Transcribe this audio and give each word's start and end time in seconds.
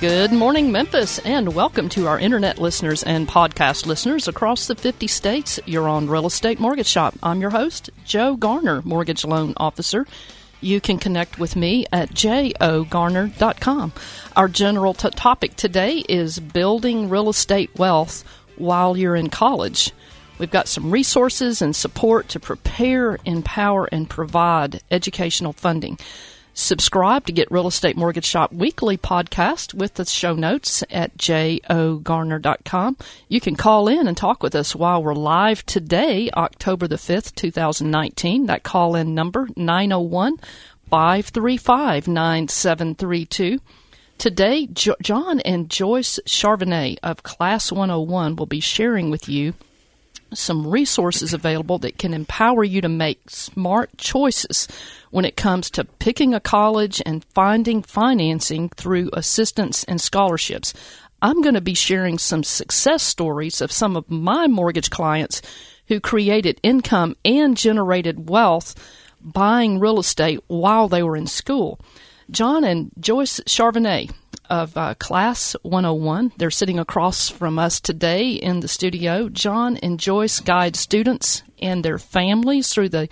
Good 0.00 0.32
morning, 0.32 0.72
Memphis, 0.72 1.18
and 1.18 1.54
welcome 1.54 1.90
to 1.90 2.06
our 2.06 2.18
internet 2.18 2.58
listeners 2.58 3.02
and 3.02 3.28
podcast 3.28 3.84
listeners 3.84 4.28
across 4.28 4.66
the 4.66 4.74
50 4.74 5.06
states. 5.06 5.60
You're 5.66 5.90
on 5.90 6.08
Real 6.08 6.24
Estate 6.24 6.58
Mortgage 6.58 6.86
Shop. 6.86 7.14
I'm 7.22 7.42
your 7.42 7.50
host, 7.50 7.90
Joe 8.06 8.34
Garner, 8.34 8.80
Mortgage 8.82 9.26
Loan 9.26 9.52
Officer. 9.58 10.06
You 10.62 10.80
can 10.80 10.98
connect 10.98 11.38
with 11.38 11.54
me 11.54 11.84
at 11.92 12.14
jogarner.com. 12.14 13.92
Our 14.36 14.48
general 14.48 14.94
t- 14.94 15.10
topic 15.10 15.56
today 15.56 15.98
is 16.08 16.40
building 16.40 17.10
real 17.10 17.28
estate 17.28 17.78
wealth 17.78 18.24
while 18.56 18.96
you're 18.96 19.16
in 19.16 19.28
college. 19.28 19.92
We've 20.38 20.50
got 20.50 20.66
some 20.66 20.90
resources 20.90 21.60
and 21.60 21.76
support 21.76 22.30
to 22.30 22.40
prepare, 22.40 23.18
empower, 23.26 23.86
and 23.92 24.08
provide 24.08 24.80
educational 24.90 25.52
funding. 25.52 25.98
Subscribe 26.52 27.26
to 27.26 27.32
get 27.32 27.50
Real 27.50 27.68
Estate 27.68 27.96
Mortgage 27.96 28.24
Shop 28.24 28.52
weekly 28.52 28.98
podcast 28.98 29.72
with 29.72 29.94
the 29.94 30.04
show 30.04 30.34
notes 30.34 30.82
at 30.90 31.16
jogarner.com. 31.16 32.96
You 33.28 33.40
can 33.40 33.56
call 33.56 33.88
in 33.88 34.08
and 34.08 34.16
talk 34.16 34.42
with 34.42 34.54
us 34.54 34.74
while 34.74 35.02
we're 35.02 35.14
live 35.14 35.64
today, 35.64 36.28
October 36.36 36.88
the 36.88 36.96
5th, 36.96 37.34
2019. 37.34 38.46
That 38.46 38.62
call 38.62 38.96
in 38.96 39.14
number 39.14 39.48
901 39.56 40.38
535 40.90 42.08
9732. 42.08 43.60
Today, 44.18 44.66
jo- 44.66 44.96
John 45.00 45.40
and 45.40 45.70
Joyce 45.70 46.18
Charbonnet 46.26 46.98
of 47.02 47.22
Class 47.22 47.72
101 47.72 48.36
will 48.36 48.46
be 48.46 48.60
sharing 48.60 49.10
with 49.10 49.28
you 49.28 49.54
some 50.32 50.66
resources 50.66 51.32
available 51.32 51.78
that 51.78 51.98
can 51.98 52.14
empower 52.14 52.64
you 52.64 52.80
to 52.80 52.88
make 52.88 53.30
smart 53.30 53.96
choices 53.96 54.68
when 55.10 55.24
it 55.24 55.36
comes 55.36 55.70
to 55.70 55.84
picking 55.84 56.34
a 56.34 56.40
college 56.40 57.02
and 57.04 57.24
finding 57.24 57.82
financing 57.82 58.68
through 58.70 59.10
assistance 59.12 59.84
and 59.84 60.00
scholarships. 60.00 60.72
I'm 61.22 61.42
going 61.42 61.54
to 61.54 61.60
be 61.60 61.74
sharing 61.74 62.18
some 62.18 62.42
success 62.42 63.02
stories 63.02 63.60
of 63.60 63.72
some 63.72 63.96
of 63.96 64.10
my 64.10 64.46
mortgage 64.46 64.90
clients 64.90 65.42
who 65.88 66.00
created 66.00 66.60
income 66.62 67.16
and 67.24 67.56
generated 67.56 68.30
wealth 68.30 68.74
buying 69.20 69.78
real 69.78 69.98
estate 69.98 70.40
while 70.46 70.88
they 70.88 71.02
were 71.02 71.16
in 71.16 71.26
school. 71.26 71.78
John 72.30 72.64
and 72.64 72.90
Joyce 72.98 73.40
Charbonnet 73.40 74.12
of 74.50 74.76
uh, 74.76 74.94
Class 74.96 75.54
101. 75.62 76.32
They're 76.36 76.50
sitting 76.50 76.78
across 76.78 77.28
from 77.28 77.58
us 77.58 77.80
today 77.80 78.32
in 78.32 78.60
the 78.60 78.68
studio. 78.68 79.28
John 79.28 79.76
and 79.78 79.98
Joyce 79.98 80.40
guide 80.40 80.76
students 80.76 81.42
and 81.62 81.84
their 81.84 81.98
families 81.98 82.68
through 82.68 82.90
the 82.90 83.08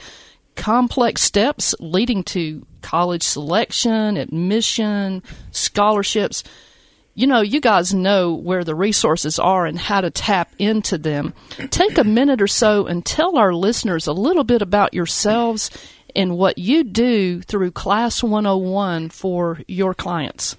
complex 0.57 1.23
steps 1.23 1.75
leading 1.79 2.25
to 2.25 2.67
college 2.83 3.23
selection, 3.23 4.17
admission, 4.17 5.23
scholarships. 5.53 6.43
You 7.15 7.27
know, 7.29 7.41
you 7.41 7.61
guys 7.61 7.95
know 7.95 8.35
where 8.35 8.65
the 8.65 8.75
resources 8.75 9.39
are 9.39 9.67
and 9.67 9.79
how 9.79 10.01
to 10.01 10.11
tap 10.11 10.53
into 10.59 10.99
them. 10.99 11.35
Take 11.71 11.99
a 11.99 12.05
minute 12.05 12.43
or 12.43 12.47
so 12.47 12.87
and 12.87 13.07
tell 13.07 13.39
our 13.39 13.55
listeners 13.55 14.07
a 14.07 14.13
little 14.13 14.45
bit 14.45 14.63
about 14.63 14.95
yourselves 14.95 15.71
and 16.15 16.37
what 16.37 16.59
you 16.59 16.85
do 16.85 17.43
through 17.43 17.71
Class 17.71 18.23
101 18.23 19.11
for 19.11 19.61
your 19.69 19.95
clients. 19.95 20.57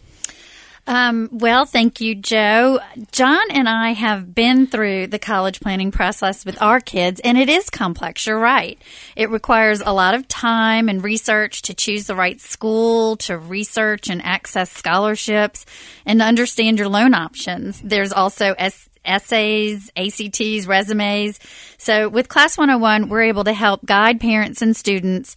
Um, 0.89 1.29
well, 1.31 1.65
thank 1.65 2.01
you, 2.01 2.15
Joe. 2.15 2.79
John 3.11 3.51
and 3.51 3.69
I 3.69 3.91
have 3.91 4.33
been 4.33 4.65
through 4.65 5.05
the 5.05 5.19
college 5.19 5.59
planning 5.59 5.91
process 5.91 6.43
with 6.43 6.59
our 6.63 6.79
kids, 6.79 7.21
and 7.23 7.37
it 7.37 7.47
is 7.47 7.69
complex. 7.69 8.25
You're 8.25 8.39
right. 8.39 8.81
It 9.15 9.29
requires 9.29 9.81
a 9.81 9.93
lot 9.93 10.15
of 10.15 10.27
time 10.27 10.89
and 10.89 11.03
research 11.03 11.61
to 11.63 11.75
choose 11.75 12.07
the 12.07 12.15
right 12.15 12.41
school, 12.41 13.17
to 13.17 13.37
research 13.37 14.09
and 14.09 14.19
access 14.25 14.71
scholarships, 14.71 15.63
and 16.07 16.21
to 16.21 16.25
understand 16.25 16.79
your 16.79 16.89
loan 16.89 17.13
options. 17.13 17.79
There's 17.81 18.11
also 18.11 18.55
S- 18.57 18.89
essays, 19.05 19.91
ACTs, 19.95 20.65
resumes. 20.65 21.39
So 21.77 22.09
with 22.09 22.29
Class 22.29 22.57
101, 22.57 23.09
we're 23.09 23.21
able 23.21 23.43
to 23.43 23.53
help 23.53 23.85
guide 23.85 24.19
parents 24.19 24.63
and 24.63 24.75
students 24.75 25.35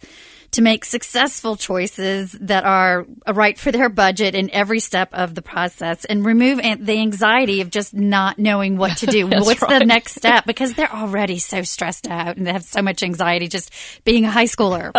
to 0.53 0.61
make 0.61 0.85
successful 0.85 1.55
choices 1.55 2.31
that 2.33 2.63
are 2.63 3.05
right 3.31 3.57
for 3.57 3.71
their 3.71 3.89
budget 3.89 4.35
in 4.35 4.49
every 4.51 4.79
step 4.79 5.09
of 5.13 5.33
the 5.33 5.41
process 5.41 6.05
and 6.05 6.23
remove 6.23 6.59
the 6.79 6.99
anxiety 6.99 7.61
of 7.61 7.71
just 7.71 7.93
not 7.93 8.37
knowing 8.37 8.77
what 8.77 8.97
to 8.97 9.07
do. 9.07 9.27
What's 9.27 9.61
right. 9.61 9.79
the 9.79 9.85
next 9.85 10.15
step? 10.15 10.45
Because 10.45 10.73
they're 10.75 10.93
already 10.93 11.39
so 11.39 11.63
stressed 11.63 12.07
out 12.07 12.37
and 12.37 12.45
they 12.45 12.51
have 12.51 12.63
so 12.63 12.81
much 12.81 13.01
anxiety 13.01 13.47
just 13.47 13.71
being 14.05 14.25
a 14.25 14.31
high 14.31 14.45
schooler. 14.45 14.93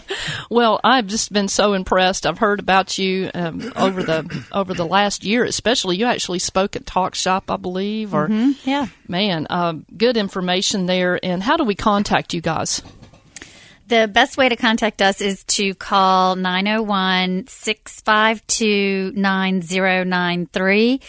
well, 0.50 0.80
I've 0.82 1.06
just 1.06 1.30
been 1.30 1.48
so 1.48 1.74
impressed. 1.74 2.26
I've 2.26 2.38
heard 2.38 2.60
about 2.60 2.96
you 2.96 3.30
um, 3.34 3.72
over 3.76 4.02
the 4.02 4.46
over 4.52 4.72
the 4.72 4.86
last 4.86 5.24
year, 5.24 5.44
especially. 5.44 5.96
You 5.96 6.06
actually 6.06 6.38
spoke 6.38 6.74
at 6.74 6.86
Talk 6.86 7.14
Shop, 7.14 7.50
I 7.50 7.56
believe, 7.56 8.14
or 8.14 8.28
mm-hmm. 8.28 8.68
yeah, 8.68 8.86
man, 9.08 9.46
uh, 9.50 9.74
good 9.96 10.16
information 10.16 10.86
there. 10.86 11.20
And 11.22 11.42
how 11.42 11.56
do 11.56 11.64
we 11.64 11.74
contact 11.74 12.32
you 12.32 12.40
guys? 12.40 12.82
The 13.88 14.10
best 14.12 14.36
way 14.36 14.48
to 14.48 14.56
contact 14.56 15.00
us 15.00 15.20
is 15.20 15.44
to 15.44 15.72
call 15.74 16.34
901 16.34 17.46
652 17.46 19.12
9093. 19.14 21.00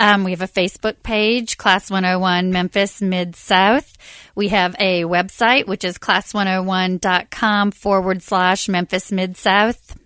Um, 0.00 0.24
we 0.24 0.32
have 0.32 0.42
a 0.42 0.48
Facebook 0.48 1.04
page, 1.04 1.56
Class 1.56 1.92
101 1.92 2.50
Memphis 2.50 3.00
Mid 3.00 3.36
South. 3.36 3.96
We 4.34 4.48
have 4.48 4.74
a 4.80 5.04
website, 5.04 5.68
which 5.68 5.84
is 5.84 5.96
class101.com 5.98 7.70
forward 7.70 8.20
slash 8.20 8.68
Memphis 8.68 9.12
Mid 9.12 9.36
South. 9.36 9.96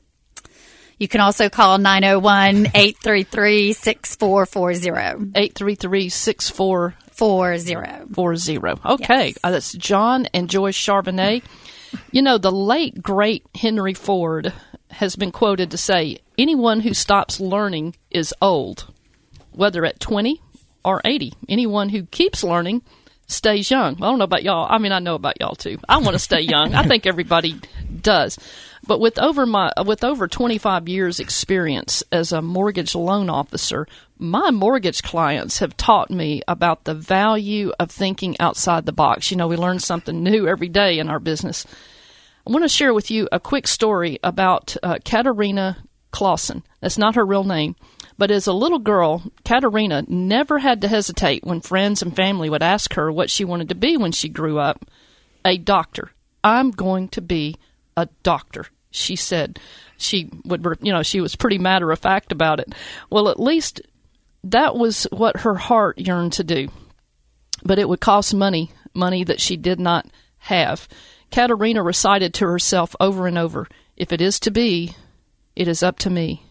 You 0.99 1.09
can 1.09 1.23
also 1.23 1.49
call 1.49 1.79
901 1.79 2.67
833 2.75 3.73
6440. 3.73 5.33
833 5.35 6.09
6440. 6.11 8.59
Okay. 8.85 9.29
Yes. 9.29 9.39
Uh, 9.43 9.51
that's 9.51 9.73
John 9.73 10.27
and 10.35 10.51
Joyce 10.51 10.77
Charbonnet. 10.77 11.43
You 12.11 12.23
know, 12.23 12.39
the 12.39 12.53
late, 12.53 13.03
great 13.03 13.45
Henry 13.55 13.95
Ford 13.95 14.53
has 14.91 15.17
been 15.17 15.33
quoted 15.33 15.71
to 15.71 15.79
say, 15.79 16.19
anyone 16.37 16.81
who 16.81 16.95
stops 16.95 17.41
learning 17.41 17.97
is 18.11 18.35
old, 18.41 18.93
whether 19.53 19.85
at 19.85 20.01
20 20.01 20.41
or 20.85 21.01
80. 21.05 21.35
Anyone 21.49 21.91
who 21.91 22.05
keeps 22.05 22.43
learning 22.43 22.83
stays 23.27 23.71
young. 23.71 23.97
I 23.97 24.07
don't 24.07 24.19
know 24.19 24.25
about 24.25 24.43
y'all. 24.43 24.67
I 24.69 24.79
mean, 24.79 24.93
I 24.93 24.99
know 24.99 25.15
about 25.15 25.41
y'all 25.41 25.55
too. 25.55 25.79
I 25.89 25.99
want 25.99 26.15
to 26.15 26.19
stay 26.19 26.41
young. 26.41 26.75
I 26.75 26.83
think 26.85 27.07
everybody 27.07 27.61
does. 28.01 28.39
But 28.87 29.01
with 29.01 29.19
over 29.19 29.45
my 29.45 29.71
with 29.85 30.03
over 30.03 30.27
25 30.27 30.89
years 30.89 31.21
experience 31.21 32.03
as 32.11 32.33
a 32.33 32.41
mortgage 32.41 32.95
loan 32.95 33.29
officer, 33.29 33.87
my 34.19 34.51
mortgage 34.51 35.03
clients 35.03 35.59
have 35.59 35.77
taught 35.77 36.11
me 36.11 36.43
about 36.49 36.85
the 36.85 36.95
value 36.95 37.73
of 37.79 37.91
thinking 37.91 38.37
outside 38.41 38.87
the 38.87 38.93
box. 38.93 39.31
You 39.31 39.37
know, 39.37 39.49
we 39.49 39.57
learn 39.57 39.79
something 39.79 40.23
new 40.23 40.47
every 40.47 40.69
day 40.69 40.99
in 40.99 41.09
our 41.09 41.21
business. 41.21 41.67
I 42.47 42.51
want 42.51 42.65
to 42.65 42.69
share 42.69 42.95
with 42.95 43.11
you 43.11 43.29
a 43.31 43.41
quick 43.41 43.67
story 43.67 44.19
about 44.23 44.77
uh, 44.83 44.99
Clausen. 46.11 46.63
That's 46.81 46.99
not 46.99 47.15
her 47.15 47.25
real 47.25 47.45
name. 47.45 47.77
But 48.17 48.31
as 48.31 48.47
a 48.47 48.53
little 48.53 48.81
girl, 48.81 49.31
Katerina 49.45 50.05
never 50.09 50.59
had 50.59 50.81
to 50.81 50.89
hesitate 50.89 51.45
when 51.45 51.61
friends 51.61 52.03
and 52.03 52.17
family 52.17 52.51
would 52.51 52.63
ask 52.63 52.95
her 52.95 53.13
what 53.13 53.31
she 53.31 53.45
wanted 53.45 53.69
to 53.69 53.75
be 53.75 53.97
when 53.97 54.13
she 54.13 54.29
grew 54.29 54.59
up. 54.59 54.85
A 55.45 55.57
doctor. 55.57 56.11
I'm 56.43 56.71
going 56.71 57.09
to 57.11 57.21
be 57.21 57.57
a 57.97 58.09
doctor 58.23 58.67
she 58.91 59.17
said 59.17 59.59
she 59.97 60.31
would 60.45 60.65
you 60.81 60.93
know 60.93 61.03
she 61.03 61.21
was 61.21 61.37
pretty 61.37 61.59
matter 61.59 61.91
of 61.91 61.99
fact 61.99 62.33
about 62.33 62.61
it 62.61 62.73
well 63.11 63.29
at 63.29 63.41
least 63.41 63.81
that 64.45 64.75
was 64.77 65.07
what 65.11 65.41
her 65.41 65.55
heart 65.55 65.99
yearned 65.99 66.33
to 66.33 66.45
do 66.45 66.69
but 67.65 67.79
it 67.79 67.89
would 67.89 68.01
cost 68.01 68.35
money 68.35 68.71
money 68.95 69.25
that 69.25 69.41
she 69.41 69.57
did 69.57 69.81
not 69.81 70.07
have 70.39 70.89
katerina 71.31 71.83
recited 71.83 72.33
to 72.35 72.47
herself 72.47 72.95
over 73.01 73.27
and 73.27 73.39
over 73.39 73.67
if 73.97 74.13
it 74.13 74.21
is 74.21 74.39
to 74.41 74.51
be 74.51 74.95
it 75.57 75.69
is 75.69 75.83
up 75.83 75.99
to 75.99 76.11
me 76.11 76.43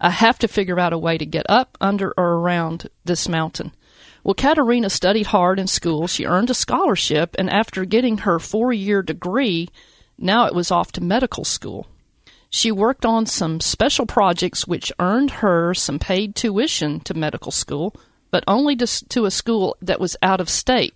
i 0.00 0.10
have 0.10 0.38
to 0.38 0.48
figure 0.48 0.78
out 0.78 0.92
a 0.92 0.98
way 0.98 1.18
to 1.18 1.26
get 1.26 1.46
up 1.48 1.76
under 1.80 2.12
or 2.16 2.34
around 2.34 2.88
this 3.04 3.28
mountain 3.28 3.72
well, 4.24 4.34
Katerina 4.34 4.90
studied 4.90 5.28
hard 5.28 5.58
in 5.58 5.66
school. 5.66 6.06
She 6.06 6.26
earned 6.26 6.50
a 6.50 6.54
scholarship, 6.54 7.34
and 7.38 7.48
after 7.48 7.86
getting 7.86 8.18
her 8.18 8.38
four 8.38 8.74
year 8.74 9.00
degree, 9.00 9.70
now 10.18 10.44
it 10.46 10.54
was 10.54 10.70
off 10.70 10.92
to 10.92 11.00
medical 11.00 11.44
school. 11.44 11.86
She 12.50 12.72
worked 12.72 13.04
on 13.04 13.26
some 13.26 13.60
special 13.60 14.06
projects 14.06 14.66
which 14.66 14.92
earned 14.98 15.30
her 15.30 15.74
some 15.74 15.98
paid 15.98 16.34
tuition 16.34 17.00
to 17.00 17.14
medical 17.14 17.52
school, 17.52 17.94
but 18.30 18.44
only 18.46 18.74
to, 18.76 18.86
to 19.08 19.26
a 19.26 19.30
school 19.30 19.76
that 19.82 20.00
was 20.00 20.16
out 20.22 20.40
of 20.40 20.48
state. 20.48 20.94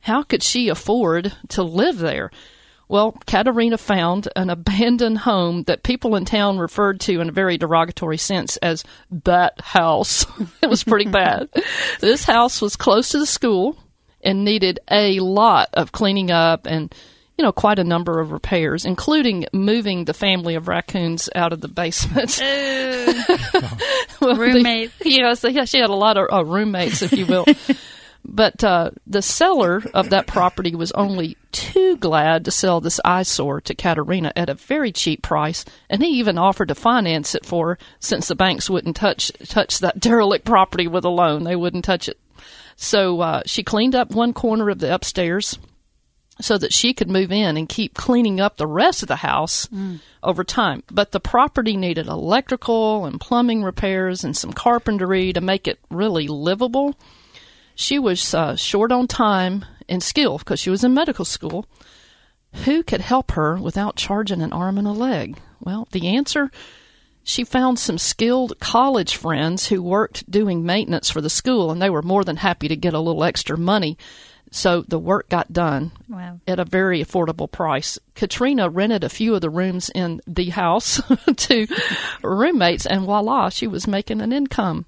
How 0.00 0.22
could 0.22 0.42
she 0.42 0.68
afford 0.68 1.32
to 1.50 1.62
live 1.62 1.98
there? 1.98 2.30
Well, 2.88 3.12
Katerina 3.26 3.78
found 3.78 4.28
an 4.36 4.50
abandoned 4.50 5.18
home 5.18 5.62
that 5.62 5.82
people 5.82 6.16
in 6.16 6.26
town 6.26 6.58
referred 6.58 7.00
to 7.00 7.20
in 7.20 7.30
a 7.30 7.32
very 7.32 7.56
derogatory 7.56 8.18
sense 8.18 8.56
as 8.58 8.84
that 9.24 9.60
house. 9.60 10.26
it 10.62 10.68
was 10.68 10.84
pretty 10.84 11.10
bad. 11.10 11.48
This 12.00 12.24
house 12.24 12.60
was 12.60 12.76
close 12.76 13.10
to 13.10 13.18
the 13.18 13.26
school 13.26 13.78
and 14.22 14.44
needed 14.44 14.80
a 14.90 15.20
lot 15.20 15.70
of 15.72 15.92
cleaning 15.92 16.30
up 16.30 16.66
and 16.66 16.94
you 17.36 17.42
know, 17.42 17.52
quite 17.52 17.78
a 17.78 17.84
number 17.84 18.20
of 18.20 18.30
repairs, 18.30 18.84
including 18.84 19.46
moving 19.52 20.04
the 20.04 20.14
family 20.14 20.54
of 20.54 20.68
raccoons 20.68 21.28
out 21.34 21.52
of 21.52 21.60
the 21.60 21.68
basement. 21.68 22.38
well, 24.20 24.36
roommates. 24.36 24.96
The, 24.98 25.10
yes, 25.10 25.44
yeah, 25.44 25.64
she 25.64 25.78
had 25.78 25.90
a 25.90 25.94
lot 25.94 26.16
of 26.16 26.32
uh, 26.32 26.44
roommates, 26.44 27.02
if 27.02 27.12
you 27.12 27.26
will. 27.26 27.44
but 28.24 28.62
uh, 28.62 28.92
the 29.08 29.20
seller 29.20 29.82
of 29.94 30.10
that 30.10 30.28
property 30.28 30.76
was 30.76 30.92
only 30.92 31.36
too 31.50 31.96
glad 31.96 32.44
to 32.44 32.52
sell 32.52 32.80
this 32.80 33.00
eyesore 33.04 33.60
to 33.62 33.74
Katerina 33.74 34.32
at 34.36 34.48
a 34.48 34.54
very 34.54 34.92
cheap 34.92 35.22
price, 35.22 35.64
and 35.90 36.04
he 36.04 36.10
even 36.20 36.38
offered 36.38 36.68
to 36.68 36.76
finance 36.76 37.34
it 37.34 37.44
for 37.44 37.70
her, 37.70 37.78
since 37.98 38.28
the 38.28 38.36
banks 38.36 38.70
wouldn't 38.70 38.94
touch 38.94 39.32
touch 39.48 39.80
that 39.80 39.98
derelict 39.98 40.44
property 40.44 40.86
with 40.86 41.04
a 41.04 41.10
loan. 41.10 41.42
They 41.42 41.56
wouldn't 41.56 41.84
touch 41.84 42.08
it. 42.08 42.18
So 42.76 43.20
uh, 43.20 43.42
she 43.44 43.64
cleaned 43.64 43.96
up 43.96 44.12
one 44.12 44.32
corner 44.32 44.70
of 44.70 44.78
the 44.78 44.94
upstairs 44.94 45.58
so 46.40 46.58
that 46.58 46.72
she 46.72 46.92
could 46.92 47.08
move 47.08 47.30
in 47.30 47.56
and 47.56 47.68
keep 47.68 47.94
cleaning 47.94 48.40
up 48.40 48.56
the 48.56 48.66
rest 48.66 49.02
of 49.02 49.08
the 49.08 49.16
house 49.16 49.66
mm. 49.66 50.00
over 50.22 50.42
time. 50.42 50.82
But 50.90 51.12
the 51.12 51.20
property 51.20 51.76
needed 51.76 52.06
electrical 52.06 53.06
and 53.06 53.20
plumbing 53.20 53.62
repairs 53.62 54.24
and 54.24 54.36
some 54.36 54.52
carpentry 54.52 55.32
to 55.32 55.40
make 55.40 55.68
it 55.68 55.78
really 55.90 56.26
livable. 56.26 56.96
She 57.74 57.98
was 57.98 58.34
uh, 58.34 58.56
short 58.56 58.90
on 58.90 59.06
time 59.06 59.64
and 59.88 60.02
skill 60.02 60.38
because 60.38 60.60
she 60.60 60.70
was 60.70 60.82
in 60.82 60.94
medical 60.94 61.24
school. 61.24 61.66
Who 62.64 62.82
could 62.82 63.00
help 63.00 63.32
her 63.32 63.56
without 63.56 63.96
charging 63.96 64.42
an 64.42 64.52
arm 64.52 64.78
and 64.78 64.86
a 64.86 64.92
leg? 64.92 65.38
Well, 65.60 65.88
the 65.92 66.08
answer 66.08 66.50
she 67.26 67.42
found 67.42 67.78
some 67.78 67.96
skilled 67.96 68.60
college 68.60 69.16
friends 69.16 69.68
who 69.68 69.82
worked 69.82 70.30
doing 70.30 70.64
maintenance 70.64 71.08
for 71.08 71.22
the 71.22 71.30
school, 71.30 71.70
and 71.70 71.80
they 71.80 71.88
were 71.88 72.02
more 72.02 72.22
than 72.22 72.36
happy 72.36 72.68
to 72.68 72.76
get 72.76 72.92
a 72.92 73.00
little 73.00 73.24
extra 73.24 73.56
money 73.56 73.96
so 74.54 74.82
the 74.82 75.00
work 75.00 75.28
got 75.28 75.52
done 75.52 75.90
wow. 76.08 76.38
at 76.46 76.60
a 76.60 76.64
very 76.64 77.04
affordable 77.04 77.50
price. 77.50 77.98
Katrina 78.14 78.68
rented 78.68 79.02
a 79.02 79.08
few 79.08 79.34
of 79.34 79.40
the 79.40 79.50
rooms 79.50 79.90
in 79.92 80.20
the 80.28 80.50
house 80.50 81.02
to 81.36 81.66
roommates, 82.22 82.86
and 82.86 83.04
voila, 83.04 83.48
she 83.48 83.66
was 83.66 83.88
making 83.88 84.20
an 84.20 84.32
income. 84.32 84.86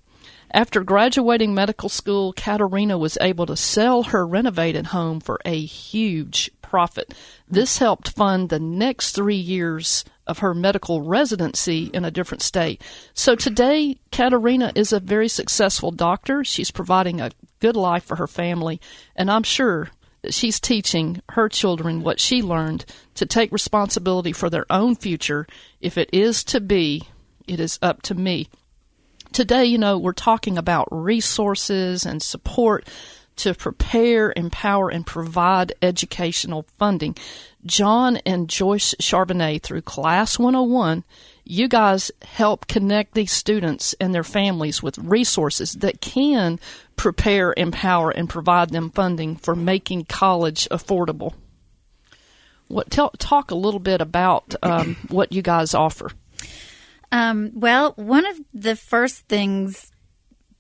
After 0.52 0.84
graduating 0.84 1.52
medical 1.52 1.88
school, 1.88 2.32
Katerina 2.32 2.96
was 2.96 3.18
able 3.20 3.44
to 3.46 3.56
sell 3.56 4.04
her 4.04 4.24
renovated 4.24 4.86
home 4.86 5.18
for 5.18 5.40
a 5.44 5.58
huge 5.60 6.52
profit. 6.62 7.12
This 7.48 7.78
helped 7.78 8.10
fund 8.10 8.48
the 8.48 8.60
next 8.60 9.16
three 9.16 9.34
years 9.34 10.04
of 10.26 10.38
her 10.38 10.54
medical 10.54 11.02
residency 11.02 11.90
in 11.92 12.04
a 12.04 12.10
different 12.10 12.42
state. 12.42 12.82
So 13.14 13.34
today, 13.34 13.98
Katerina 14.10 14.72
is 14.74 14.92
a 14.92 15.00
very 15.00 15.28
successful 15.28 15.90
doctor. 15.90 16.44
She's 16.44 16.70
providing 16.70 17.20
a 17.20 17.30
good 17.60 17.76
life 17.76 18.04
for 18.04 18.16
her 18.16 18.26
family, 18.26 18.80
and 19.14 19.30
I'm 19.30 19.42
sure 19.42 19.90
that 20.22 20.34
she's 20.34 20.58
teaching 20.58 21.22
her 21.30 21.48
children 21.48 22.02
what 22.02 22.20
she 22.20 22.42
learned 22.42 22.84
to 23.14 23.26
take 23.26 23.52
responsibility 23.52 24.32
for 24.32 24.50
their 24.50 24.66
own 24.70 24.96
future. 24.96 25.46
If 25.80 25.96
it 25.96 26.10
is 26.12 26.42
to 26.44 26.60
be, 26.60 27.02
it 27.46 27.60
is 27.60 27.78
up 27.80 28.02
to 28.02 28.14
me. 28.14 28.48
Today, 29.32 29.66
you 29.66 29.78
know, 29.78 29.98
we're 29.98 30.12
talking 30.12 30.56
about 30.56 30.88
resources 30.90 32.06
and 32.06 32.22
support 32.22 32.88
to 33.36 33.54
prepare, 33.54 34.32
empower, 34.36 34.88
and 34.88 35.06
provide 35.06 35.72
educational 35.82 36.66
funding. 36.78 37.16
John 37.64 38.18
and 38.24 38.48
Joyce 38.48 38.94
Charbonnet 39.00 39.62
through 39.62 39.82
Class 39.82 40.38
101, 40.38 41.04
you 41.44 41.68
guys 41.68 42.10
help 42.22 42.66
connect 42.66 43.14
these 43.14 43.32
students 43.32 43.94
and 44.00 44.14
their 44.14 44.24
families 44.24 44.82
with 44.82 44.98
resources 44.98 45.74
that 45.74 46.00
can 46.00 46.58
prepare, 46.96 47.54
empower, 47.56 48.10
and 48.10 48.28
provide 48.28 48.70
them 48.70 48.90
funding 48.90 49.36
for 49.36 49.54
making 49.54 50.04
college 50.04 50.68
affordable. 50.70 51.34
What 52.68 52.90
tell, 52.90 53.10
talk 53.10 53.50
a 53.50 53.56
little 53.56 53.80
bit 53.80 54.00
about 54.00 54.54
um, 54.62 54.96
what 55.08 55.32
you 55.32 55.42
guys 55.42 55.74
offer. 55.74 56.10
Um, 57.12 57.52
well, 57.54 57.92
one 57.96 58.26
of 58.26 58.40
the 58.52 58.74
first 58.74 59.28
things 59.28 59.92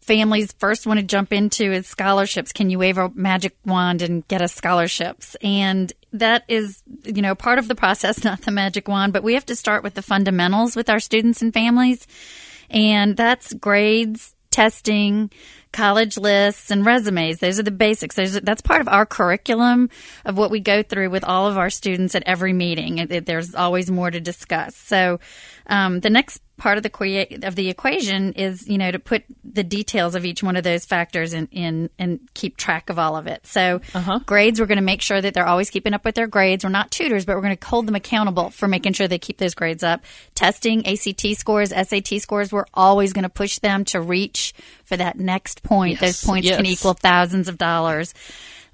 families 0.06 0.52
first 0.52 0.86
want 0.86 1.00
to 1.00 1.04
jump 1.04 1.32
into 1.32 1.72
is 1.72 1.86
scholarships. 1.86 2.52
Can 2.52 2.70
you 2.70 2.78
wave 2.78 2.96
a 2.96 3.10
magic 3.14 3.56
wand 3.64 4.02
and 4.02 4.26
get 4.28 4.40
us 4.40 4.54
scholarships? 4.54 5.36
And 5.42 5.92
that 6.12 6.44
is, 6.48 6.82
you 7.04 7.22
know, 7.22 7.34
part 7.34 7.58
of 7.58 7.68
the 7.68 7.74
process, 7.74 8.24
not 8.24 8.42
the 8.42 8.52
magic 8.52 8.88
wand, 8.88 9.12
but 9.12 9.22
we 9.22 9.34
have 9.34 9.46
to 9.46 9.56
start 9.56 9.82
with 9.82 9.94
the 9.94 10.02
fundamentals 10.02 10.76
with 10.76 10.88
our 10.88 11.00
students 11.00 11.42
and 11.42 11.52
families. 11.52 12.06
And 12.70 13.16
that's 13.16 13.52
grades, 13.52 14.34
testing, 14.50 15.30
college 15.72 16.16
lists, 16.16 16.70
and 16.70 16.86
resumes. 16.86 17.38
Those 17.38 17.58
are 17.58 17.64
the 17.64 17.70
basics. 17.70 18.16
Those, 18.16 18.40
that's 18.40 18.62
part 18.62 18.80
of 18.80 18.88
our 18.88 19.04
curriculum 19.04 19.90
of 20.24 20.38
what 20.38 20.50
we 20.50 20.60
go 20.60 20.82
through 20.82 21.10
with 21.10 21.24
all 21.24 21.46
of 21.48 21.58
our 21.58 21.68
students 21.68 22.14
at 22.14 22.22
every 22.24 22.52
meeting. 22.52 23.06
There's 23.06 23.54
always 23.54 23.90
more 23.90 24.10
to 24.10 24.20
discuss. 24.20 24.74
So, 24.74 25.20
um, 25.68 26.00
the 26.00 26.10
next 26.10 26.40
part 26.56 26.78
of 26.78 26.82
the 26.82 27.38
of 27.42 27.54
the 27.54 27.68
equation 27.68 28.32
is 28.32 28.66
you 28.66 28.78
know 28.78 28.90
to 28.90 28.98
put 28.98 29.24
the 29.44 29.62
details 29.62 30.14
of 30.14 30.24
each 30.24 30.42
one 30.42 30.56
of 30.56 30.64
those 30.64 30.84
factors 30.84 31.34
in, 31.34 31.48
in 31.52 31.90
and 31.98 32.20
keep 32.34 32.56
track 32.56 32.88
of 32.88 32.98
all 32.98 33.16
of 33.16 33.26
it. 33.26 33.46
So 33.46 33.80
uh-huh. 33.94 34.20
grades, 34.26 34.60
we're 34.60 34.66
going 34.66 34.76
to 34.78 34.82
make 34.82 35.02
sure 35.02 35.20
that 35.20 35.34
they're 35.34 35.46
always 35.46 35.70
keeping 35.70 35.94
up 35.94 36.04
with 36.04 36.14
their 36.14 36.26
grades. 36.26 36.64
We're 36.64 36.70
not 36.70 36.90
tutors, 36.90 37.24
but 37.24 37.36
we're 37.36 37.42
going 37.42 37.56
to 37.56 37.66
hold 37.66 37.86
them 37.86 37.94
accountable 37.94 38.50
for 38.50 38.68
making 38.68 38.94
sure 38.94 39.08
they 39.08 39.18
keep 39.18 39.38
those 39.38 39.54
grades 39.54 39.82
up. 39.82 40.02
Testing, 40.34 40.86
ACT 40.86 41.36
scores, 41.36 41.70
SAT 41.70 42.20
scores, 42.20 42.52
we're 42.52 42.66
always 42.72 43.12
going 43.12 43.24
to 43.24 43.28
push 43.28 43.58
them 43.58 43.84
to 43.86 44.00
reach 44.00 44.54
for 44.84 44.96
that 44.96 45.18
next 45.18 45.62
point. 45.62 46.00
Yes. 46.00 46.00
Those 46.00 46.24
points 46.24 46.48
yes. 46.48 46.56
can 46.56 46.66
equal 46.66 46.94
thousands 46.94 47.48
of 47.48 47.58
dollars 47.58 48.14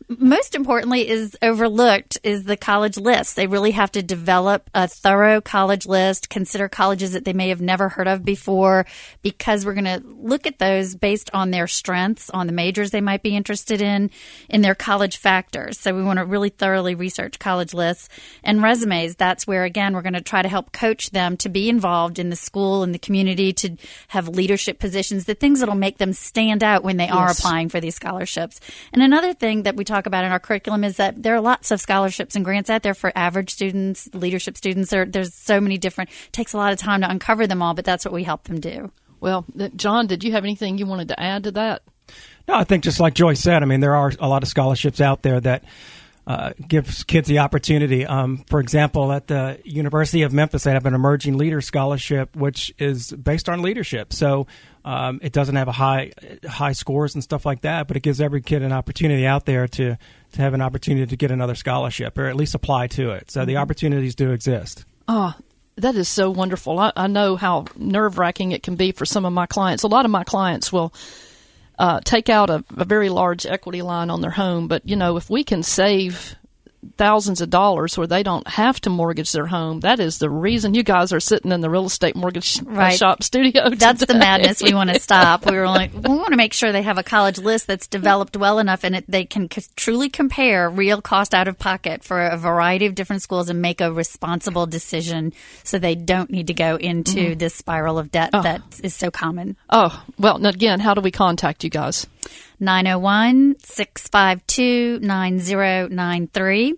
most 0.09 0.55
importantly 0.55 1.09
is 1.09 1.37
overlooked 1.43 2.19
is 2.23 2.45
the 2.45 2.57
college 2.57 2.97
list. 2.97 3.37
They 3.37 3.47
really 3.47 3.73
have 3.73 3.93
to 3.93 4.03
develop 4.03 4.69
a 4.75 4.89
thorough 4.89 5.41
college 5.41 5.87
list, 5.87 6.29
consider 6.29 6.69
colleges 6.69 7.13
that 7.13 7.25
they 7.25 7.33
may 7.33 7.49
have 7.49 7.61
never 7.61 7.89
heard 7.91 8.09
of 8.09 8.25
before, 8.25 8.87
because 9.23 9.65
we're 9.65 9.75
going 9.75 9.85
to 9.85 10.03
look 10.07 10.47
at 10.47 10.59
those 10.59 10.95
based 10.95 11.31
on 11.33 11.51
their 11.51 11.67
strengths, 11.67 12.31
on 12.31 12.47
the 12.47 12.53
majors 12.53 12.91
they 12.91 13.01
might 13.01 13.23
be 13.23 13.37
interested 13.37 13.83
in, 13.83 14.11
in 14.49 14.63
their 14.63 14.75
college 14.75 15.17
factors. 15.17 15.79
So 15.79 15.95
we 15.95 16.03
want 16.03 16.19
to 16.19 16.25
really 16.25 16.51
thoroughly 16.51 16.95
research 16.95 17.39
college 17.39 17.75
lists 17.75 18.09
and 18.43 18.63
resumes. 18.63 19.17
That's 19.17 19.47
where, 19.47 19.65
again, 19.65 19.95
we're 19.95 20.03
going 20.03 20.13
to 20.15 20.21
try 20.21 20.43
to 20.43 20.49
help 20.49 20.73
coach 20.73 21.11
them 21.11 21.37
to 21.39 21.49
be 21.49 21.69
involved 21.69 22.19
in 22.19 22.31
the 22.31 22.37
school 22.37 22.83
and 22.83 22.95
the 22.95 22.99
community, 22.99 23.53
to 23.53 23.77
have 24.09 24.29
leadership 24.29 24.79
positions, 24.79 25.25
the 25.25 25.35
things 25.35 25.61
that'll 25.61 25.75
make 25.75 25.99
them 25.99 26.13
stand 26.13 26.63
out 26.63 26.85
when 26.85 26.97
they 26.97 27.07
yes. 27.07 27.15
are 27.15 27.31
applying 27.31 27.69
for 27.69 27.81
these 27.81 27.95
scholarships. 27.95 28.61
And 28.93 29.03
another 29.03 29.35
thing 29.35 29.63
that 29.63 29.77
we 29.77 29.85
talk 29.85 30.02
about 30.07 30.25
in 30.25 30.33
our 30.33 30.41
curriculum 30.41 30.85
is 30.85 30.97
that 30.97 31.23
there 31.23 31.35
are 31.35 31.41
lots 31.41 31.71
of 31.71 31.81
scholarships 31.81 32.37
and 32.37 32.45
grants 32.45 32.71
out 32.71 32.83
there 32.83 32.95
for 32.95 33.13
average 33.15 33.51
students, 33.51 34.09
leadership 34.15 34.57
students. 34.57 34.91
There, 34.91 35.05
there's 35.05 35.35
so 35.35 35.61
many 35.61 35.79
different. 35.79 36.11
It 36.11 36.33
takes 36.33 36.53
a 36.53 36.57
lot 36.57 36.73
of 36.73 36.79
time 36.79 37.01
to 37.03 37.11
uncover 37.11 37.47
them 37.47 37.63
all, 37.63 37.75
but 37.75 37.85
that's 37.85 38.05
what 38.05 38.15
we 38.15 38.25
help 38.25 38.45
them 38.45 38.61
do. 38.61 38.91
Well, 39.21 39.45
John, 39.77 40.07
did 40.07 40.25
you 40.25 40.33
have 40.33 40.45
anything 40.45 40.79
you 40.79 40.87
wanted 40.87 41.09
to 41.09 41.21
add 41.21 41.45
to 41.45 41.53
that? 41.53 41.83
No, 42.49 42.55
I 42.55 42.65
think 42.65 42.83
just 42.83 42.99
like 42.99 43.15
Joyce 43.15 43.41
said, 43.41 43.63
I 43.63 43.67
mean, 43.67 43.81
there 43.81 43.95
are 43.95 44.13
a 44.19 44.29
lot 44.29 44.43
of 44.43 44.49
scholarships 44.49 45.01
out 45.01 45.23
there 45.23 45.41
that 45.41 45.65
uh, 46.27 46.53
gives 46.69 47.03
kids 47.05 47.29
the 47.29 47.41
opportunity. 47.41 48.07
Um, 48.07 48.45
for 48.49 48.61
example, 48.61 49.13
at 49.13 49.27
the 49.27 49.59
University 49.65 50.23
of 50.23 50.33
Memphis, 50.33 50.65
they 50.65 50.71
have 50.71 50.87
an 50.87 50.95
emerging 50.95 51.37
leader 51.37 51.61
scholarship, 51.61 52.37
which 52.37 52.73
is 52.79 53.13
based 53.13 53.49
on 53.49 53.61
leadership. 53.61 54.13
So 54.13 54.47
um, 54.85 55.19
it 55.23 55.33
doesn't 55.33 55.57
have 55.57 55.69
a 55.69 55.73
high 55.73 56.13
high 56.49 56.73
scores 56.73 57.15
and 57.15 57.25
stuff 57.25 57.45
like 57.45 57.63
that, 57.63 57.89
but 57.89 57.97
it 57.97 58.01
gives 58.01 58.21
every 58.21 58.41
kid 58.41 58.63
an 58.63 58.73
opportunity 58.73 59.27
out 59.27 59.47
there 59.47 59.67
to 59.67 59.99
to 60.33 60.41
have 60.41 60.55
an 60.55 60.63
opportunity 60.63 61.07
to 61.07 61.17
get 61.17 61.31
another 61.31 61.55
scholarship 61.55 62.17
or 62.17 62.27
at 62.27 62.37
least 62.37 62.55
apply 62.55 62.87
to 62.89 63.11
it. 63.11 63.31
So 63.31 63.45
the 63.45 63.53
mm-hmm. 63.53 63.63
opportunities 63.63 64.15
do 64.15 64.31
exist. 64.31 64.85
Oh, 65.09 65.35
that 65.77 65.97
is 65.97 66.09
so 66.09 66.31
wonderful. 66.31 66.79
I, 66.79 66.93
I 66.97 67.07
know 67.09 67.35
how 67.37 67.67
nerve 67.77 68.19
wracking 68.19 68.53
it 68.53 68.63
can 68.63 68.77
be 68.77 68.93
for 68.93 69.05
some 69.05 69.25
of 69.25 69.33
my 69.33 69.47
clients. 69.47 69.83
A 69.83 69.89
lot 69.89 70.05
of 70.05 70.11
my 70.11 70.25
clients 70.25 70.73
will. 70.73 70.93
Uh, 71.83 71.99
take 72.05 72.29
out 72.29 72.49
a, 72.49 72.65
a 72.77 72.85
very 72.85 73.09
large 73.09 73.45
equity 73.45 73.83
line 73.83 74.09
on 74.09 74.21
their 74.21 74.31
home, 74.31 74.69
but 74.69 74.89
you 74.89 74.95
know 74.95 75.17
if 75.17 75.29
we 75.29 75.43
can 75.43 75.65
save 75.65 76.37
thousands 76.97 77.41
of 77.41 77.51
dollars 77.51 77.97
where 77.97 78.07
they 78.07 78.23
don't 78.23 78.47
have 78.47 78.81
to 78.81 78.91
mortgage 78.91 79.33
their 79.33 79.47
home. 79.47 79.81
That 79.81 80.01
is 80.01 80.19
the 80.19 80.31
reason 80.31 80.75
you 80.75 80.83
guys 80.83 81.13
are 81.13 81.21
sitting 81.21 81.53
in 81.53 81.61
the 81.61 81.71
real 81.71 81.87
estate 81.87 82.17
mortgage 82.17 82.61
right. 82.63 82.97
shop 82.97 83.23
studio. 83.23 83.65
Today. 83.65 83.77
That's 83.79 84.05
the 84.05 84.15
madness 84.15 84.63
we 84.63 84.75
want 84.75 84.91
to 84.91 84.99
stop. 84.99 85.49
We 85.49 85.57
were 85.57 85.67
like, 85.67 85.93
we 85.93 86.01
want 86.01 86.31
to 86.31 86.37
make 86.37 86.53
sure 86.53 86.73
they 86.73 86.83
have 86.83 86.99
a 86.99 87.03
college 87.03 87.39
list 87.39 87.67
that's 87.67 87.87
developed 87.87 88.37
well 88.37 88.59
enough 88.59 88.85
and 88.85 88.97
it, 88.97 89.05
they 89.09 89.25
can 89.25 89.51
c- 89.51 89.63
truly 89.77 90.09
compare 90.09 90.69
real 90.69 91.01
cost 91.01 91.35
out 91.35 91.49
of 91.49 91.59
pocket 91.59 92.03
for 92.03 92.21
a 92.21 92.37
variety 92.37 92.87
of 92.87 92.95
different 92.95 93.23
schools 93.23 93.49
and 93.49 93.63
make 93.63 93.81
a 93.81 93.93
responsible 93.93 94.67
decision 94.67 95.33
so 95.65 95.79
they 95.79 95.95
don't 95.95 96.31
need 96.31 96.49
to 96.49 96.55
go 96.55 96.77
into 96.77 97.19
mm-hmm. 97.19 97.39
this 97.39 97.55
spiral 97.55 97.99
of 97.99 98.11
debt 98.11 98.31
oh. 98.33 98.43
that 98.43 98.63
is 98.83 98.95
so 98.95 99.11
common. 99.11 99.57
Oh, 99.71 100.05
well, 100.19 100.45
again, 100.45 100.81
how 100.81 100.95
do 100.95 101.01
we 101.01 101.11
contact 101.11 101.65
you 101.65 101.71
guys? 101.71 102.07
901 102.63 103.57
652 103.59 105.01
9093 105.01 106.75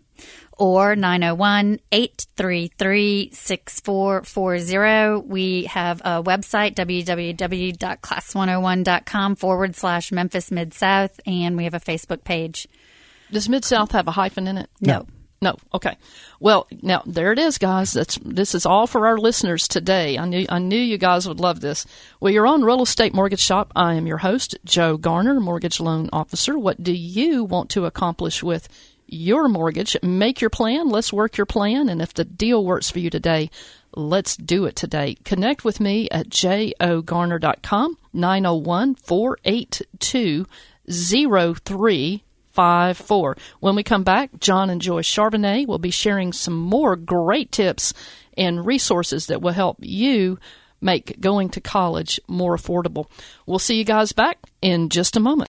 or 0.57 0.95
901 0.97 1.81
833 1.93 3.31
6440. 3.33 5.29
We 5.29 5.65
have 5.65 6.01
a 6.01 6.23
website, 6.23 6.75
www.class101.com 6.75 9.37
forward 9.37 9.77
slash 9.77 10.11
Memphis 10.11 10.51
Mid 10.51 10.73
South, 10.73 11.21
and 11.27 11.55
we 11.57 11.65
have 11.65 11.75
a 11.75 11.81
Facebook 11.81 12.25
page. 12.25 12.67
Does 13.31 13.47
Mid 13.49 13.65
South 13.65 13.93
have 13.93 14.09
a 14.09 14.13
hyphen 14.13 14.47
in 14.47 14.59
it? 14.59 14.69
No. 14.81 15.07
No. 15.45 15.59
Okay. 15.75 15.99
Well, 16.41 16.67
now 16.81 17.03
there 17.05 17.31
it 17.31 17.39
is, 17.39 17.59
guys. 17.59 17.93
That's 17.93 18.19
this 18.25 18.55
is 18.55 18.65
all 18.65 18.87
for 18.87 19.07
our 19.07 19.19
listeners 19.19 19.69
today. 19.69 20.17
I 20.17 20.25
knew 20.25 20.47
I 20.49 20.59
knew 20.59 20.79
you 20.79 20.97
guys 20.97 21.29
would 21.29 21.39
love 21.39 21.61
this. 21.61 21.85
Well, 22.19 22.33
you're 22.33 22.47
on 22.47 22.65
Real 22.65 22.81
Estate 22.81 23.13
Mortgage 23.13 23.43
Shop. 23.43 23.71
I 23.77 23.93
am 23.93 24.07
your 24.07 24.17
host, 24.17 24.57
Joe 24.65 24.97
Garner, 24.97 25.39
mortgage 25.41 25.81
loan 25.81 26.09
officer. 26.15 26.59
What 26.59 26.83
do 26.83 26.95
you 26.95 27.45
want 27.45 27.69
to 27.71 27.85
accomplish 27.85 28.43
with 28.43 28.71
your 29.07 29.47
mortgage? 29.47 29.99
Make 30.03 30.41
your 30.41 30.49
plan. 30.49 30.89
Let's 30.89 31.13
work 31.13 31.37
your 31.37 31.45
plan. 31.45 31.91
And 31.91 32.01
if 32.01 32.15
the 32.15 32.25
deal 32.25 32.65
works 32.65 32.91
for 32.91 33.01
you 33.01 33.11
today, 33.11 33.51
let's 33.95 34.35
do 34.35 34.65
it 34.65 34.77
today. 34.77 35.19
Connect 35.25 35.63
with 35.63 35.79
me 35.79 36.09
at 36.09 36.31
jogarner.com 36.31 37.99
901 38.15 38.95
482 38.95 40.47
five 42.55 42.97
four. 42.97 43.37
When 43.61 43.75
we 43.75 43.83
come 43.83 44.05
back, 44.05 44.31
John 44.41 44.71
and 44.71 44.81
Joyce 44.81 45.09
Charbonnet 45.09 45.67
will 45.67 45.79
be 45.79 45.91
sharing 45.91 46.33
some 46.33 46.59
more 46.59 46.97
great 46.97 47.53
tips 47.53 47.93
and 48.37 48.65
resources 48.65 49.27
that 49.27 49.43
will 49.43 49.53
help 49.53 49.79
you 49.81 50.39
make 50.81 51.21
going 51.21 51.49
to 51.51 51.61
college 51.61 52.21
more 52.29 52.57
affordable. 52.57 53.11
We'll 53.47 53.59
see 53.59 53.77
you 53.77 53.85
guys 53.85 54.13
back 54.13 54.39
in 54.63 54.89
just 54.89 55.17
a 55.17 55.21
moment. 55.21 55.49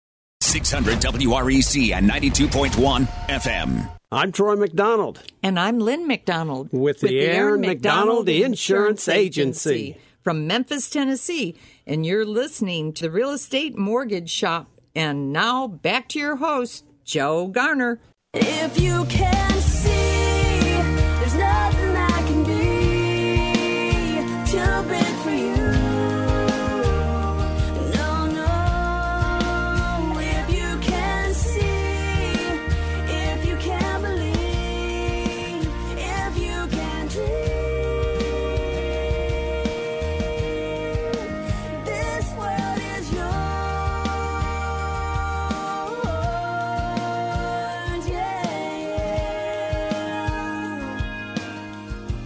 600 0.41 0.99
WREC 0.99 1.93
and 1.93 2.09
92.1 2.09 3.07
FM. 3.27 3.91
I'm 4.11 4.31
Troy 4.31 4.55
McDonald. 4.55 5.21
And 5.43 5.59
I'm 5.59 5.79
Lynn 5.79 6.07
McDonald. 6.07 6.69
With 6.71 7.01
the 7.01 7.19
Aaron 7.19 7.61
McDonald 7.61 8.29
Insurance 8.29 9.09
Agency. 9.09 9.97
From 10.21 10.47
Memphis, 10.47 10.89
Tennessee. 10.89 11.55
And 11.85 12.05
you're 12.05 12.25
listening 12.25 12.93
to 12.93 13.03
the 13.03 13.11
Real 13.11 13.31
Estate 13.31 13.77
Mortgage 13.77 14.29
Shop. 14.29 14.69
And 14.95 15.33
now 15.33 15.67
back 15.67 16.07
to 16.09 16.19
your 16.19 16.37
host, 16.37 16.85
Joe 17.07 17.47
Garner. 17.47 18.01
If 18.33 18.81
you 18.81 19.05
can 19.05 19.61
see, 19.61 20.26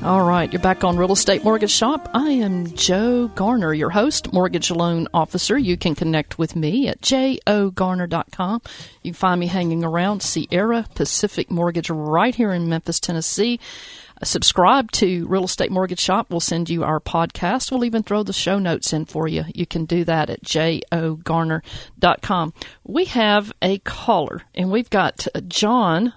All 0.03 0.24
right, 0.24 0.51
you're 0.51 0.60
back 0.60 0.84
on 0.84 0.98
Real 0.98 1.12
Estate 1.12 1.43
Mortgage 1.43 1.70
Shop. 1.70 2.10
I 2.15 2.31
am 2.31 2.74
Joe 2.75 3.27
Garner, 3.27 3.72
your 3.72 3.91
host, 3.91 4.34
mortgage 4.34 4.72
loan 4.72 5.08
officer. 5.13 5.60
You 5.60 5.77
can 5.77 5.93
connect 5.93 6.39
with 6.39 6.55
me 6.55 6.88
at 6.88 7.01
jogarner.com. 7.01 8.62
You 9.03 9.12
can 9.12 9.13
find 9.15 9.39
me 9.39 9.46
hanging 9.46 9.84
around 9.84 10.24
Sierra 10.24 10.88
Pacific 10.96 11.51
Mortgage 11.51 11.91
right 11.91 12.34
here 12.34 12.51
in 12.51 12.67
Memphis, 12.67 13.00
Tennessee. 13.00 13.60
Uh, 14.20 14.25
Subscribe 14.25 14.91
to 14.93 15.27
Real 15.27 15.43
Estate 15.43 15.70
Mortgage 15.70 16.00
Shop. 16.00 16.31
We'll 16.31 16.39
send 16.39 16.72
you 16.72 16.84
our 16.84 17.00
podcast. 17.00 17.72
We'll 17.72 17.86
even 17.86 18.01
throw 18.01 18.24
the 18.24 18.34
show 18.34 18.58
notes 18.58 18.93
in 18.93 19.05
for 19.05 19.27
you. 19.27 19.43
You 19.53 19.67
can 19.67 19.86
do 19.86 20.03
that 20.05 20.31
at 20.31 20.41
jogarner.com. 20.43 21.63
We 22.84 23.05
have 23.05 23.53
a 23.62 23.77
caller, 23.77 24.41
and 24.55 24.72
we've 24.72 24.89
got 24.89 25.27
John 25.48 26.13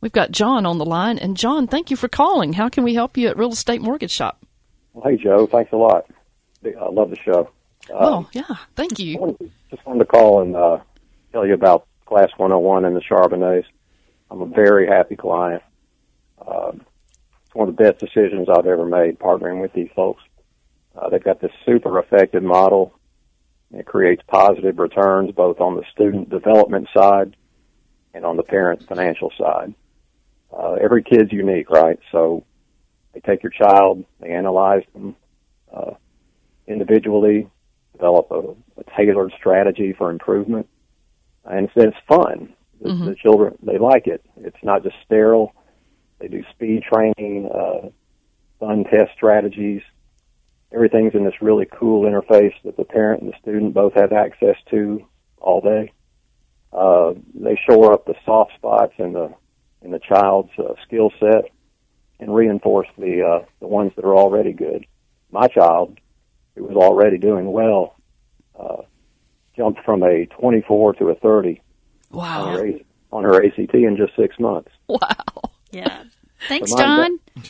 We've 0.00 0.12
got 0.12 0.30
John 0.30 0.64
on 0.66 0.78
the 0.78 0.84
line. 0.84 1.18
And 1.18 1.36
John, 1.36 1.66
thank 1.66 1.90
you 1.90 1.96
for 1.96 2.08
calling. 2.08 2.52
How 2.52 2.68
can 2.68 2.84
we 2.84 2.94
help 2.94 3.16
you 3.16 3.28
at 3.28 3.36
Real 3.36 3.52
Estate 3.52 3.80
Mortgage 3.80 4.10
Shop? 4.10 4.44
Well, 4.92 5.10
hey, 5.10 5.22
Joe. 5.22 5.46
Thanks 5.46 5.72
a 5.72 5.76
lot. 5.76 6.06
I 6.64 6.88
love 6.90 7.10
the 7.10 7.16
show. 7.16 7.50
oh, 7.92 8.28
yeah. 8.32 8.42
Thank 8.76 8.98
you. 8.98 9.18
wanted- 9.18 9.50
just 9.70 9.84
wanted 9.84 9.98
to 9.98 10.04
call 10.06 10.40
and 10.40 10.56
uh, 10.56 10.78
tell 11.32 11.46
you 11.46 11.52
about 11.52 11.86
Class 12.06 12.30
101 12.38 12.86
and 12.86 12.96
the 12.96 13.00
Charbonnets. 13.02 13.66
I'm 14.30 14.40
a 14.40 14.46
very 14.46 14.86
happy 14.86 15.14
client. 15.14 15.62
Um, 16.46 16.80
it's 17.44 17.54
one 17.54 17.68
of 17.68 17.76
the 17.76 17.82
best 17.82 17.98
decisions 17.98 18.48
I've 18.48 18.66
ever 18.66 18.86
made 18.86 19.18
partnering 19.18 19.60
with 19.60 19.72
these 19.74 19.90
folks. 19.94 20.22
Uh, 20.96 21.10
they've 21.10 21.22
got 21.22 21.40
this 21.40 21.52
super 21.66 21.98
effective 21.98 22.42
model. 22.42 22.94
It 23.72 23.84
creates 23.84 24.22
positive 24.26 24.78
returns 24.78 25.32
both 25.32 25.60
on 25.60 25.76
the 25.76 25.84
student 25.92 26.30
development 26.30 26.88
side 26.96 27.36
and 28.14 28.24
on 28.24 28.36
the 28.38 28.42
parent 28.42 28.86
financial 28.88 29.30
side. 29.38 29.74
Uh, 30.52 30.74
every 30.74 31.02
kid's 31.02 31.32
unique, 31.32 31.70
right? 31.70 31.98
So 32.10 32.44
they 33.12 33.20
take 33.20 33.42
your 33.42 33.52
child, 33.52 34.04
they 34.20 34.30
analyze 34.30 34.82
them 34.94 35.16
uh, 35.72 35.92
individually, 36.66 37.48
develop 37.92 38.30
a, 38.30 38.80
a 38.80 38.84
tailored 38.96 39.32
strategy 39.36 39.92
for 39.92 40.10
improvement, 40.10 40.68
and 41.44 41.66
it's, 41.66 41.72
it's 41.76 41.96
fun. 42.06 42.54
The, 42.80 42.94
the 43.06 43.16
children 43.16 43.58
they 43.60 43.76
like 43.76 44.06
it. 44.06 44.24
It's 44.36 44.62
not 44.62 44.84
just 44.84 44.94
sterile. 45.04 45.52
They 46.20 46.28
do 46.28 46.44
speed 46.52 46.84
training, 46.84 47.50
uh, 47.52 47.88
fun 48.60 48.84
test 48.84 49.10
strategies. 49.16 49.82
Everything's 50.72 51.14
in 51.14 51.24
this 51.24 51.42
really 51.42 51.66
cool 51.66 52.04
interface 52.08 52.54
that 52.64 52.76
the 52.76 52.84
parent 52.84 53.22
and 53.22 53.32
the 53.32 53.36
student 53.40 53.74
both 53.74 53.94
have 53.94 54.12
access 54.12 54.56
to 54.70 55.04
all 55.38 55.60
day. 55.60 55.92
Uh, 56.72 57.14
they 57.34 57.58
shore 57.68 57.92
up 57.92 58.04
the 58.04 58.14
soft 58.24 58.52
spots 58.54 58.92
in 58.98 59.12
the 59.12 59.32
in 59.82 59.90
the 59.90 59.98
child's 60.00 60.50
uh, 60.58 60.74
skill 60.86 61.10
set 61.20 61.50
and 62.20 62.34
reinforce 62.34 62.88
the 62.98 63.22
uh, 63.22 63.44
the 63.60 63.66
ones 63.66 63.92
that 63.96 64.04
are 64.04 64.16
already 64.16 64.52
good. 64.52 64.86
My 65.30 65.46
child, 65.48 65.98
who 66.56 66.64
was 66.64 66.76
already 66.76 67.18
doing 67.18 67.52
well, 67.52 67.94
uh, 68.58 68.82
jumped 69.56 69.84
from 69.84 70.02
a 70.02 70.26
24 70.26 70.94
to 70.94 71.08
a 71.10 71.14
30 71.16 71.60
on 72.12 72.18
Wow. 72.18 72.46
her, 72.56 72.70
on 73.12 73.24
her 73.24 73.44
ACT 73.44 73.74
in 73.74 73.96
just 73.96 74.16
six 74.16 74.38
months. 74.38 74.70
Wow. 74.88 74.98
Yeah. 75.70 76.04
Thanks, 76.48 76.70
So 76.70 76.76
mine- 76.78 77.18
John. 77.36 77.44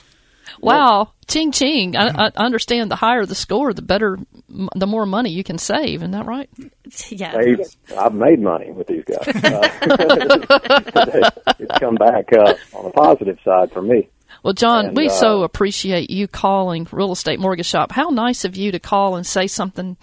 Wow. 0.61 1.13
Ching 1.27 1.53
ching. 1.53 1.97
I, 1.97 2.09
I 2.09 2.31
understand 2.37 2.91
the 2.91 2.97
higher 2.97 3.27
the 3.27 3.35
score, 3.35 3.73
the 3.75 3.83
better, 3.83 4.19
the 4.49 4.87
more 4.87 5.07
money 5.07 5.31
you 5.31 5.45
can 5.45 5.59
save. 5.59 6.01
Isn't 6.01 6.13
that 6.13 6.27
right? 6.27 6.49
Yeah. 7.11 7.37
They, 7.37 7.57
I've 7.99 8.15
made 8.15 8.41
money 8.41 8.71
with 8.71 8.87
these 8.87 9.05
guys. 9.05 9.29
Uh, 9.29 9.69
it's 11.59 11.79
come 11.79 11.97
back 11.97 12.33
uh, 12.33 12.55
on 12.73 12.85
the 12.85 12.91
positive 12.95 13.39
side 13.45 13.71
for 13.73 13.83
me. 13.83 14.09
Well, 14.43 14.55
John, 14.55 14.87
And, 14.87 14.97
we 14.97 15.09
uh, 15.09 15.11
so 15.13 15.43
appreciate 15.43 16.09
you 16.09 16.29
calling 16.29 16.87
Real 16.91 17.13
Estate 17.13 17.41
Mortgage 17.41 17.67
Shop. 17.67 17.93
How 17.93 18.09
nice 18.09 18.47
of 18.47 18.57
you 18.57 18.73
to 18.73 18.79
call 18.79 19.17
and 19.17 19.27
say 19.27 19.49
something 19.49 19.99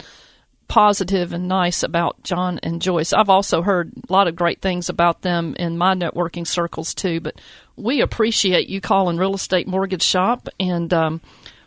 positive 0.68 1.32
and 1.32 1.48
nice 1.48 1.82
about 1.82 2.22
John 2.22 2.58
and 2.62 2.82
Joyce. 2.82 3.12
I've 3.12 3.30
also 3.30 3.62
heard 3.62 3.92
a 4.08 4.12
lot 4.12 4.28
of 4.28 4.36
great 4.36 4.60
things 4.60 4.88
about 4.88 5.22
them 5.22 5.54
in 5.58 5.78
my 5.78 5.94
networking 5.94 6.46
circles 6.46 6.94
too, 6.94 7.20
but 7.20 7.40
we 7.76 8.00
appreciate 8.00 8.68
you 8.68 8.80
calling 8.80 9.16
Real 9.16 9.34
Estate 9.34 9.66
Mortgage 9.66 10.02
Shop. 10.02 10.48
And 10.58 10.92
um, 10.92 11.20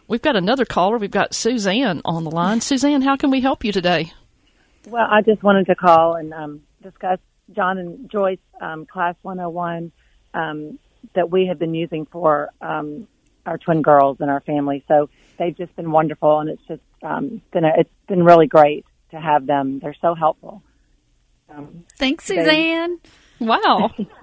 we've 0.07 0.21
got 0.21 0.35
another 0.35 0.65
caller. 0.65 0.97
We've 0.97 1.11
got 1.11 1.33
Suzanne 1.33 2.01
on 2.05 2.23
the 2.23 2.31
line. 2.31 2.61
Suzanne, 2.61 3.01
how 3.01 3.15
can 3.15 3.29
we 3.29 3.41
help 3.41 3.63
you 3.63 3.71
today? 3.71 4.11
Well, 4.87 5.05
I 5.09 5.21
just 5.21 5.43
wanted 5.43 5.67
to 5.67 5.75
call 5.75 6.15
and 6.15 6.33
um, 6.33 6.61
discuss 6.81 7.19
John 7.55 7.77
and 7.77 8.09
Joyce 8.09 8.39
um, 8.59 8.85
Class 8.85 9.15
101 9.21 9.91
um, 10.33 10.79
that 11.15 11.29
we 11.29 11.47
have 11.47 11.59
been 11.59 11.73
using 11.73 12.05
for 12.05 12.49
um, 12.61 13.07
our 13.45 13.57
twin 13.57 13.81
girls 13.81 14.17
and 14.19 14.29
our 14.29 14.41
family. 14.41 14.83
So 14.87 15.09
they've 15.37 15.55
just 15.55 15.75
been 15.75 15.91
wonderful, 15.91 16.39
and 16.39 16.49
it's 16.49 16.61
just 16.67 16.81
um, 17.03 17.41
been 17.51 17.65
a, 17.65 17.71
it's 17.77 17.89
been 18.07 18.23
really 18.23 18.47
great 18.47 18.85
to 19.11 19.19
have 19.19 19.45
them. 19.45 19.79
They're 19.79 19.95
so 20.01 20.15
helpful. 20.15 20.63
Um, 21.49 21.85
Thanks, 21.97 22.25
Suzanne. 22.25 22.99
Wow. 23.39 23.91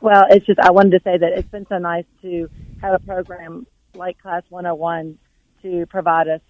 well, 0.00 0.24
it's 0.30 0.46
just 0.46 0.58
I 0.60 0.70
wanted 0.70 0.98
to 0.98 1.00
say 1.04 1.18
that 1.18 1.32
it's 1.32 1.48
been 1.48 1.66
so 1.68 1.78
nice 1.78 2.04
to 2.22 2.48
have 2.80 2.94
a 2.94 2.98
program 2.98 3.66
like 3.94 4.20
Class 4.20 4.42
101 4.48 5.18
to 5.62 5.86
provide 5.86 6.28
us 6.28 6.40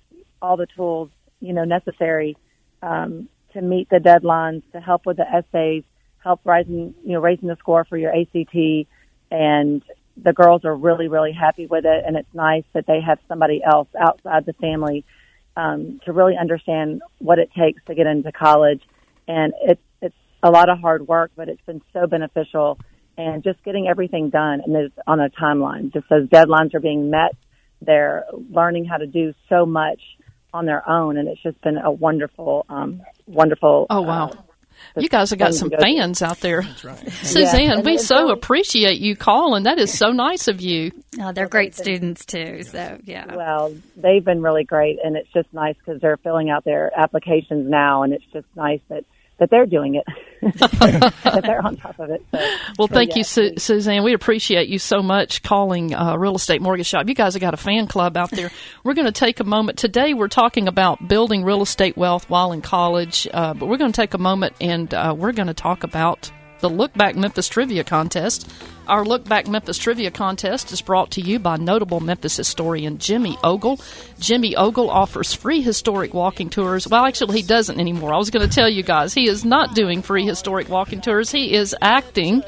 all 0.41 0.57
the 0.57 0.67
tools 0.67 1.11
you 1.41 1.53
know 1.53 1.65
necessary 1.65 2.37
um, 2.83 3.29
to 3.53 3.63
meet 3.63 3.89
the 3.89 3.97
deadlines, 3.97 4.63
to 4.73 4.81
help 4.81 5.07
with 5.07 5.17
the 5.17 5.27
essays, 5.29 5.85
help 6.23 6.41
rising 6.45 6.95
you 7.05 7.13
know 7.13 7.21
raising 7.21 7.49
the 7.49 7.57
score 7.57 7.85
for 7.85 7.97
your 7.97 8.13
ACT, 8.15 8.89
and 9.31 9.83
the 10.17 10.33
girls 10.33 10.65
are 10.65 10.75
really 10.75 11.09
really 11.09 11.33
happy 11.33 11.67
with 11.67 11.85
it, 11.85 12.05
and 12.07 12.17
it's 12.17 12.33
nice 12.35 12.65
that 12.73 12.87
they 12.87 13.01
have 13.01 13.19
somebody 13.29 13.63
else 13.65 13.89
outside 13.99 14.47
the 14.47 14.53
family 14.55 15.05
um, 15.57 16.01
to 16.05 16.13
really 16.13 16.37
understand 16.37 17.03
what 17.19 17.39
it 17.39 17.51
takes 17.57 17.83
to 17.87 17.95
get 17.95 18.07
into 18.07 18.33
college, 18.33 18.83
and 19.27 19.53
it's 19.63 19.83
it's 20.01 20.17
a 20.43 20.51
lot 20.51 20.69
of 20.69 20.79
hard 20.79 21.07
work, 21.09 21.33
but 21.37 21.49
it's 21.49 21.63
been 21.67 21.83
so 21.93 22.07
beneficial. 22.07 22.79
And 23.19 23.43
just 23.45 23.63
getting 23.65 23.87
everything 23.89 24.31
done 24.31 24.63
and 24.65 24.75
it's 24.75 24.95
on 25.07 25.21
a 25.21 25.29
timeline. 25.29 25.93
Just 25.93 26.09
those 26.09 26.27
deadlines 26.29 26.73
are 26.75 26.81
being 26.81 27.11
met, 27.11 27.35
they're 27.83 28.25
learning 28.51 28.87
how 28.87 28.97
to 28.97 29.07
do 29.07 29.35
so 29.51 29.67
much 29.67 30.01
on 30.55 30.65
their 30.65 30.89
own, 30.89 31.19
and 31.19 31.29
it's 31.29 31.43
just 31.43 31.61
been 31.61 31.77
a 31.77 31.91
wonderful, 31.91 32.65
um, 32.71 33.03
wonderful. 33.27 33.87
Oh 33.91 34.01
wow. 34.01 34.29
uh, 34.31 35.01
You 35.01 35.09
guys 35.11 35.29
have 35.31 35.39
got 35.39 35.53
some 35.55 35.69
go 35.69 35.77
through. 35.77 35.83
fans 35.97 36.23
out 36.23 36.41
there. 36.41 36.63
Suzanne, 37.23 37.61
Yeah, 37.61 37.81
we 37.81 37.99
so 37.99 38.21
really- 38.23 38.33
appreciate 38.33 38.99
you 39.01 39.15
calling. 39.15 39.65
That 39.65 39.79
is 39.79 39.93
so 39.93 40.11
nice 40.13 40.49
of 40.49 40.61
you. 40.61 40.93
Oh, 41.21 41.33
they're 41.33 41.49
great 41.49 41.75
students 41.75 42.25
too. 42.25 42.63
So 42.63 42.99
yeah. 43.05 43.35
Well, 43.35 43.75
they've 43.97 44.25
been 44.25 44.41
really 44.41 44.63
great, 44.63 44.99
and 45.03 45.17
it's 45.17 45.29
just 45.33 45.53
nice 45.53 45.75
because 45.77 46.01
they're 46.01 46.17
filling 46.19 46.49
out 46.49 46.65
their 46.65 46.93
applications 46.97 47.69
now, 47.69 48.05
and 48.05 48.13
it's 48.13 48.25
just 48.33 48.47
nice 48.55 48.79
that 48.89 49.05
that 49.39 49.51
they're 49.51 49.67
doing 49.67 49.95
it, 49.95 50.05
that 50.59 51.43
they're 51.45 51.65
on 51.65 51.77
top 51.77 51.99
of 51.99 52.11
it. 52.11 52.23
So, 52.33 52.39
Well, 52.79 52.89
so, 52.89 52.95
thank 52.95 53.11
yeah, 53.11 53.19
you, 53.19 53.25
Su- 53.25 53.55
Suzanne. 53.57 54.03
We 54.03 54.13
appreciate 54.13 54.69
you 54.69 54.79
so 54.79 55.01
much 55.03 55.43
calling 55.43 55.95
uh, 55.95 56.17
Real 56.17 56.35
Estate 56.35 56.61
Mortgage 56.61 56.87
Shop. 56.87 57.09
You 57.09 57.15
guys 57.15 57.35
have 57.35 57.41
got 57.41 57.55
a 57.55 57.59
fan 57.59 57.87
club 57.87 58.17
out 58.17 58.31
there. 58.31 58.51
We're 58.85 58.95
going 58.95 59.07
to 59.07 59.13
take 59.13 59.41
a 59.41 59.45
moment. 59.45 59.79
Today, 59.79 60.15
we're 60.15 60.29
talking 60.29 60.67
about 60.69 61.07
building 61.09 61.45
real 61.45 61.63
estate 61.63 61.97
wealth 61.97 62.29
while 62.29 62.53
in 62.53 62.63
college, 62.63 63.29
uh, 63.33 63.55
but 63.55 63.67
we're 63.69 63.77
going 63.77 63.93
to 63.93 64.01
take 64.01 64.15
a 64.15 64.19
moment 64.19 64.55
and 64.61 64.93
uh, 64.95 65.15
we're 65.17 65.33
going 65.33 65.49
to 65.49 65.55
talk 65.55 65.85
about 65.85 66.31
the 66.61 66.71
Look 66.71 66.95
Back 66.95 67.17
Memphis 67.17 67.49
Trivia 67.49 67.85
Contest. 67.85 68.51
Our 68.87 69.05
Look 69.05 69.25
Back 69.25 69.49
Memphis 69.49 69.77
Trivia 69.77 70.11
Contest 70.11 70.73
is 70.73 70.81
brought 70.81 71.11
to 71.13 71.21
you 71.21 71.39
by 71.39 71.57
notable 71.57 72.01
Memphis 72.01 72.37
historian 72.37 72.99
Jimmy 72.99 73.37
Ogle. 73.45 73.79
Jimmy 74.19 74.57
Ogle 74.57 74.91
offers 74.91 75.35
free 75.35 75.61
historic 75.61 76.15
walking 76.15 76.49
tours. 76.49 76.89
Well, 76.89 77.05
actually, 77.05 77.41
he 77.41 77.47
doesn't 77.47 77.79
anymore. 77.79 78.15
I 78.15 78.19
was 78.19 78.31
going 78.31 78.49
to 78.49 78.55
tell 78.55 78.69
you 78.69 78.83
guys 78.83 79.13
he 79.13 79.29
is 79.29 79.45
not 79.45 79.75
doing 79.75 80.01
free 80.03 80.25
historic 80.25 80.69
walking 80.69 81.01
tours. 81.01 81.31
He 81.31 81.55
is 81.55 81.77
acting. 81.83 82.43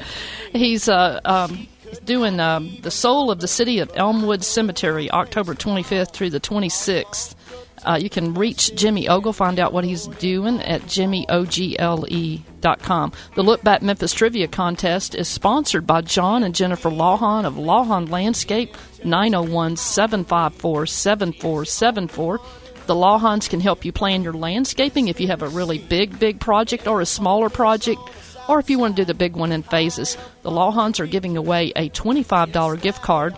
He's 0.51 0.89
uh, 0.89 1.19
um, 1.23 1.67
doing 2.05 2.39
um, 2.39 2.75
the 2.81 2.91
Soul 2.91 3.29
of 3.29 3.39
the 3.39 3.47
City 3.47 3.79
of 3.79 3.91
Elmwood 3.95 4.43
Cemetery, 4.43 5.11
October 5.11 5.53
25th 5.53 6.11
through 6.11 6.31
the 6.31 6.39
26th. 6.39 7.35
Uh, 7.85 7.99
you 8.01 8.09
can 8.09 8.33
reach 8.33 8.73
Jimmy 8.75 9.09
Ogle, 9.09 9.33
find 9.33 9.59
out 9.59 9.73
what 9.73 9.83
he's 9.83 10.07
doing 10.07 10.61
at 10.61 10.81
jimmyogle.com. 10.83 13.11
The 13.35 13.43
Look 13.43 13.61
Back 13.63 13.81
Memphis 13.81 14.13
Trivia 14.13 14.47
Contest 14.47 15.15
is 15.15 15.27
sponsored 15.27 15.87
by 15.87 16.01
John 16.01 16.43
and 16.43 16.53
Jennifer 16.53 16.89
Lawhon 16.89 17.45
of 17.45 17.55
Lawhon 17.55 18.09
Landscape, 18.09 18.75
901 19.03 19.77
754 19.77 20.85
7474. 20.85 22.39
The 22.85 22.95
Lawhons 22.95 23.47
can 23.47 23.59
help 23.59 23.85
you 23.85 23.91
plan 23.91 24.23
your 24.23 24.33
landscaping 24.33 25.07
if 25.07 25.19
you 25.19 25.27
have 25.27 25.41
a 25.41 25.47
really 25.47 25.79
big, 25.79 26.19
big 26.19 26.39
project 26.39 26.87
or 26.87 27.01
a 27.01 27.05
smaller 27.05 27.49
project, 27.49 28.01
or 28.47 28.59
if 28.59 28.69
you 28.69 28.79
want 28.79 28.95
to 28.95 29.01
do 29.01 29.05
the 29.05 29.13
big 29.13 29.35
one 29.35 29.51
in 29.51 29.63
phases. 29.63 30.17
The 30.41 30.51
Lawhons 30.51 30.99
are 30.99 31.07
giving 31.07 31.37
away 31.37 31.71
a 31.75 31.89
$25 31.89 32.81
gift 32.81 33.01
card 33.01 33.35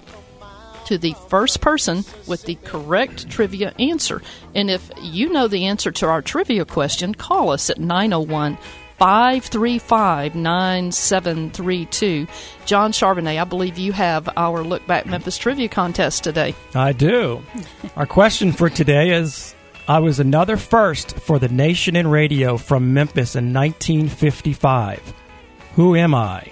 to 0.85 0.97
the 0.97 1.15
first 1.29 1.61
person 1.61 2.03
with 2.27 2.43
the 2.43 2.55
correct 2.63 3.29
trivia 3.29 3.73
answer. 3.79 4.21
And 4.55 4.69
if 4.69 4.89
you 5.01 5.29
know 5.31 5.47
the 5.47 5.65
answer 5.65 5.91
to 5.91 6.07
our 6.07 6.21
trivia 6.21 6.65
question, 6.65 7.15
call 7.15 7.51
us 7.51 7.69
at 7.69 7.79
901 7.79 8.57
535 8.97 10.35
9732. 10.35 12.27
John 12.65 12.91
Charbonnet, 12.91 13.39
I 13.39 13.43
believe 13.43 13.77
you 13.77 13.91
have 13.91 14.29
our 14.37 14.63
Look 14.63 14.85
Back 14.87 15.05
Memphis 15.05 15.37
Trivia 15.37 15.67
Contest 15.67 16.23
today. 16.23 16.55
I 16.73 16.93
do. 16.93 17.43
Our 17.95 18.05
question 18.05 18.51
for 18.51 18.69
today 18.69 19.11
is 19.11 19.55
I 19.87 19.99
was 19.99 20.19
another 20.19 20.55
first 20.55 21.19
for 21.19 21.39
the 21.39 21.49
nation 21.49 21.97
in 21.97 22.07
radio 22.07 22.55
from 22.55 22.93
Memphis 22.93 23.35
in 23.35 23.53
1955. 23.53 25.13
Who 25.75 25.95
am 25.95 26.15
I? 26.15 26.51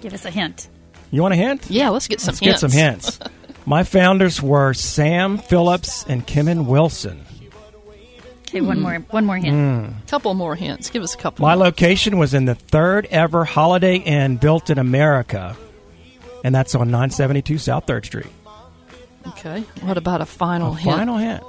Give 0.00 0.14
us 0.14 0.24
a 0.24 0.30
hint. 0.30 0.69
You 1.10 1.22
want 1.22 1.34
a 1.34 1.36
hint? 1.36 1.68
Yeah, 1.70 1.88
let's 1.90 2.06
get 2.08 2.20
some 2.20 2.32
Let's 2.32 2.40
hints. 2.40 2.62
get 2.62 2.70
some 2.70 2.78
hints. 2.78 3.18
My 3.66 3.82
founders 3.84 4.40
were 4.40 4.72
Sam 4.74 5.38
Phillips 5.38 6.04
and 6.08 6.26
Kemmons 6.26 6.66
Wilson. 6.66 7.24
Okay, 8.48 8.60
one 8.60 8.80
more 8.80 8.96
one 9.10 9.24
more 9.26 9.36
hint. 9.36 9.54
Hmm. 9.54 9.98
couple 10.08 10.34
more 10.34 10.56
hints. 10.56 10.90
Give 10.90 11.02
us 11.02 11.14
a 11.14 11.18
couple. 11.18 11.44
My 11.46 11.54
more. 11.54 11.64
location 11.66 12.18
was 12.18 12.34
in 12.34 12.46
the 12.46 12.54
third 12.56 13.06
ever 13.10 13.44
Holiday 13.44 13.96
Inn 13.96 14.38
built 14.38 14.70
in 14.70 14.78
America, 14.78 15.56
and 16.42 16.52
that's 16.54 16.74
on 16.74 16.88
972 16.90 17.58
South 17.58 17.86
3rd 17.86 18.04
Street. 18.06 18.26
Okay. 19.28 19.60
What 19.82 19.96
about 19.98 20.20
a 20.20 20.26
final 20.26 20.72
A 20.72 20.76
hint? 20.78 20.96
final 20.96 21.18
hint. 21.18 21.42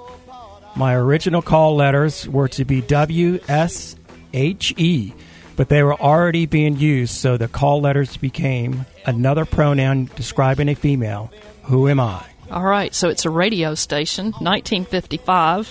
My 0.76 0.93
original 0.95 1.41
call 1.41 1.76
letters 1.76 2.28
were 2.28 2.47
to 2.50 2.65
be 2.65 2.82
W 2.82 3.39
S 3.47 3.95
H 4.34 4.74
E, 4.78 5.13
but 5.62 5.69
they 5.69 5.84
were 5.84 6.02
already 6.02 6.47
being 6.47 6.76
used, 6.76 7.13
so 7.13 7.38
the 7.38 7.47
call 7.47 7.82
letters 7.82 8.17
became 8.17 8.84
another 9.06 9.45
pronoun 9.45 10.10
describing 10.15 10.67
a 10.67 10.74
female. 10.74 11.32
Who 11.65 11.88
am 11.88 12.00
I? 12.00 12.26
All 12.50 12.63
right, 12.63 12.95
so 12.95 13.10
it's 13.10 13.26
a 13.26 13.30
radio 13.30 13.76
station, 13.76 14.32
1955, 14.39 15.67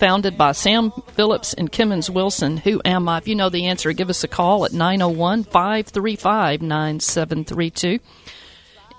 founded 0.00 0.36
by 0.36 0.50
Sam 0.50 0.90
Phillips 1.14 1.54
and 1.54 1.70
Kemmons 1.70 2.10
Wilson. 2.10 2.56
Who 2.56 2.82
am 2.84 3.08
I? 3.08 3.18
If 3.18 3.28
you 3.28 3.36
know 3.36 3.48
the 3.48 3.66
answer, 3.66 3.92
give 3.92 4.10
us 4.10 4.24
a 4.24 4.28
call 4.28 4.64
at 4.64 4.72
901 4.72 5.44
535 5.44 6.60
9732. 6.60 8.00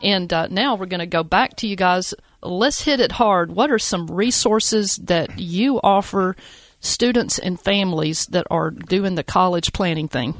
And 0.01 0.31
uh, 0.31 0.47
now 0.47 0.75
we're 0.75 0.86
going 0.86 1.01
to 1.01 1.05
go 1.05 1.23
back 1.23 1.57
to 1.57 1.67
you 1.67 1.75
guys. 1.75 2.13
Let's 2.41 2.81
hit 2.81 3.01
it 3.01 3.12
hard. 3.12 3.51
What 3.51 3.71
are 3.71 3.77
some 3.77 4.07
resources 4.07 4.95
that 5.03 5.38
you 5.38 5.81
offer 5.83 6.38
students 6.83 7.39
and 7.39 7.59
families 7.59 8.27
that 8.27 8.45
are 8.51 8.69
doing 8.69 9.15
the 9.15 9.23
college 9.23 9.73
planning 9.73 10.07
thing? 10.07 10.35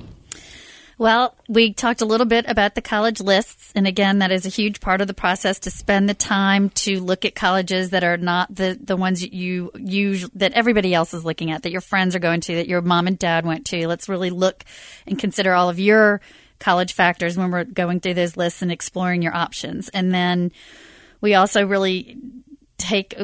Well, 1.00 1.36
we 1.50 1.74
talked 1.74 2.02
a 2.02 2.06
little 2.06 2.28
bit 2.28 2.46
about 2.48 2.76
the 2.76 2.82
college 2.82 3.20
lists, 3.20 3.72
and 3.76 3.88
again, 3.88 4.20
that 4.20 4.32
is 4.32 4.46
a 4.46 4.50
huge 4.50 4.80
part 4.80 5.02
of 5.02 5.08
the 5.08 5.14
process 5.14 5.60
to 5.62 5.72
spend 5.72 6.08
the 6.08 6.14
time 6.14 6.70
to 6.70 7.00
look 7.02 7.26
at 7.26 7.34
colleges 7.34 7.90
that 7.90 8.04
are 8.04 8.18
not 8.18 8.54
the 8.54 8.80
the 8.80 8.96
ones 8.96 9.24
you 9.24 9.72
use 9.76 10.30
that 10.36 10.54
everybody 10.54 10.94
else 10.94 11.14
is 11.14 11.26
looking 11.26 11.50
at, 11.50 11.64
that 11.64 11.72
your 11.72 11.82
friends 11.82 12.16
are 12.16 12.20
going 12.20 12.42
to, 12.42 12.56
that 12.56 12.68
your 12.68 12.82
mom 12.82 13.08
and 13.08 13.18
dad 13.18 13.44
went 13.46 13.66
to. 13.68 13.88
Let's 13.88 14.08
really 14.08 14.30
look 14.30 14.64
and 15.08 15.18
consider 15.18 15.54
all 15.54 15.68
of 15.68 15.80
your 15.80 16.22
college 16.60 16.94
factors 16.94 17.38
when 17.38 17.50
we're 17.50 17.64
going 17.64 18.00
through 18.00 18.14
those 18.14 18.38
lists 18.38 18.62
and 18.62 18.72
exploring 18.72 19.24
your 19.24 19.36
options, 19.36 19.90
and 19.90 20.14
then 20.14 20.52
we 21.22 21.34
also 21.34 21.66
really 21.66 22.18
take 22.78 23.16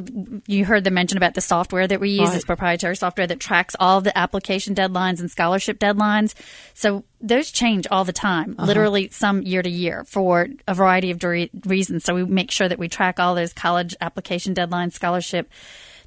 you 0.48 0.66
heard 0.66 0.84
them 0.84 0.94
mention 0.94 1.18
about 1.18 1.34
the 1.34 1.42
software 1.42 1.88
that 1.88 2.00
we 2.00 2.12
use. 2.12 2.30
Right. 2.30 2.36
it's 2.36 2.46
proprietary 2.46 2.96
software 2.96 3.28
that 3.28 3.40
tracks 3.40 3.76
all 3.80 4.02
the 4.02 4.16
application 4.18 4.76
deadlines 4.76 5.20
and 5.20 5.30
scholarship 5.30 5.80
deadlines. 5.80 6.34
So 6.74 7.04
those 7.20 7.52
change 7.52 7.88
all 7.90 8.06
the 8.06 8.14
time 8.14 8.56
uh-huh. 8.58 8.68
literally 8.68 9.10
some 9.10 9.42
year 9.42 9.62
to 9.62 9.70
year 9.70 10.04
for 10.06 10.48
a 10.68 10.74
variety 10.74 11.12
of 11.12 11.24
reasons. 11.24 12.04
So 12.04 12.16
we 12.16 12.26
make 12.26 12.52
sure 12.52 12.70
that 12.70 12.80
we 12.80 12.88
track 12.88 13.20
all 13.20 13.36
those 13.36 13.54
college 13.54 13.96
application 14.02 14.54
deadlines 14.54 14.94
scholarship 14.94 15.50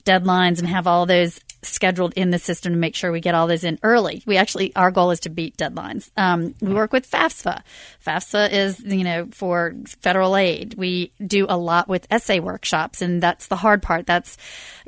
deadlines 0.05 0.59
and 0.59 0.69
have 0.69 0.87
all 0.87 1.07
those 1.07 1.41
scheduled 1.63 2.13
in 2.15 2.31
the 2.31 2.39
system 2.39 2.73
to 2.73 2.79
make 2.79 2.95
sure 2.95 3.13
we 3.13 3.21
get 3.21 3.35
all 3.35 3.47
those 3.47 3.65
in 3.65 3.79
early. 3.83 4.23
We 4.27 4.37
actually, 4.37 4.75
our 4.75 4.91
goal 4.91 5.11
is 5.13 5.21
to 5.21 5.31
beat 5.31 5.57
deadlines. 5.57 6.11
Um, 6.17 6.55
we 6.61 6.75
work 6.75 6.93
with 6.93 7.09
FAFSA. 7.09 7.63
FAFSA 8.05 8.53
is, 8.53 8.81
you 8.81 9.05
know, 9.05 9.29
for 9.31 9.75
federal 10.01 10.37
aid. 10.37 10.75
We 10.75 11.13
do 11.25 11.47
a 11.49 11.57
lot 11.57 11.89
with 11.89 12.07
essay 12.11 12.41
workshops, 12.41 13.01
and 13.01 13.23
that's 13.23 13.47
the 13.47 13.57
hard 13.57 13.83
part. 13.83 14.07
That's, 14.07 14.37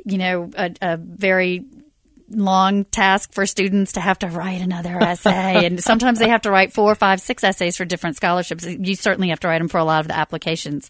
you 0.03 0.17
know, 0.17 0.51
a, 0.57 0.73
a 0.81 0.97
very 0.97 1.63
long 2.29 2.85
task 2.85 3.33
for 3.33 3.45
students 3.45 3.93
to 3.93 3.99
have 3.99 4.19
to 4.19 4.27
write 4.27 4.61
another 4.61 4.97
essay. 5.01 5.65
and 5.65 5.81
sometimes 5.81 6.19
they 6.19 6.29
have 6.29 6.41
to 6.41 6.51
write 6.51 6.73
four, 6.73 6.93
five, 6.95 7.21
six 7.21 7.43
essays 7.43 7.77
for 7.77 7.85
different 7.85 8.15
scholarships. 8.15 8.65
You 8.65 8.95
certainly 8.95 9.29
have 9.29 9.39
to 9.41 9.47
write 9.47 9.59
them 9.59 9.67
for 9.69 9.77
a 9.77 9.83
lot 9.83 10.01
of 10.01 10.07
the 10.07 10.17
applications. 10.17 10.89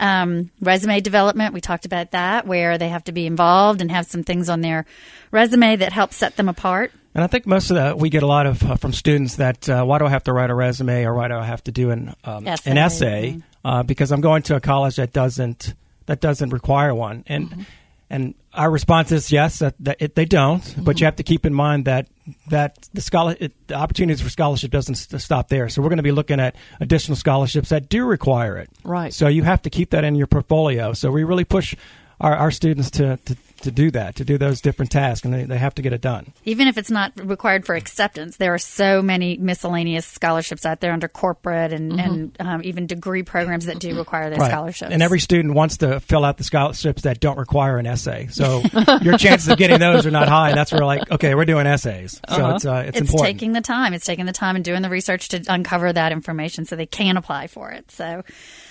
Um, 0.00 0.50
resume 0.62 1.00
development, 1.00 1.52
we 1.52 1.60
talked 1.60 1.84
about 1.84 2.12
that, 2.12 2.46
where 2.46 2.78
they 2.78 2.88
have 2.88 3.04
to 3.04 3.12
be 3.12 3.26
involved 3.26 3.82
and 3.82 3.90
have 3.90 4.06
some 4.06 4.24
things 4.24 4.48
on 4.48 4.62
their 4.62 4.86
resume 5.30 5.76
that 5.76 5.92
help 5.92 6.14
set 6.14 6.36
them 6.36 6.48
apart. 6.48 6.90
And 7.14 7.22
I 7.22 7.26
think 7.26 7.46
most 7.46 7.70
of 7.70 7.76
that 7.76 7.98
we 7.98 8.08
get 8.08 8.22
a 8.22 8.26
lot 8.26 8.46
of 8.46 8.62
uh, 8.62 8.76
from 8.76 8.92
students 8.92 9.36
that 9.36 9.68
uh, 9.68 9.84
why 9.84 9.98
do 9.98 10.06
I 10.06 10.10
have 10.10 10.24
to 10.24 10.32
write 10.32 10.48
a 10.48 10.54
resume 10.54 11.04
or 11.04 11.14
why 11.14 11.28
do 11.28 11.34
I 11.34 11.44
have 11.44 11.62
to 11.64 11.72
do 11.72 11.90
an 11.90 12.14
um, 12.24 12.46
Essay. 12.46 12.70
an 12.70 12.78
essay? 12.78 13.42
Uh, 13.62 13.82
because 13.82 14.10
I'm 14.10 14.22
going 14.22 14.42
to 14.44 14.56
a 14.56 14.60
college 14.60 14.96
that 14.96 15.12
doesn't 15.12 15.74
that 16.06 16.20
doesn't 16.20 16.50
require 16.50 16.94
one. 16.94 17.24
And 17.26 17.66
and 18.08 18.34
our 18.54 18.70
response 18.70 19.12
is 19.12 19.30
yes 19.30 19.58
that, 19.58 19.74
that 19.80 19.96
it, 20.00 20.14
they 20.14 20.24
don't. 20.24 20.62
But 20.82 21.00
you 21.00 21.04
have 21.04 21.16
to 21.16 21.22
keep 21.22 21.44
in 21.44 21.52
mind 21.52 21.84
that 21.84 22.08
that 22.48 22.88
the 22.94 23.00
scholar 23.00 23.36
it, 23.38 23.52
the 23.66 23.74
opportunities 23.74 24.20
for 24.20 24.30
scholarship 24.30 24.70
doesn't 24.70 24.96
st- 24.96 25.20
stop 25.20 25.48
there. 25.48 25.68
So 25.68 25.82
we're 25.82 25.88
going 25.88 25.98
to 25.98 26.02
be 26.02 26.12
looking 26.12 26.40
at 26.40 26.56
additional 26.80 27.16
scholarships 27.16 27.70
that 27.70 27.88
do 27.88 28.04
require 28.04 28.58
it. 28.58 28.70
Right. 28.84 29.12
so 29.12 29.28
you 29.28 29.42
have 29.42 29.62
to 29.62 29.70
keep 29.70 29.90
that 29.90 30.04
in 30.04 30.14
your 30.14 30.26
portfolio. 30.26 30.92
So 30.92 31.10
we 31.10 31.24
really 31.24 31.44
push 31.44 31.74
our, 32.20 32.36
our 32.36 32.50
students 32.50 32.90
to, 32.92 33.18
to 33.24 33.36
to 33.62 33.70
do 33.70 33.90
that, 33.90 34.16
to 34.16 34.24
do 34.24 34.38
those 34.38 34.60
different 34.60 34.90
tasks, 34.90 35.24
and 35.24 35.32
they, 35.34 35.44
they 35.44 35.58
have 35.58 35.74
to 35.76 35.82
get 35.82 35.92
it 35.92 36.00
done. 36.00 36.32
Even 36.44 36.68
if 36.68 36.78
it's 36.78 36.90
not 36.90 37.12
required 37.22 37.64
for 37.66 37.74
acceptance, 37.74 38.36
there 38.36 38.52
are 38.54 38.58
so 38.58 39.02
many 39.02 39.36
miscellaneous 39.36 40.06
scholarships 40.06 40.64
out 40.66 40.80
there 40.80 40.92
under 40.92 41.08
corporate 41.08 41.72
and, 41.72 42.00
and 42.00 42.36
um, 42.40 42.60
even 42.64 42.86
degree 42.86 43.22
programs 43.22 43.66
that 43.66 43.78
do 43.78 43.96
require 43.96 44.30
those 44.30 44.38
Right. 44.38 44.50
scholarships. 44.50 44.92
And 44.92 45.02
every 45.02 45.20
student 45.20 45.54
wants 45.54 45.78
to 45.78 46.00
fill 46.00 46.24
out 46.24 46.38
the 46.38 46.44
scholarships 46.44 47.02
that 47.02 47.20
don't 47.20 47.38
require 47.38 47.78
an 47.78 47.86
essay. 47.86 48.28
So 48.30 48.62
your 49.02 49.18
chances 49.18 49.48
of 49.48 49.58
getting 49.58 49.78
those 49.78 50.06
are 50.06 50.10
not 50.10 50.28
high. 50.28 50.52
That's 50.54 50.72
where 50.72 50.84
like, 50.84 51.10
okay, 51.10 51.34
we're 51.34 51.44
doing 51.44 51.66
essays. 51.66 52.20
So 52.28 52.50
it's 52.54 52.64
uh, 52.64 52.84
it's, 52.86 52.98
it's 52.98 53.10
important. 53.10 53.36
taking 53.38 53.52
the 53.52 53.60
time. 53.60 53.92
It's 53.94 54.06
taking 54.06 54.26
the 54.26 54.32
time 54.32 54.56
and 54.56 54.64
doing 54.64 54.82
the 54.82 54.90
research 54.90 55.28
to 55.28 55.42
uncover 55.48 55.92
that 55.92 56.12
information 56.12 56.64
so 56.64 56.76
they 56.76 56.86
can 56.86 57.16
apply 57.16 57.46
for 57.48 57.70
it. 57.70 57.90
So, 57.90 58.22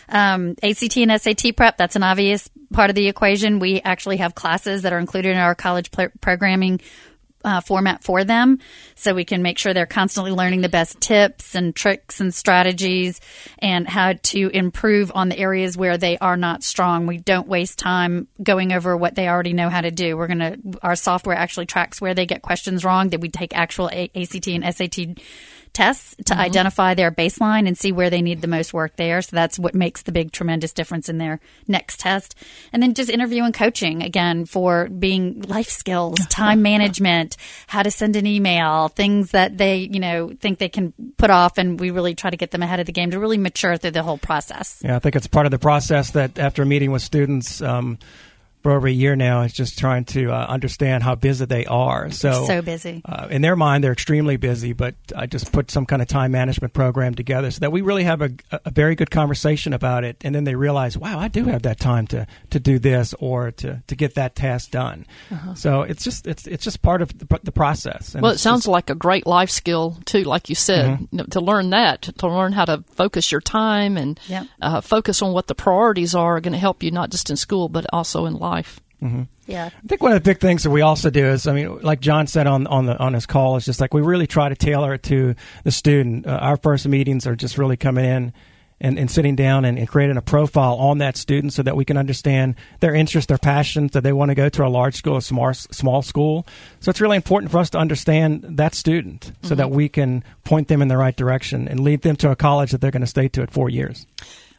um, 0.10 0.56
ACT 0.62 0.98
and 0.98 1.22
SAT 1.22 1.56
prep, 1.56 1.78
that's 1.78 1.95
an 1.95 2.04
obvious 2.04 2.50
part 2.74 2.89
of 2.89 2.95
the 2.95 3.08
equation. 3.08 3.60
We 3.60 3.82
actually 3.82 4.17
have 4.17 4.36
classes 4.36 4.84
that 4.84 4.93
are 4.93 5.00
included 5.00 5.32
in 5.32 5.38
our 5.38 5.56
college 5.56 5.91
pl- 5.91 6.10
programming 6.22 6.82
uh, 7.43 7.62
format 7.62 8.04
for 8.04 8.24
them 8.24 8.60
so 8.95 9.13
we 9.13 9.24
can 9.24 9.41
make 9.41 9.58
sure 9.58 9.74
they're 9.74 9.86
constantly 9.86 10.32
learning 10.32 10.62
the 10.62 10.69
best 10.69 11.00
tips 11.00 11.56
and 11.56 11.76
tricks 11.76 12.19
and 12.19 12.34
strategies 12.34 13.22
and 13.60 13.88
how 13.88 14.13
to 14.24 14.50
improve 14.50 15.12
on 15.15 15.30
the 15.30 15.39
areas 15.39 15.78
where 15.78 15.98
they 15.98 16.17
are 16.17 16.36
not 16.36 16.63
strong. 16.63 17.08
We 17.08 17.17
don't 17.17 17.48
waste 17.48 17.80
time 17.80 18.28
going 18.41 18.74
over 18.74 18.95
what 18.98 19.15
they 19.15 19.28
already 19.28 19.54
know 19.54 19.69
how 19.69 19.82
to 19.82 19.91
do. 19.91 20.17
We're 20.17 20.28
going 20.28 20.39
to, 20.39 20.60
our 20.82 20.95
software 20.95 21.36
actually 21.36 21.65
tracks 21.65 22.02
where 22.02 22.13
they 22.13 22.26
get 22.26 22.41
questions 22.41 22.84
wrong, 22.84 23.10
that 23.10 23.22
we 23.22 23.30
take 23.30 23.56
actual 23.56 23.89
A- 23.89 24.12
ACT 24.15 24.48
and 24.48 24.76
SAT 24.76 25.17
tests 25.73 26.15
to 26.25 26.38
identify 26.38 26.93
their 26.93 27.12
baseline 27.12 27.67
and 27.67 27.77
see 27.77 27.91
where 27.91 28.10
they 28.10 28.21
need 28.21 28.41
the 28.41 28.47
most 28.47 28.73
work 28.73 28.95
there. 28.95 29.21
So 29.21 29.36
that's 29.36 29.60
what 29.60 29.75
makes 29.75 30.01
the 30.01 30.12
big 30.12 30.32
tremendous 30.32 30.73
difference 30.73 31.10
in 31.10 31.17
their 31.17 31.39
next 31.67 31.99
test. 31.99 32.36
And 32.73 32.82
then 32.82 32.93
just 32.93 33.10
interview 33.10 33.43
and 33.43 33.53
coaching 33.53 34.03
again 34.03 34.45
for 34.45 34.88
being 34.89 35.41
life 35.43 35.69
skills, 35.69 36.19
time 36.29 36.62
management, 36.62 37.38
how 37.67 37.84
to 37.84 37.91
send 37.91 38.15
an 38.15 38.25
email, 38.25 38.89
things 38.89 39.32
that 39.32 39.58
they, 39.58 39.89
you 39.91 39.99
know, 39.99 40.32
think 40.39 40.60
they 40.60 40.69
can 40.69 40.93
put 41.17 41.29
off 41.29 41.58
and 41.58 41.79
we 41.79 41.91
really 41.91 42.15
try 42.15 42.29
to 42.29 42.38
get 42.38 42.51
them 42.51 42.63
ahead 42.63 42.79
of 42.79 42.86
the 42.86 42.91
game 42.91 43.12
to 43.12 43.19
really 43.19 43.38
mature 43.38 43.77
through 43.77 43.91
the 43.91 44.03
whole 44.03 44.17
process. 44.17 44.82
Yeah, 44.84 44.95
I 44.95 44.99
think 44.99 45.15
it's 45.15 45.27
part 45.27 45.45
of 45.45 45.51
the 45.51 45.60
process 45.60 46.12
that 46.12 46.39
after 46.39 46.65
meeting 46.65 46.91
with 46.91 47.01
students 47.01 47.62
um, 47.62 47.97
for 48.62 48.72
over 48.74 48.88
a 48.88 48.91
year 48.91 49.15
now, 49.15 49.43
it's 49.43 49.54
just 49.54 49.80
trying 49.80 50.06
to 50.06 50.32
uh, 50.32 50.45
understand 50.48 51.04
how 51.04 51.15
busy 51.15 51.45
they 51.45 51.65
are. 51.65 52.12
So, 52.12 52.45
so 52.45 52.62
busy. 52.62 53.02
Uh, 53.06 53.28
in 53.30 53.41
their 53.41 53.56
mind, 53.56 53.84
they're 53.84 53.93
extremely 53.93 54.36
busy, 54.38 54.74
but 54.74 54.95
I 55.15 55.26
just 55.28 55.52
put 55.52 55.72
some 55.72 55.86
kind 55.86 56.02
of 56.02 56.08
time 56.08 56.32
management 56.32 56.74
program 56.74 57.15
together 57.15 57.52
so 57.52 57.60
that 57.60 57.72
we 57.72 57.82
really 57.82 58.04
have 58.04 58.22
a, 58.22 58.32
a 58.52 58.69
very 58.69 58.95
good 58.95 59.12
conversation 59.12 59.72
about 59.74 60.04
it. 60.04 60.17
And 60.26 60.36
then 60.36 60.43
they 60.43 60.56
realize, 60.56 60.98
wow, 60.98 61.19
I 61.19 61.30
do 61.30 61.45
have 61.45 61.62
that 61.62 61.80
time 61.80 62.06
to, 62.08 62.28
to 62.50 62.60
do 62.60 62.80
this 62.80 63.13
or 63.19 63.52
to, 63.52 63.82
to 63.88 63.95
get 63.95 64.15
that 64.15 64.36
task 64.36 64.72
done. 64.72 65.06
So 65.56 65.82
it's 65.84 66.04
just 66.04 66.28
it's 66.28 66.48
it's 66.48 66.63
just 66.63 66.82
part 66.82 67.02
of 67.02 67.17
the, 67.17 67.39
the 67.43 67.52
process. 67.52 68.13
And 68.13 68.22
Well, 68.22 68.32
it 68.34 68.39
sounds 68.39 68.62
just- 68.62 68.67
like 68.67 68.89
a 68.89 68.95
great 68.95 69.26
life 69.26 69.50
skill 69.50 69.98
too, 70.06 70.24
like 70.24 70.50
you 70.50 70.56
said, 70.56 71.00
You 71.00 71.08
know, 71.12 71.24
to 71.32 71.39
learn 71.39 71.69
that, 71.69 72.02
to 72.04 72.28
learn 72.28 72.52
how 72.54 72.65
to 72.65 72.84
focus 72.95 73.32
your 73.32 73.41
time 73.41 73.98
and 73.98 74.19
Yep. 74.28 74.48
uh, 74.62 74.82
focus 74.82 75.22
on 75.22 75.34
what 75.34 75.48
the 75.48 75.56
priorities 75.56 76.13
are, 76.13 76.36
are, 76.38 76.41
going 76.41 76.54
to 76.54 76.60
help 76.60 76.84
you 76.84 76.91
not 76.91 77.10
just 77.10 77.30
in 77.30 77.36
school 77.38 77.69
but 77.69 77.86
also 77.93 78.26
in 78.26 78.34
life. 78.34 78.48
Yeah. 79.47 79.65
I 79.65 79.88
think 79.88 80.01
one 80.01 80.12
of 80.12 80.21
the 80.21 80.29
big 80.29 80.39
things 80.39 80.63
that 80.63 80.69
we 80.69 80.81
also 80.81 81.09
do 81.09 81.25
is, 81.25 81.47
I 81.47 81.53
mean, 81.53 81.79
like 81.81 82.01
John 82.01 82.27
said 82.27 82.47
on 82.47 82.67
on 82.67 82.85
the 82.85 82.97
on 82.97 83.13
his 83.13 83.25
call, 83.25 83.55
is 83.55 83.65
just 83.65 83.79
like 83.79 83.93
we 83.93 84.01
really 84.01 84.27
try 84.27 84.49
to 84.49 84.55
tailor 84.55 84.93
it 84.93 85.03
to 85.03 85.35
the 85.63 85.71
student. 85.71 86.27
Uh, 86.27 86.31
our 86.31 86.57
first 86.57 86.88
meetings 86.88 87.25
are 87.25 87.35
just 87.35 87.57
really 87.57 87.77
coming 87.77 88.05
in 88.05 88.33
and, 88.81 88.97
and 88.97 89.09
sitting 89.09 89.35
down 89.35 89.65
and, 89.65 89.77
and 89.77 89.88
creating 89.88 90.17
a 90.17 90.21
profile 90.21 90.75
on 90.75 90.99
that 90.99 91.17
student 91.17 91.53
so 91.53 91.63
that 91.63 91.75
we 91.75 91.83
can 91.83 91.97
understand 91.97 92.55
their 92.79 92.93
interests, 92.93 93.27
their 93.27 93.38
passions, 93.38 93.91
that 93.91 94.03
they 94.03 94.13
want 94.13 94.29
to 94.29 94.35
go 94.35 94.49
to 94.49 94.65
a 94.65 94.69
large 94.69 94.95
school, 94.95 95.17
a 95.17 95.21
small 95.21 95.53
small 95.53 96.01
school. 96.01 96.45
So 96.79 96.89
it's 96.89 97.01
really 97.01 97.15
important 97.15 97.51
for 97.51 97.59
us 97.59 97.69
to 97.71 97.77
understand 97.77 98.43
that 98.43 98.75
student 98.75 99.31
so 99.43 99.55
that 99.55 99.71
we 99.71 99.89
can 99.89 100.23
point 100.43 100.67
them 100.67 100.81
in 100.81 100.89
the 100.89 100.97
right 100.97 101.15
direction 101.15 101.67
and 101.67 101.79
lead 101.79 102.01
them 102.01 102.15
to 102.17 102.31
a 102.31 102.35
college 102.35 102.71
that 102.71 102.81
they're 102.81 102.91
going 102.91 103.01
to 103.01 103.07
stay 103.07 103.27
to 103.29 103.41
at 103.41 103.51
four 103.51 103.69
years. 103.69 104.05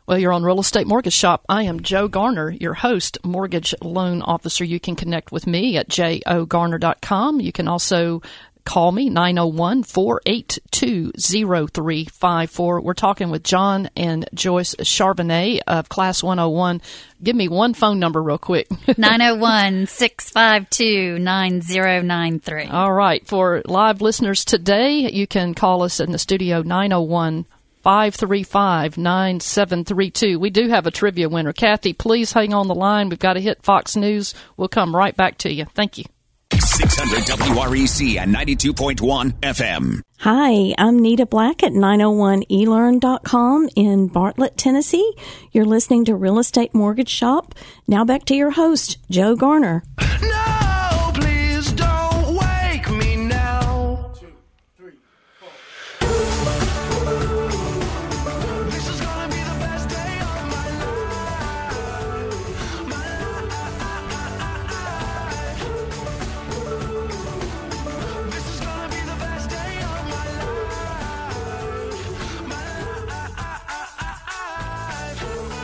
Well, 0.07 0.19
you're 0.19 0.33
on 0.33 0.43
Real 0.43 0.61
Estate 0.61 0.87
Mortgage 0.87 1.13
Shop. 1.13 1.45
I 1.49 1.63
am 1.65 1.83
Joe 1.83 2.09
Garner, 2.09 2.51
your 2.51 2.75
host, 2.75 3.19
mortgage 3.25 3.75
loan 3.81 4.23
officer. 4.23 4.65
You 4.65 4.81
can 4.81 4.97
connect 4.97 5.31
with 5.31 5.47
me 5.47 5.77
at 5.77 5.89
jogarner.com. 5.89 7.41
You 7.41 7.53
can 7.53 7.69
also 7.69 8.21
call 8.65 8.93
me 8.93 9.09
901 9.09 9.85
482 9.85 11.13
0354. 11.13 12.81
We're 12.81 12.95
talking 12.95 13.31
with 13.31 13.45
John 13.45 13.89
and 13.97 14.29
Joyce 14.35 14.75
Charbonnet 14.77 15.61
of 15.67 15.89
Class 15.89 16.23
101. 16.23 16.81
Give 17.23 17.37
me 17.37 17.49
one 17.49 17.75
phone 17.75 17.99
number 17.99 18.23
real 18.23 18.39
quick. 18.39 18.69
901 18.99 19.87
652 19.87 21.19
9093. 21.19 22.65
All 22.65 22.93
right. 22.93 23.27
For 23.27 23.63
live 23.67 24.01
listeners 24.01 24.45
today, 24.45 25.11
you 25.11 25.27
can 25.27 25.55
call 25.55 25.83
us 25.83 26.01
in 26.01 26.11
the 26.13 26.19
studio 26.19 26.63
901 26.63 27.47
535 27.83 28.99
9732. 28.99 30.39
We 30.39 30.51
do 30.51 30.69
have 30.69 30.87
a 30.87 30.91
trivia 30.91 31.29
winner. 31.29 31.53
Kathy, 31.53 31.93
please 31.93 32.33
hang 32.33 32.55
on 32.55 32.69
the 32.69 32.75
line. 32.75 33.09
We've 33.09 33.19
got 33.19 33.35
to 33.35 33.41
hit 33.41 33.63
Fox 33.63 33.97
News. 33.97 34.35
We'll 34.57 34.69
come 34.69 34.95
right 34.95 35.17
back 35.17 35.39
to 35.39 35.53
you. 35.53 35.65
Thank 35.75 35.99
you. 35.99 36.05
600 36.53 37.25
WREC 37.25 38.17
and 38.19 38.35
92.1 38.35 39.33
FM. 39.41 40.01
Hi, 40.21 40.75
I'm 40.79 40.99
Nita 40.99 41.27
Black 41.27 41.63
at 41.63 41.73
901elearn.com 41.73 43.69
in 43.77 44.09
Bartlett, 44.09 44.57
Tennessee. 44.57 45.15
You're 45.53 45.65
listening 45.65 46.05
to 46.07 46.15
Real 46.15 46.39
Estate 46.39 46.75
Mortgage 46.75 47.09
Shop. 47.09 47.55
Now 47.87 48.05
back 48.05 48.25
to 48.27 48.35
your 48.35 48.51
host, 48.51 48.99
Joe 49.11 49.37
Garner. 49.37 49.83
No, 50.23 50.70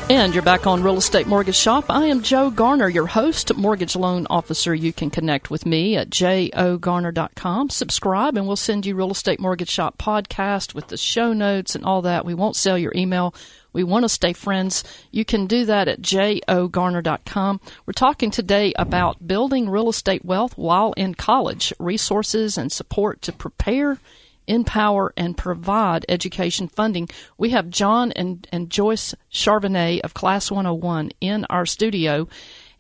And 0.09 0.33
you're 0.33 0.45
back 0.45 0.69
on 0.69 0.85
Real 0.85 0.99
Estate 0.99 1.27
Mortgage 1.27 1.57
Shop. 1.57 1.87
I 1.89 2.07
am 2.07 2.23
Joe 2.23 2.49
Garner, 2.49 2.89
your 2.89 3.09
host, 3.09 3.57
mortgage 3.57 3.97
loan 3.97 4.29
officer. 4.31 4.73
You 4.73 4.93
can 4.93 5.11
connect 5.11 5.51
with 5.51 5.67
me 5.67 5.97
at 5.97 6.11
jogarner.com. 6.11 7.71
Subscribe, 7.71 8.37
and 8.37 8.47
we'll 8.47 8.55
send 8.55 8.87
you 8.87 8.95
Real 8.95 9.11
Estate 9.11 9.41
Mortgage 9.41 9.69
Shop 9.69 9.99
podcast 9.99 10.75
with 10.75 10.87
the 10.87 10.97
show 10.97 11.33
notes 11.33 11.75
and 11.75 11.85
all 11.85 12.03
that. 12.03 12.25
We 12.25 12.35
won't 12.35 12.55
sell 12.55 12.79
your 12.79 12.93
email. 12.95 13.35
We 13.73 13.83
want 13.83 14.05
to 14.05 14.09
stay 14.09 14.33
friends. 14.33 14.85
You 15.11 15.25
can 15.25 15.49
do 15.49 15.65
that 15.65 15.89
at 15.89 16.03
jogarner.com. 16.03 17.61
We're 17.85 17.93
talking 17.93 18.31
today 18.31 18.75
about 18.77 19.27
building 19.27 19.69
real 19.69 19.89
estate 19.89 20.25
wealth 20.25 20.57
while 20.57 20.93
in 20.93 21.17
college, 21.17 21.73
resources 21.81 22.57
and 22.57 22.71
support 22.71 23.23
to 23.23 23.33
prepare 23.33 23.99
empower 24.47 25.13
and 25.17 25.37
provide 25.37 26.05
education 26.09 26.69
funding. 26.69 27.09
We 27.39 27.51
have 27.51 27.71
John 27.71 28.13
and, 28.13 28.47
and 28.53 28.71
Joyce 28.71 29.15
Charbonnet 29.33 30.01
of 30.01 30.15
Class 30.15 30.51
101 30.51 31.11
in 31.21 31.45
our 31.51 31.67
studio, 31.67 32.29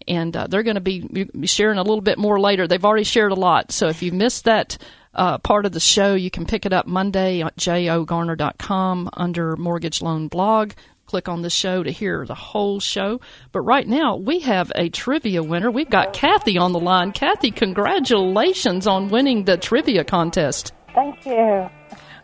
and 0.07 0.37
uh, 0.37 0.46
they're 0.46 0.62
going 0.62 0.76
to 0.76 0.81
be 0.81 1.29
sharing 1.44 1.79
a 1.79 1.83
little 1.83 2.00
bit 2.00 2.18
more 2.18 2.38
later. 2.40 2.66
They've 2.66 2.85
already 2.85 3.05
shared 3.05 3.33
a 3.33 3.37
lot, 3.37 3.72
so 3.72 3.88
if 3.88 4.02
you 4.02 4.12
missed 4.12 4.44
that 4.44 4.79
uh, 5.16 5.38
part 5.38 5.66
of 5.66 5.72
the 5.72 5.81
show, 5.81 6.14
you 6.14 6.31
can 6.31 6.46
pick 6.46 6.66
it 6.66 6.72
up 6.72 6.87
Monday 6.87 7.42
at 7.42 7.57
jogarner.com 7.57 9.11
under 9.14 9.57
Mortgage 9.57 10.02
Loan 10.02 10.29
Blog. 10.29 10.72
Click 11.07 11.29
on 11.29 11.42
the 11.42 11.50
show 11.50 11.83
to 11.83 11.90
hear 11.90 12.26
the 12.26 12.35
whole 12.35 12.81
show. 12.81 13.20
But 13.52 13.61
right 13.61 13.87
now, 13.87 14.16
we 14.16 14.40
have 14.40 14.72
a 14.74 14.88
trivia 14.88 15.42
winner. 15.42 15.70
We've 15.70 15.88
got 15.88 16.12
Kathy 16.12 16.59
on 16.59 16.72
the 16.72 16.81
line. 16.81 17.12
Kathy, 17.12 17.52
congratulations 17.52 18.87
on 18.88 19.09
winning 19.09 19.44
the 19.44 19.57
trivia 19.57 20.02
contest. 20.02 20.72
Thank 20.96 21.26
you. 21.26 21.68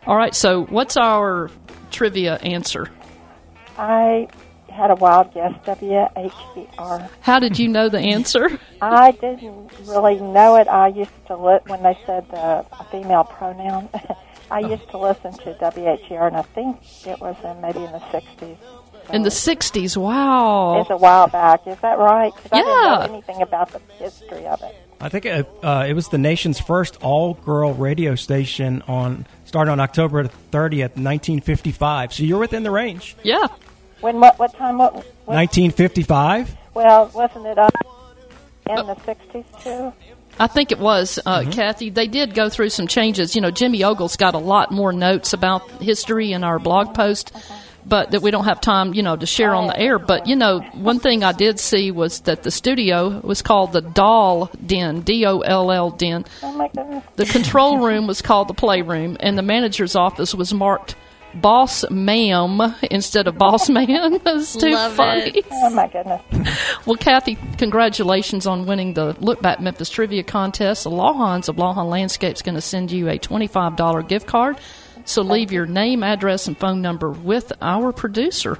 All 0.07 0.17
right, 0.17 0.33
so 0.35 0.63
what's 0.65 0.97
our 0.97 1.49
trivia 1.91 2.35
answer? 2.39 2.89
I 3.77 4.27
had 4.69 4.89
a 4.89 4.95
wild 4.95 5.31
guess, 5.33 5.53
W 5.65 6.05
H 6.17 6.31
E 6.57 6.65
R. 6.79 7.07
How 7.21 7.39
did 7.39 7.59
you 7.59 7.67
know 7.69 7.87
the 7.87 7.99
answer? 7.99 8.59
I 8.81 9.11
didn't 9.11 9.71
really 9.85 10.19
know 10.19 10.55
it. 10.57 10.67
I 10.67 10.87
used 10.87 11.11
to 11.27 11.37
li- 11.37 11.59
when 11.67 11.83
they 11.83 11.97
said 12.05 12.27
the 12.31 12.65
female 12.91 13.23
pronoun. 13.23 13.87
I 14.51 14.61
oh. 14.63 14.69
used 14.71 14.89
to 14.89 14.97
listen 14.97 15.33
to 15.33 15.53
WHER, 15.53 16.27
and 16.27 16.35
I 16.35 16.41
think 16.41 16.79
it 17.07 17.19
was 17.21 17.35
in 17.43 17.61
maybe 17.61 17.79
in 17.79 17.91
the 17.91 17.99
'60s. 17.99 18.57
In 19.11 19.23
the 19.23 19.29
60s, 19.29 19.97
wow. 19.97 20.79
It's 20.79 20.89
a 20.89 20.95
while 20.97 21.27
back. 21.27 21.67
Is 21.67 21.77
that 21.81 21.97
right? 21.99 22.33
'Cause 22.33 22.47
I 22.51 22.57
didn't 22.57 22.71
Yeah. 22.71 22.89
know 23.07 23.13
anything 23.13 23.41
about 23.41 23.69
the 23.71 23.81
history 23.99 24.47
of 24.47 24.61
it. 24.63 24.75
I 25.03 25.09
think 25.09 25.25
it, 25.25 25.49
uh, 25.61 25.85
it 25.87 25.93
was 25.93 26.07
the 26.07 26.17
nation's 26.17 26.61
first 26.61 26.97
all-girl 27.01 27.73
radio 27.73 28.15
station 28.15 28.81
on 28.87 29.27
started 29.43 29.71
on 29.71 29.81
October 29.81 30.23
30th, 30.23 30.95
1955. 30.95 32.13
So 32.13 32.23
you're 32.23 32.39
within 32.39 32.63
the 32.63 32.71
range. 32.71 33.17
Yeah. 33.21 33.47
When 33.99 34.21
what 34.21 34.39
what 34.39 34.53
time? 34.55 34.77
What? 34.77 34.93
what 34.93 35.35
1955. 35.35 36.55
well, 36.73 37.11
wasn't 37.13 37.47
it? 37.47 37.57
up 37.57 37.73
in 38.69 38.87
the 38.87 38.95
60s, 38.95 39.63
too? 39.63 39.93
I 40.39 40.47
think 40.47 40.71
it 40.71 40.79
was, 40.79 41.19
uh, 41.25 41.43
Kathy. 41.51 41.89
They 41.89 42.07
did 42.07 42.33
go 42.33 42.49
through 42.49 42.69
some 42.69 42.87
changes. 42.87 43.35
You 43.35 43.41
know, 43.41 43.51
Jimmy 43.51 43.83
Ogle's 43.83 44.15
got 44.15 44.33
a 44.33 44.39
lot 44.39 44.71
more 44.71 44.91
notes 44.91 45.33
about 45.33 45.69
history 45.81 46.31
in 46.31 46.43
our 46.43 46.59
blog 46.59 46.95
post, 46.95 47.31
but 47.85 48.11
that 48.11 48.21
we 48.21 48.31
don't 48.31 48.45
have 48.45 48.61
time, 48.61 48.93
you 48.93 49.03
know, 49.03 49.15
to 49.15 49.25
share 49.25 49.53
on 49.53 49.67
the 49.67 49.77
air. 49.77 49.99
But, 49.99 50.27
you 50.27 50.35
know, 50.35 50.59
one 50.73 50.99
thing 50.99 51.23
I 51.23 51.31
did 51.31 51.59
see 51.59 51.91
was 51.91 52.21
that 52.21 52.43
the 52.43 52.51
studio 52.51 53.19
was 53.23 53.41
called 53.41 53.73
the 53.73 53.81
Doll 53.81 54.49
Den, 54.65 55.01
D 55.01 55.25
O 55.25 55.39
L 55.39 55.71
L 55.71 55.91
Den. 55.91 56.25
Oh, 56.41 56.53
my 56.53 56.67
goodness. 56.69 57.03
The 57.15 57.25
control 57.25 57.79
room 57.79 58.07
was 58.07 58.21
called 58.21 58.47
the 58.47 58.53
playroom, 58.53 59.17
and 59.19 59.37
the 59.37 59.41
manager's 59.41 59.95
office 59.95 60.33
was 60.33 60.53
marked 60.53 60.95
Boss 61.35 61.83
Ma'am 61.89 62.75
instead 62.91 63.27
of 63.27 63.37
Boss 63.37 63.69
Man. 63.69 64.19
That's 64.23 64.55
too 64.55 64.71
Love 64.71 64.93
funny. 64.93 65.31
it. 65.31 65.45
Oh, 65.51 65.69
my 65.71 65.87
goodness. 65.87 66.21
Well, 66.85 66.97
Kathy, 66.97 67.37
congratulations 67.57 68.45
on 68.45 68.65
winning 68.65 68.93
the 68.93 69.15
Look 69.21 69.41
Back 69.41 69.61
Memphis 69.61 69.89
Trivia 69.89 70.21
Contest. 70.23 70.83
The 70.83 70.91
Lawhons 70.91 71.47
of 71.47 71.55
Lawhon 71.55 71.89
Landscape 71.89 72.35
is 72.35 72.41
going 72.41 72.55
to 72.55 72.61
send 72.61 72.91
you 72.91 73.07
a 73.07 73.17
$25 73.17 74.05
gift 74.09 74.27
card. 74.27 74.57
So 75.05 75.21
leave 75.21 75.51
your 75.51 75.65
name, 75.65 76.03
address, 76.03 76.47
and 76.47 76.57
phone 76.57 76.81
number 76.81 77.09
with 77.09 77.51
our 77.61 77.91
producer. 77.91 78.57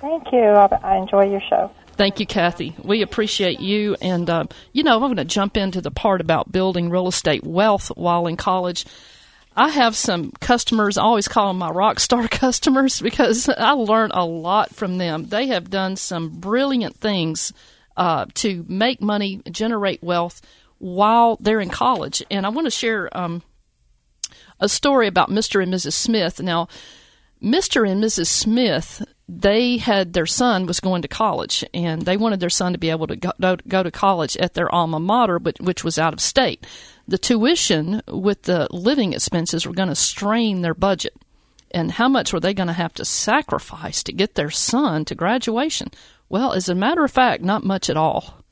Thank 0.00 0.32
you. 0.32 0.40
I, 0.40 0.96
enjoy 0.96 1.30
your 1.30 1.40
show. 1.48 1.70
Thank 1.92 2.20
you, 2.20 2.26
Kathy. 2.26 2.74
We 2.82 3.02
appreciate 3.02 3.60
you. 3.60 3.96
And, 4.02 4.28
uh, 4.28 4.44
you 4.72 4.82
know, 4.82 4.94
I'm 4.94 5.00
going 5.00 5.16
to 5.16 5.24
jump 5.24 5.56
into 5.56 5.80
the 5.80 5.90
part 5.90 6.20
about 6.20 6.50
building 6.50 6.90
real 6.90 7.08
estate 7.08 7.44
wealth 7.44 7.88
while 7.94 8.26
in 8.26 8.36
college. 8.36 8.84
I 9.56 9.70
have 9.70 9.94
some 9.94 10.32
customers, 10.40 10.98
I 10.98 11.02
always 11.02 11.28
call 11.28 11.48
them 11.48 11.58
my 11.58 11.70
rock 11.70 12.00
star 12.00 12.26
customers 12.28 13.00
because 13.00 13.48
I 13.48 13.72
learn 13.72 14.10
a 14.12 14.24
lot 14.24 14.74
from 14.74 14.98
them. 14.98 15.26
They 15.26 15.46
have 15.48 15.70
done 15.70 15.96
some 15.96 16.40
brilliant 16.40 16.96
things 16.96 17.52
uh, 17.96 18.26
to 18.34 18.64
make 18.68 19.00
money, 19.00 19.40
generate 19.50 20.02
wealth 20.02 20.42
while 20.78 21.36
they're 21.40 21.60
in 21.60 21.70
college. 21.70 22.22
And 22.30 22.44
I 22.44 22.48
want 22.48 22.66
to 22.66 22.70
share 22.70 23.16
um, 23.16 23.42
a 24.64 24.68
story 24.68 25.06
about 25.06 25.30
Mr. 25.30 25.62
and 25.62 25.72
Mrs. 25.72 25.92
Smith. 25.92 26.40
Now, 26.40 26.68
Mr. 27.42 27.88
and 27.88 28.02
Mrs. 28.02 28.26
Smith, 28.26 29.04
they 29.28 29.76
had 29.76 30.14
their 30.14 30.26
son 30.26 30.64
was 30.64 30.80
going 30.80 31.02
to 31.02 31.08
college, 31.08 31.62
and 31.74 32.02
they 32.02 32.16
wanted 32.16 32.40
their 32.40 32.50
son 32.50 32.72
to 32.72 32.78
be 32.78 32.88
able 32.88 33.06
to 33.06 33.16
go, 33.16 33.56
go 33.68 33.82
to 33.82 33.90
college 33.90 34.36
at 34.38 34.54
their 34.54 34.74
alma 34.74 34.98
mater, 34.98 35.38
but, 35.38 35.60
which 35.60 35.84
was 35.84 35.98
out 35.98 36.14
of 36.14 36.20
state. 36.20 36.66
The 37.06 37.18
tuition 37.18 38.00
with 38.08 38.42
the 38.42 38.66
living 38.70 39.12
expenses 39.12 39.66
were 39.66 39.74
going 39.74 39.90
to 39.90 39.94
strain 39.94 40.62
their 40.62 40.74
budget. 40.74 41.14
And 41.70 41.92
how 41.92 42.08
much 42.08 42.32
were 42.32 42.40
they 42.40 42.54
going 42.54 42.68
to 42.68 42.72
have 42.72 42.94
to 42.94 43.04
sacrifice 43.04 44.02
to 44.04 44.12
get 44.12 44.36
their 44.36 44.50
son 44.50 45.04
to 45.06 45.14
graduation? 45.14 45.90
Well, 46.30 46.52
as 46.52 46.68
a 46.68 46.74
matter 46.74 47.04
of 47.04 47.10
fact, 47.10 47.42
not 47.42 47.64
much 47.64 47.90
at 47.90 47.96
all. 47.96 48.42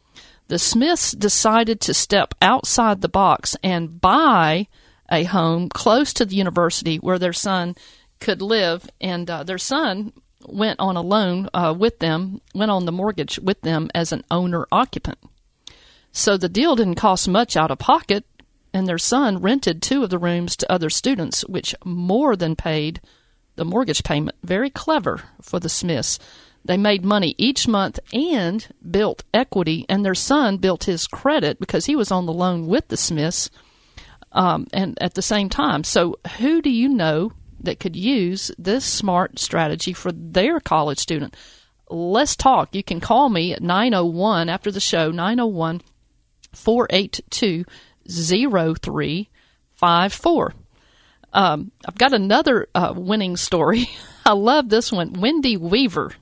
The 0.48 0.58
Smiths 0.58 1.12
decided 1.12 1.80
to 1.80 1.94
step 1.94 2.34
outside 2.42 3.00
the 3.00 3.08
box 3.08 3.56
and 3.62 4.00
buy 4.00 4.66
a 5.12 5.24
home 5.24 5.68
close 5.68 6.12
to 6.14 6.24
the 6.24 6.34
university 6.34 6.96
where 6.96 7.18
their 7.18 7.32
son 7.32 7.76
could 8.18 8.40
live, 8.40 8.88
and 9.00 9.28
uh, 9.28 9.42
their 9.42 9.58
son 9.58 10.12
went 10.46 10.80
on 10.80 10.96
a 10.96 11.02
loan 11.02 11.48
uh, 11.54 11.74
with 11.76 11.98
them, 11.98 12.40
went 12.54 12.70
on 12.70 12.86
the 12.86 12.92
mortgage 12.92 13.38
with 13.38 13.60
them 13.60 13.90
as 13.94 14.10
an 14.10 14.24
owner 14.30 14.66
occupant. 14.72 15.18
So 16.12 16.36
the 16.36 16.48
deal 16.48 16.76
didn't 16.76 16.96
cost 16.96 17.28
much 17.28 17.56
out 17.56 17.70
of 17.70 17.78
pocket, 17.78 18.24
and 18.72 18.86
their 18.86 18.98
son 18.98 19.38
rented 19.38 19.82
two 19.82 20.02
of 20.02 20.10
the 20.10 20.18
rooms 20.18 20.56
to 20.56 20.72
other 20.72 20.90
students, 20.90 21.42
which 21.46 21.74
more 21.84 22.36
than 22.36 22.56
paid 22.56 23.00
the 23.56 23.64
mortgage 23.64 24.02
payment. 24.02 24.36
Very 24.42 24.70
clever 24.70 25.22
for 25.40 25.60
the 25.60 25.68
Smiths. 25.68 26.18
They 26.64 26.76
made 26.76 27.04
money 27.04 27.34
each 27.38 27.66
month 27.66 27.98
and 28.12 28.66
built 28.88 29.24
equity, 29.34 29.84
and 29.88 30.04
their 30.04 30.14
son 30.14 30.58
built 30.58 30.84
his 30.84 31.06
credit 31.06 31.58
because 31.58 31.86
he 31.86 31.96
was 31.96 32.10
on 32.10 32.26
the 32.26 32.32
loan 32.32 32.66
with 32.66 32.88
the 32.88 32.96
Smiths 32.96 33.50
um, 34.32 34.66
and 34.72 35.00
at 35.00 35.14
the 35.14 35.22
same 35.22 35.48
time. 35.48 35.84
So, 35.84 36.18
who 36.38 36.62
do 36.62 36.70
you 36.70 36.88
know 36.88 37.32
that 37.60 37.80
could 37.80 37.96
use 37.96 38.50
this 38.58 38.84
smart 38.84 39.38
strategy 39.38 39.92
for 39.92 40.12
their 40.12 40.60
college 40.60 40.98
student? 40.98 41.36
Let's 41.88 42.36
talk. 42.36 42.74
You 42.74 42.82
can 42.82 43.00
call 43.00 43.28
me 43.28 43.52
at 43.52 43.62
901 43.62 44.48
after 44.48 44.70
the 44.70 44.80
show, 44.80 45.10
901 45.10 45.82
482 46.52 47.64
0354. 48.08 50.54
Um, 51.34 51.72
I've 51.86 51.96
got 51.96 52.12
another 52.12 52.68
uh, 52.74 52.92
winning 52.96 53.36
story. 53.36 53.90
I 54.26 54.32
love 54.32 54.68
this 54.68 54.92
one. 54.92 55.14
Wendy 55.14 55.56
Weaver. 55.56 56.12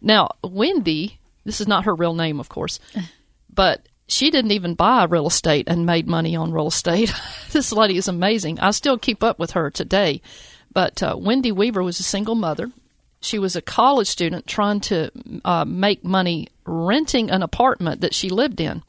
Now, 0.00 0.30
Wendy, 0.44 1.18
this 1.44 1.60
is 1.60 1.66
not 1.66 1.84
her 1.84 1.94
real 1.94 2.14
name, 2.14 2.38
of 2.38 2.48
course, 2.48 2.78
but 3.52 3.87
she 4.08 4.30
didn't 4.30 4.52
even 4.52 4.74
buy 4.74 5.04
real 5.04 5.26
estate 5.26 5.68
and 5.68 5.84
made 5.86 6.08
money 6.08 6.34
on 6.34 6.50
real 6.50 6.68
estate. 6.68 7.12
this 7.52 7.70
lady 7.72 7.98
is 7.98 8.08
amazing. 8.08 8.58
I 8.58 8.70
still 8.70 8.98
keep 8.98 9.22
up 9.22 9.38
with 9.38 9.52
her 9.52 9.70
today. 9.70 10.22
But 10.72 11.02
uh, 11.02 11.16
Wendy 11.18 11.52
Weaver 11.52 11.82
was 11.82 12.00
a 12.00 12.04
single 12.04 12.34
mother. 12.34 12.70
She 13.20 13.38
was 13.38 13.54
a 13.54 13.62
college 13.62 14.08
student 14.08 14.46
trying 14.46 14.80
to 14.80 15.10
uh, 15.44 15.64
make 15.64 16.04
money 16.04 16.48
renting 16.64 17.30
an 17.30 17.42
apartment 17.42 18.00
that 18.00 18.14
she 18.14 18.30
lived 18.30 18.60
in. 18.60 18.82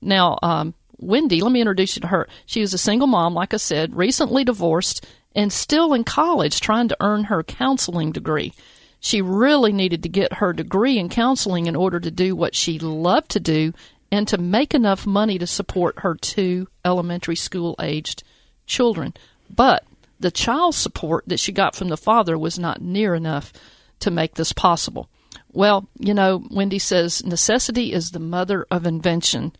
Now, 0.00 0.38
um, 0.42 0.74
Wendy, 0.98 1.40
let 1.40 1.52
me 1.52 1.60
introduce 1.60 1.96
you 1.96 2.00
to 2.00 2.08
her. 2.08 2.28
She 2.46 2.60
is 2.60 2.74
a 2.74 2.78
single 2.78 3.06
mom, 3.06 3.34
like 3.34 3.54
I 3.54 3.58
said, 3.58 3.96
recently 3.96 4.42
divorced, 4.42 5.06
and 5.36 5.52
still 5.52 5.92
in 5.92 6.04
college 6.04 6.60
trying 6.60 6.88
to 6.88 6.96
earn 7.00 7.24
her 7.24 7.42
counseling 7.42 8.10
degree. 8.10 8.54
She 9.00 9.20
really 9.20 9.72
needed 9.72 10.02
to 10.02 10.08
get 10.08 10.34
her 10.34 10.52
degree 10.52 10.98
in 10.98 11.10
counseling 11.10 11.66
in 11.66 11.76
order 11.76 12.00
to 12.00 12.10
do 12.10 12.34
what 12.34 12.54
she 12.54 12.78
loved 12.78 13.30
to 13.32 13.40
do 13.40 13.74
and 14.14 14.28
to 14.28 14.38
make 14.38 14.74
enough 14.74 15.08
money 15.08 15.38
to 15.38 15.46
support 15.46 15.98
her 15.98 16.14
two 16.14 16.68
elementary 16.84 17.34
school 17.34 17.74
aged 17.80 18.22
children. 18.64 19.12
But 19.50 19.84
the 20.20 20.30
child 20.30 20.76
support 20.76 21.24
that 21.26 21.40
she 21.40 21.50
got 21.50 21.74
from 21.74 21.88
the 21.88 21.96
father 21.96 22.38
was 22.38 22.56
not 22.56 22.80
near 22.80 23.16
enough 23.16 23.52
to 23.98 24.12
make 24.12 24.34
this 24.34 24.52
possible. 24.52 25.08
Well, 25.52 25.88
you 25.98 26.14
know, 26.14 26.44
Wendy 26.48 26.78
says 26.78 27.24
necessity 27.24 27.92
is 27.92 28.12
the 28.12 28.20
mother 28.20 28.64
of 28.70 28.86
invention, 28.86 29.52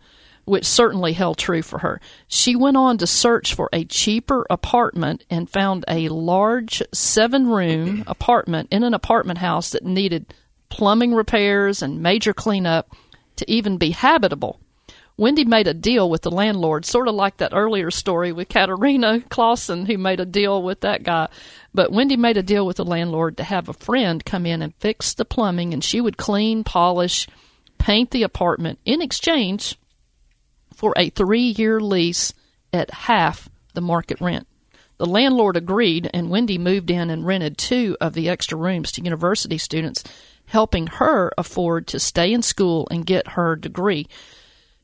which 0.45 0.65
certainly 0.65 1.15
held 1.15 1.37
true 1.37 1.63
for 1.63 1.81
her. 1.81 2.01
She 2.29 2.55
went 2.55 2.77
on 2.77 2.97
to 2.99 3.09
search 3.09 3.55
for 3.55 3.69
a 3.73 3.85
cheaper 3.85 4.47
apartment 4.49 5.25
and 5.29 5.51
found 5.51 5.85
a 5.89 6.09
large 6.11 6.81
seven 6.93 7.49
room 7.49 8.05
apartment 8.07 8.69
in 8.71 8.85
an 8.85 8.95
apartment 8.95 9.41
house 9.41 9.71
that 9.71 9.85
needed 9.85 10.33
plumbing 10.69 11.13
repairs 11.13 11.83
and 11.83 12.01
major 12.01 12.33
cleanup 12.33 12.95
to 13.37 13.51
even 13.51 13.79
be 13.79 13.91
habitable. 13.91 14.61
Wendy 15.17 15.45
made 15.45 15.69
a 15.69 15.75
deal 15.75 16.11
with 16.11 16.23
the 16.23 16.31
landlord, 16.31 16.85
sort 16.85 17.07
of 17.07 17.15
like 17.15 17.37
that 17.37 17.53
earlier 17.55 17.91
story 17.91 18.33
with 18.33 18.49
Katerina 18.49 19.21
Clausen, 19.29 19.87
who 19.87 19.97
made 19.97 20.19
a 20.19 20.27
deal 20.27 20.61
with 20.61 20.81
that 20.81 21.05
guy. 21.05 21.29
But 21.73 21.93
Wendy 21.93 22.17
made 22.17 22.37
a 22.37 22.43
deal 22.43 22.67
with 22.67 22.79
the 22.79 22.85
landlord 22.85 23.37
to 23.37 23.45
have 23.45 23.69
a 23.69 23.75
friend 23.75 24.25
come 24.25 24.45
in 24.45 24.61
and 24.61 24.75
fix 24.81 25.15
the 25.15 25.25
plumbing, 25.25 25.73
and 25.73 25.85
she 25.85 26.01
would 26.01 26.17
clean, 26.17 26.65
polish, 26.65 27.29
paint 27.79 28.11
the 28.11 28.25
apartment 28.25 28.81
in 28.85 29.01
exchange 29.01 29.79
for 30.75 30.93
a 30.97 31.11
three 31.11 31.55
year 31.57 31.81
lease 31.81 32.35
at 32.73 32.91
half 32.91 33.49
the 33.75 33.81
market 33.81 34.21
rent. 34.21 34.49
The 35.05 35.11
landlord 35.11 35.59
agreed, 35.59 36.09
and 36.15 36.31
Wendy 36.31 36.57
moved 36.57 36.91
in 36.91 37.11
and 37.11 37.27
rented 37.27 37.59
two 37.59 37.95
of 38.01 38.15
the 38.15 38.31
extra 38.31 38.57
rooms 38.57 38.91
to 38.93 39.05
university 39.05 39.59
students, 39.59 40.03
helping 40.47 40.87
her 40.87 41.31
afford 41.37 41.87
to 41.89 42.01
stay 42.01 42.33
in 42.33 42.41
school 42.41 42.89
and 42.91 43.05
get 43.05 43.33
her 43.33 43.55
degree. 43.55 44.09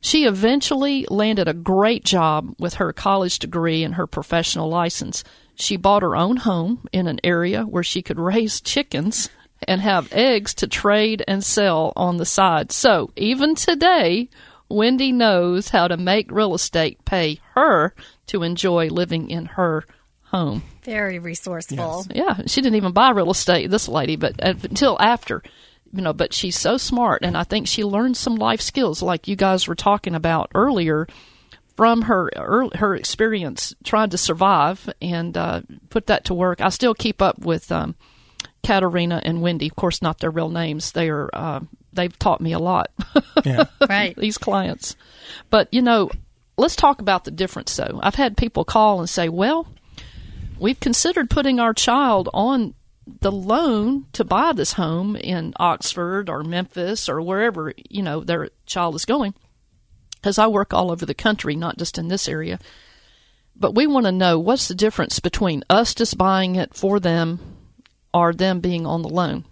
She 0.02 0.26
eventually 0.26 1.06
landed 1.09 1.48
a 1.48 1.54
great 1.54 2.04
job 2.04 2.54
with 2.59 2.74
her 2.74 2.92
college 2.92 3.38
degree 3.38 3.83
and 3.83 3.94
her 3.94 4.06
professional 4.06 4.68
license. 4.68 5.24
She 5.54 5.78
bought 5.78 6.02
her 6.02 6.14
own 6.14 6.37
home 6.37 6.87
in 6.92 7.06
an 7.06 7.20
area 7.24 7.62
where 7.62 7.83
she 7.83 8.02
could 8.02 8.18
raise 8.18 8.61
chickens 8.61 9.30
and 9.66 9.80
have 9.80 10.12
eggs 10.12 10.52
to 10.56 10.66
trade 10.66 11.24
and 11.26 11.42
sell 11.42 11.94
on 11.96 12.18
the 12.18 12.26
side. 12.26 12.72
So, 12.72 13.11
even 13.16 13.54
today, 13.54 14.28
Wendy 14.68 15.12
knows 15.12 15.70
how 15.70 15.88
to 15.88 15.96
make 15.96 16.30
real 16.30 16.54
estate 16.54 17.02
pay 17.06 17.40
her 17.54 17.94
to 18.26 18.42
enjoy 18.42 18.88
living 18.88 19.30
in 19.30 19.46
her 19.46 19.87
home. 20.30 20.62
Very 20.82 21.18
resourceful. 21.18 22.06
Yeah, 22.14 22.40
she 22.46 22.60
didn't 22.62 22.76
even 22.76 22.92
buy 22.92 23.10
real 23.10 23.30
estate, 23.30 23.70
this 23.70 23.88
lady, 23.88 24.16
but 24.16 24.34
uh, 24.42 24.54
until 24.62 24.96
after, 25.00 25.42
you 25.92 26.02
know. 26.02 26.12
But 26.12 26.32
she's 26.32 26.58
so 26.58 26.76
smart, 26.76 27.22
and 27.22 27.36
I 27.36 27.44
think 27.44 27.66
she 27.66 27.84
learned 27.84 28.16
some 28.16 28.36
life 28.36 28.60
skills, 28.60 29.02
like 29.02 29.28
you 29.28 29.36
guys 29.36 29.66
were 29.68 29.74
talking 29.74 30.14
about 30.14 30.50
earlier, 30.54 31.06
from 31.76 32.02
her 32.02 32.30
early, 32.36 32.76
her 32.78 32.94
experience 32.94 33.74
trying 33.84 34.10
to 34.10 34.18
survive 34.18 34.88
and 35.02 35.36
uh, 35.36 35.62
put 35.90 36.06
that 36.06 36.24
to 36.26 36.34
work. 36.34 36.60
I 36.60 36.68
still 36.68 36.94
keep 36.94 37.20
up 37.20 37.38
with 37.40 37.70
um, 37.72 37.94
Katerina 38.62 39.20
and 39.24 39.42
Wendy. 39.42 39.66
Of 39.68 39.76
course, 39.76 40.00
not 40.02 40.18
their 40.18 40.30
real 40.30 40.50
names. 40.50 40.92
They 40.92 41.08
are 41.10 41.28
uh, 41.32 41.60
they've 41.92 42.16
taught 42.18 42.40
me 42.40 42.52
a 42.52 42.58
lot. 42.58 42.90
Yeah. 43.42 43.64
Right. 43.88 44.14
These 44.16 44.36
clients, 44.36 44.96
but 45.48 45.72
you 45.72 45.80
know, 45.80 46.10
let's 46.58 46.76
talk 46.76 47.00
about 47.00 47.24
the 47.24 47.30
difference. 47.30 47.74
Though 47.74 47.98
I've 48.02 48.14
had 48.14 48.36
people 48.36 48.66
call 48.66 49.00
and 49.00 49.08
say, 49.08 49.30
"Well, 49.30 49.66
we've 50.61 50.79
considered 50.79 51.31
putting 51.31 51.59
our 51.59 51.75
child 51.75 52.29
on 52.33 52.75
the 53.20 53.33
loan 53.33 54.07
to 54.12 54.23
buy 54.25 54.53
this 54.53 54.75
home 54.75 55.16
in 55.16 55.53
Oxford 55.59 56.29
or 56.29 56.44
Memphis 56.44 57.09
or 57.09 57.20
wherever 57.20 57.73
you 57.88 58.03
know 58.03 58.20
their 58.20 58.51
child 58.66 58.94
is 58.94 59.05
going, 59.05 59.35
because 60.16 60.38
I 60.38 60.46
work 60.46 60.73
all 60.73 60.92
over 60.92 61.05
the 61.05 61.14
country, 61.14 61.57
not 61.57 61.79
just 61.79 61.99
in 61.99 62.09
this 62.09 62.29
area. 62.29 62.61
But 63.57 63.75
we 63.75 63.87
want 63.87 64.07
to 64.07 64.12
know 64.12 64.38
what's 64.38 64.68
the 64.68 64.75
difference 64.75 65.18
between 65.18 65.64
us 65.68 65.94
just 65.94 66.16
buying 66.16 66.55
it 66.55 66.75
for 66.75 67.01
them 67.01 67.40
or 68.14 68.33
them 68.33 68.61
being 68.61 68.87
on 68.87 69.03
the 69.03 69.09
loan. 69.09 69.44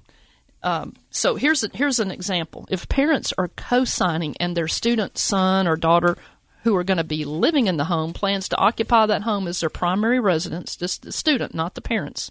Um, 0.62 0.94
so 1.10 1.36
here's 1.36 1.62
a, 1.62 1.68
here's 1.72 2.00
an 2.00 2.10
example. 2.10 2.66
If 2.70 2.88
parents 2.88 3.32
are 3.36 3.48
co-signing 3.48 4.36
and 4.40 4.56
their 4.56 4.68
student 4.68 5.18
son 5.18 5.68
or 5.68 5.76
daughter 5.76 6.16
who 6.68 6.76
are 6.76 6.84
going 6.84 6.98
to 6.98 7.04
be 7.04 7.24
living 7.24 7.66
in 7.66 7.78
the 7.78 7.86
home 7.86 8.12
plans 8.12 8.46
to 8.46 8.56
occupy 8.58 9.06
that 9.06 9.22
home 9.22 9.48
as 9.48 9.60
their 9.60 9.70
primary 9.70 10.20
residence, 10.20 10.76
just 10.76 11.00
the 11.00 11.10
student, 11.10 11.54
not 11.54 11.74
the 11.74 11.80
parents, 11.80 12.30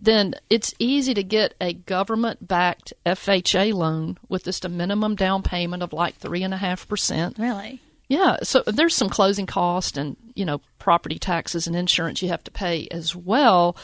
then 0.00 0.34
it's 0.50 0.74
easy 0.80 1.14
to 1.14 1.22
get 1.22 1.54
a 1.60 1.72
government 1.72 2.48
backed 2.48 2.92
FHA 3.06 3.72
loan 3.72 4.18
with 4.28 4.42
just 4.42 4.64
a 4.64 4.68
minimum 4.68 5.14
down 5.14 5.44
payment 5.44 5.84
of 5.84 5.92
like 5.92 6.16
three 6.16 6.42
and 6.42 6.52
a 6.52 6.56
half 6.56 6.88
percent. 6.88 7.38
Really? 7.38 7.80
Yeah, 8.08 8.38
so 8.42 8.64
there's 8.66 8.96
some 8.96 9.08
closing 9.08 9.46
cost 9.46 9.96
and 9.96 10.16
you 10.34 10.44
know 10.44 10.60
property 10.80 11.20
taxes 11.20 11.68
and 11.68 11.76
insurance 11.76 12.22
you 12.22 12.28
have 12.30 12.44
to 12.44 12.50
pay 12.50 12.88
as 12.90 13.14
well, 13.14 13.76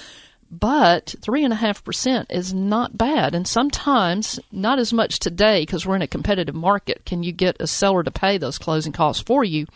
but 0.51 1.15
three 1.21 1.45
and 1.45 1.53
a 1.53 1.57
half 1.57 1.85
percent 1.85 2.27
is 2.31 2.53
not 2.53 2.99
bad. 2.99 3.35
And 3.35 3.47
sometimes 3.47 4.41
not 4.51 4.81
as 4.81 4.93
much 4.93 5.21
today 5.21 5.63
because 5.63 5.87
we're 5.87 5.97
in 5.97 6.03
a 6.03 6.09
competitive 6.09 6.55
market. 6.55 7.05
Can 7.05 7.23
you 7.23 7.33
get 7.33 7.61
a 7.61 7.67
seller 7.67 8.03
to 8.03 8.11
pay 8.11 8.37
those 8.37 8.59
closing 8.59 8.93
costs 8.93 9.23
for 9.23 9.45
you? 9.45 9.67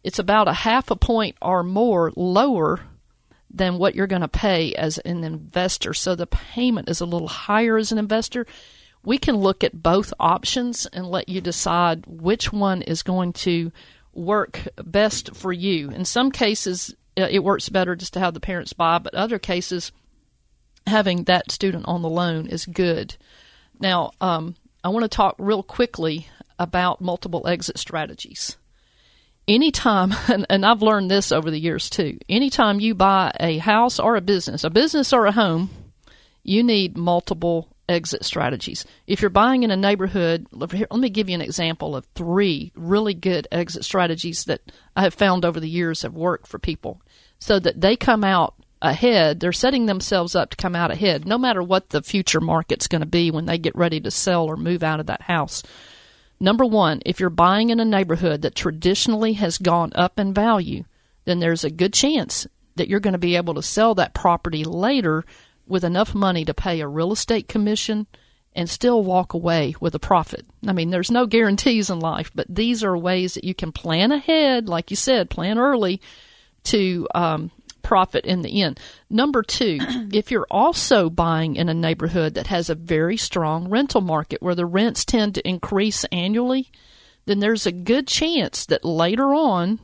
it's 0.04 0.18
about 0.18 0.48
a 0.48 0.52
half 0.52 0.90
a 0.90 0.96
point 0.96 1.36
or 1.40 1.62
more 1.62 2.12
lower 2.14 2.80
than 3.50 3.78
what 3.78 3.94
you're 3.94 4.06
going 4.06 4.22
to 4.22 4.28
pay 4.28 4.74
as 4.74 4.98
an 4.98 5.24
investor. 5.24 5.94
So 5.94 6.14
the 6.14 6.26
payment 6.26 6.88
is 6.88 7.00
a 7.00 7.06
little 7.06 7.28
higher 7.28 7.76
as 7.76 7.90
an 7.90 7.98
investor. 7.98 8.46
We 9.02 9.18
can 9.18 9.36
look 9.36 9.64
at 9.64 9.82
both 9.82 10.12
options 10.20 10.86
and 10.86 11.06
let 11.06 11.28
you 11.28 11.40
decide 11.40 12.04
which 12.06 12.52
one 12.52 12.82
is 12.82 13.02
going 13.02 13.32
to 13.34 13.72
work 14.12 14.68
best 14.84 15.34
for 15.34 15.52
you. 15.52 15.90
In 15.90 16.04
some 16.04 16.30
cases, 16.30 16.94
uh, 17.16 17.28
it 17.30 17.44
works 17.44 17.68
better 17.68 17.96
just 17.96 18.12
to 18.14 18.20
have 18.20 18.34
the 18.34 18.40
parents 18.40 18.72
buy, 18.72 18.98
but 18.98 19.14
other 19.14 19.38
cases, 19.38 19.92
having 20.86 21.24
that 21.24 21.50
student 21.50 21.84
on 21.86 22.02
the 22.02 22.08
loan 22.08 22.46
is 22.46 22.66
good. 22.66 23.16
Now, 23.80 24.12
um, 24.20 24.56
I 24.82 24.88
want 24.88 25.04
to 25.04 25.08
talk 25.08 25.34
real 25.38 25.62
quickly 25.62 26.28
about 26.58 27.00
multiple 27.00 27.46
exit 27.46 27.78
strategies. 27.78 28.56
Anytime 29.48 30.12
and, 30.28 30.46
and 30.50 30.66
i've 30.66 30.82
learned 30.82 31.10
this 31.10 31.32
over 31.32 31.50
the 31.50 31.60
years 31.60 31.90
too. 31.90 32.18
Anytime 32.28 32.80
you 32.80 32.94
buy 32.94 33.32
a 33.38 33.58
house 33.58 33.98
or 33.98 34.16
a 34.16 34.20
business 34.20 34.64
a 34.64 34.70
business 34.70 35.12
or 35.12 35.26
a 35.26 35.32
home 35.32 35.70
you 36.42 36.62
need 36.62 36.96
multiple 36.96 37.68
exit 37.88 38.24
strategies. 38.24 38.84
If 39.06 39.20
you're 39.20 39.30
buying 39.30 39.62
in 39.62 39.70
a 39.70 39.76
neighborhood 39.76 40.46
let 40.50 40.72
let 40.72 41.00
me 41.00 41.10
give 41.10 41.28
you 41.28 41.34
an 41.34 41.42
example 41.42 41.94
of 41.94 42.06
three 42.14 42.72
really 42.74 43.14
good 43.14 43.46
exit 43.52 43.84
strategies 43.84 44.44
that 44.44 44.60
i 44.96 45.02
have 45.02 45.14
found 45.14 45.44
over 45.44 45.60
the 45.60 45.68
years 45.68 46.02
have 46.02 46.14
worked 46.14 46.46
for 46.46 46.58
people. 46.58 47.00
So 47.38 47.58
that 47.60 47.80
they 47.80 47.96
come 47.96 48.24
out 48.24 48.54
ahead 48.82 49.40
they're 49.40 49.52
setting 49.52 49.86
themselves 49.86 50.34
up 50.34 50.50
to 50.50 50.56
come 50.56 50.76
out 50.76 50.90
ahead 50.90 51.26
no 51.26 51.38
matter 51.38 51.62
what 51.62 51.90
the 51.90 52.02
future 52.02 52.40
market's 52.40 52.88
going 52.88 53.00
to 53.00 53.06
be 53.06 53.30
when 53.30 53.46
they 53.46 53.58
get 53.58 53.74
ready 53.74 54.00
to 54.00 54.10
sell 54.10 54.44
or 54.44 54.56
move 54.56 54.82
out 54.82 55.00
of 55.00 55.06
that 55.06 55.22
house 55.22 55.62
Number 56.38 56.64
one, 56.64 57.00
if 57.06 57.18
you're 57.18 57.30
buying 57.30 57.70
in 57.70 57.80
a 57.80 57.84
neighborhood 57.84 58.42
that 58.42 58.54
traditionally 58.54 59.34
has 59.34 59.58
gone 59.58 59.92
up 59.94 60.18
in 60.18 60.34
value, 60.34 60.84
then 61.24 61.40
there's 61.40 61.64
a 61.64 61.70
good 61.70 61.92
chance 61.92 62.46
that 62.76 62.88
you're 62.88 63.00
going 63.00 63.12
to 63.12 63.18
be 63.18 63.36
able 63.36 63.54
to 63.54 63.62
sell 63.62 63.94
that 63.94 64.14
property 64.14 64.62
later 64.62 65.24
with 65.66 65.82
enough 65.82 66.14
money 66.14 66.44
to 66.44 66.54
pay 66.54 66.80
a 66.80 66.88
real 66.88 67.10
estate 67.10 67.48
commission 67.48 68.06
and 68.54 68.68
still 68.68 69.02
walk 69.02 69.32
away 69.32 69.74
with 69.80 69.94
a 69.94 69.98
profit. 69.98 70.46
I 70.66 70.72
mean, 70.72 70.90
there's 70.90 71.10
no 71.10 71.26
guarantees 71.26 71.90
in 71.90 72.00
life, 72.00 72.30
but 72.34 72.46
these 72.54 72.84
are 72.84 72.96
ways 72.96 73.34
that 73.34 73.44
you 73.44 73.54
can 73.54 73.72
plan 73.72 74.12
ahead, 74.12 74.68
like 74.68 74.90
you 74.90 74.96
said, 74.96 75.30
plan 75.30 75.58
early 75.58 76.00
to 76.64 77.08
um, 77.14 77.50
profit 77.86 78.26
in 78.26 78.42
the 78.42 78.62
end. 78.62 78.80
Number 79.08 79.44
two, 79.44 79.78
if 80.12 80.32
you're 80.32 80.48
also 80.50 81.08
buying 81.08 81.54
in 81.54 81.68
a 81.68 81.74
neighborhood 81.74 82.34
that 82.34 82.48
has 82.48 82.68
a 82.68 82.74
very 82.74 83.16
strong 83.16 83.68
rental 83.68 84.00
market 84.00 84.42
where 84.42 84.56
the 84.56 84.66
rents 84.66 85.04
tend 85.04 85.36
to 85.36 85.48
increase 85.48 86.02
annually, 86.10 86.72
then 87.26 87.38
there's 87.38 87.64
a 87.64 87.72
good 87.72 88.08
chance 88.08 88.66
that 88.66 88.84
later 88.84 89.32
on, 89.32 89.78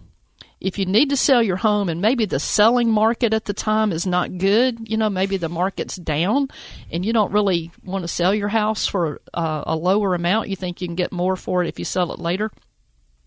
if 0.61 0.79
you 0.79 0.85
need 0.85 1.11
to 1.11 1.17
sell 1.17 1.43
your 1.43 1.57
home 1.57 1.89
and 1.89 2.01
maybe 2.01 2.25
the 2.25 2.41
selling 2.41 2.91
market 2.91 3.33
at 3.33 3.45
the 3.45 3.55
time 3.55 3.93
is 3.93 4.05
not 4.05 4.37
good, 4.39 4.89
you 4.89 4.97
know, 4.97 5.09
maybe 5.09 5.37
the 5.37 5.49
market's 5.49 5.95
down 5.95 6.49
and 6.91 7.07
you 7.07 7.13
don't 7.13 7.33
really 7.33 7.71
want 7.85 8.03
to 8.03 8.09
sell 8.09 8.35
your 8.35 8.49
house 8.49 8.85
for 8.85 9.21
uh, 9.33 9.63
a 9.65 9.77
lower 9.77 10.17
amount, 10.17 10.49
you 10.49 10.57
think 10.57 10.81
you 10.81 10.89
can 10.89 10.97
get 10.97 11.13
more 11.13 11.37
for 11.37 11.63
it 11.63 11.69
if 11.69 11.79
you 11.79 11.85
sell 11.85 12.13
it 12.13 12.19
later 12.19 12.51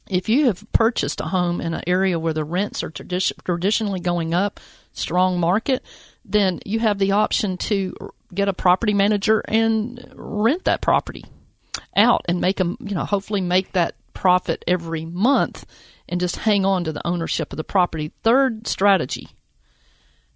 if 0.09 0.29
you 0.29 0.45
have 0.45 0.65
purchased 0.71 1.21
a 1.21 1.25
home 1.25 1.61
in 1.61 1.73
an 1.73 1.83
area 1.87 2.19
where 2.19 2.33
the 2.33 2.43
rents 2.43 2.83
are 2.83 2.91
tradi- 2.91 3.31
traditionally 3.43 3.99
going 3.99 4.33
up, 4.33 4.59
strong 4.93 5.39
market, 5.39 5.83
then 6.23 6.59
you 6.65 6.79
have 6.79 6.99
the 6.99 7.11
option 7.11 7.57
to 7.57 7.95
get 8.33 8.47
a 8.47 8.53
property 8.53 8.93
manager 8.93 9.43
and 9.47 10.11
rent 10.15 10.65
that 10.65 10.81
property 10.81 11.25
out 11.95 12.23
and 12.27 12.41
make 12.41 12.57
them, 12.57 12.77
you 12.79 12.95
know, 12.95 13.05
hopefully 13.05 13.41
make 13.41 13.71
that 13.73 13.95
profit 14.13 14.63
every 14.67 15.05
month 15.05 15.65
and 16.07 16.19
just 16.19 16.37
hang 16.37 16.65
on 16.65 16.83
to 16.83 16.91
the 16.91 17.05
ownership 17.05 17.51
of 17.51 17.57
the 17.57 17.63
property. 17.63 18.11
Third 18.23 18.67
strategy 18.67 19.29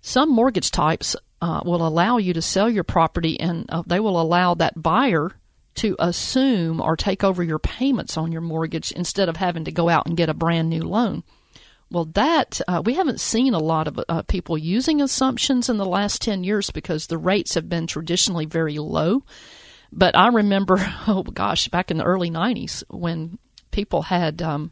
some 0.01 0.31
mortgage 0.31 0.71
types 0.71 1.15
uh, 1.41 1.61
will 1.65 1.85
allow 1.85 2.17
you 2.17 2.33
to 2.33 2.41
sell 2.41 2.69
your 2.69 2.83
property 2.83 3.39
and 3.39 3.65
uh, 3.69 3.83
they 3.85 3.99
will 3.99 4.19
allow 4.19 4.53
that 4.53 4.81
buyer 4.81 5.31
to 5.79 5.95
assume 5.99 6.81
or 6.81 6.95
take 6.95 7.23
over 7.23 7.41
your 7.41 7.59
payments 7.59 8.17
on 8.17 8.31
your 8.31 8.41
mortgage 8.41 8.91
instead 8.91 9.29
of 9.29 9.37
having 9.37 9.63
to 9.65 9.71
go 9.71 9.89
out 9.89 10.05
and 10.05 10.17
get 10.17 10.29
a 10.29 10.33
brand 10.33 10.69
new 10.69 10.83
loan. 10.83 11.23
Well, 11.91 12.05
that 12.13 12.61
uh, 12.67 12.83
we 12.85 12.93
haven't 12.95 13.19
seen 13.19 13.53
a 13.53 13.59
lot 13.59 13.87
of 13.87 13.99
uh, 14.07 14.21
people 14.23 14.57
using 14.57 15.01
assumptions 15.01 15.69
in 15.69 15.77
the 15.77 15.85
last 15.85 16.21
10 16.21 16.43
years 16.43 16.69
because 16.69 17.07
the 17.07 17.17
rates 17.17 17.55
have 17.55 17.67
been 17.67 17.87
traditionally 17.87 18.45
very 18.45 18.77
low. 18.77 19.23
But 19.91 20.15
I 20.15 20.27
remember, 20.27 20.77
oh 21.07 21.23
gosh, 21.23 21.67
back 21.69 21.91
in 21.91 21.97
the 21.97 22.03
early 22.03 22.29
90s 22.29 22.83
when 22.89 23.39
people 23.71 24.03
had 24.03 24.41
um, 24.41 24.71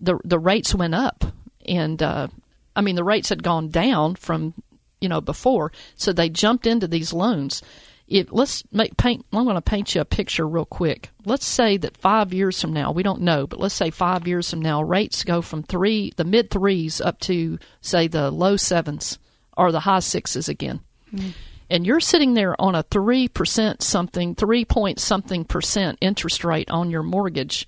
the 0.00 0.18
the 0.24 0.38
rates 0.38 0.74
went 0.74 0.94
up, 0.94 1.24
and 1.66 2.02
uh, 2.02 2.28
I 2.74 2.80
mean 2.80 2.96
the 2.96 3.04
rates 3.04 3.28
had 3.28 3.42
gone 3.42 3.68
down 3.68 4.16
from 4.16 4.54
you 5.00 5.08
know 5.08 5.20
before, 5.20 5.72
so 5.94 6.12
they 6.12 6.28
jumped 6.28 6.66
into 6.66 6.88
these 6.88 7.12
loans. 7.12 7.62
If 8.06 8.28
let's 8.30 8.62
make 8.70 8.96
paint 8.96 9.24
i'm 9.32 9.44
going 9.44 9.54
to 9.54 9.62
paint 9.62 9.94
you 9.94 10.00
a 10.00 10.04
picture 10.04 10.46
real 10.46 10.64
quick. 10.64 11.10
Let's 11.24 11.46
say 11.46 11.78
that 11.78 11.96
five 11.96 12.32
years 12.32 12.60
from 12.60 12.72
now 12.72 12.92
we 12.92 13.02
don't 13.02 13.22
know 13.22 13.46
but 13.46 13.60
let's 13.60 13.74
say 13.74 13.90
five 13.90 14.26
years 14.26 14.50
from 14.50 14.60
now 14.60 14.82
rates 14.82 15.24
go 15.24 15.40
from 15.40 15.62
three 15.62 16.12
the 16.16 16.24
mid 16.24 16.50
threes 16.50 17.00
up 17.00 17.18
to 17.20 17.58
say 17.80 18.08
the 18.08 18.30
low 18.30 18.56
sevens 18.56 19.18
or 19.56 19.72
the 19.72 19.80
high 19.80 20.00
sixes 20.00 20.48
again. 20.48 20.80
Mm-hmm. 21.12 21.30
And 21.70 21.86
you're 21.86 22.00
sitting 22.00 22.34
there 22.34 22.60
on 22.60 22.74
a 22.74 22.82
three 22.82 23.28
percent 23.28 23.82
something 23.82 24.34
three 24.34 24.64
point 24.64 25.00
something 25.00 25.44
percent 25.44 25.98
interest 26.00 26.44
rate 26.44 26.70
on 26.70 26.90
your 26.90 27.02
mortgage 27.02 27.66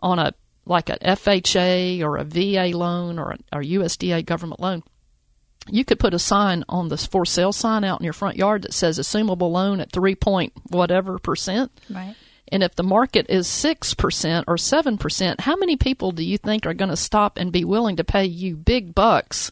on 0.00 0.18
a 0.18 0.32
like 0.66 0.88
an 0.88 0.98
fha 1.02 2.02
or 2.02 2.16
a 2.16 2.24
va 2.24 2.76
loan 2.76 3.18
or 3.18 3.32
a 3.32 3.38
or 3.52 3.62
usda 3.62 4.24
government 4.24 4.60
loan 4.60 4.82
you 5.68 5.84
could 5.84 5.98
put 5.98 6.14
a 6.14 6.18
sign 6.18 6.64
on 6.68 6.88
the 6.88 6.96
for 6.96 7.24
sale 7.24 7.52
sign 7.52 7.84
out 7.84 8.00
in 8.00 8.04
your 8.04 8.12
front 8.12 8.36
yard 8.36 8.62
that 8.62 8.74
says 8.74 8.98
assumable 8.98 9.50
loan 9.50 9.80
at 9.80 9.92
three 9.92 10.14
point 10.14 10.52
whatever 10.68 11.18
percent. 11.18 11.72
Right. 11.90 12.14
And 12.52 12.62
if 12.62 12.76
the 12.76 12.82
market 12.82 13.26
is 13.30 13.48
six 13.48 13.94
percent 13.94 14.44
or 14.46 14.58
seven 14.58 14.98
percent, 14.98 15.40
how 15.40 15.56
many 15.56 15.76
people 15.76 16.12
do 16.12 16.22
you 16.22 16.38
think 16.38 16.66
are 16.66 16.74
going 16.74 16.90
to 16.90 16.96
stop 16.96 17.38
and 17.38 17.50
be 17.50 17.64
willing 17.64 17.96
to 17.96 18.04
pay 18.04 18.26
you 18.26 18.56
big 18.56 18.94
bucks 18.94 19.50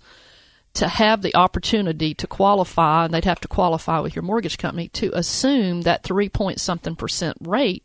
to 0.75 0.89
have 0.89 1.23
the 1.23 1.35
opportunity 1.35 2.15
to 2.15 2.27
qualify? 2.27 3.07
And 3.07 3.15
they'd 3.15 3.25
have 3.25 3.41
to 3.41 3.49
qualify 3.49 4.01
with 4.01 4.15
your 4.15 4.23
mortgage 4.23 4.59
company 4.59 4.89
to 4.89 5.11
assume 5.17 5.83
that 5.83 6.03
three 6.03 6.29
point 6.29 6.61
something 6.61 6.95
percent 6.95 7.39
rate. 7.41 7.83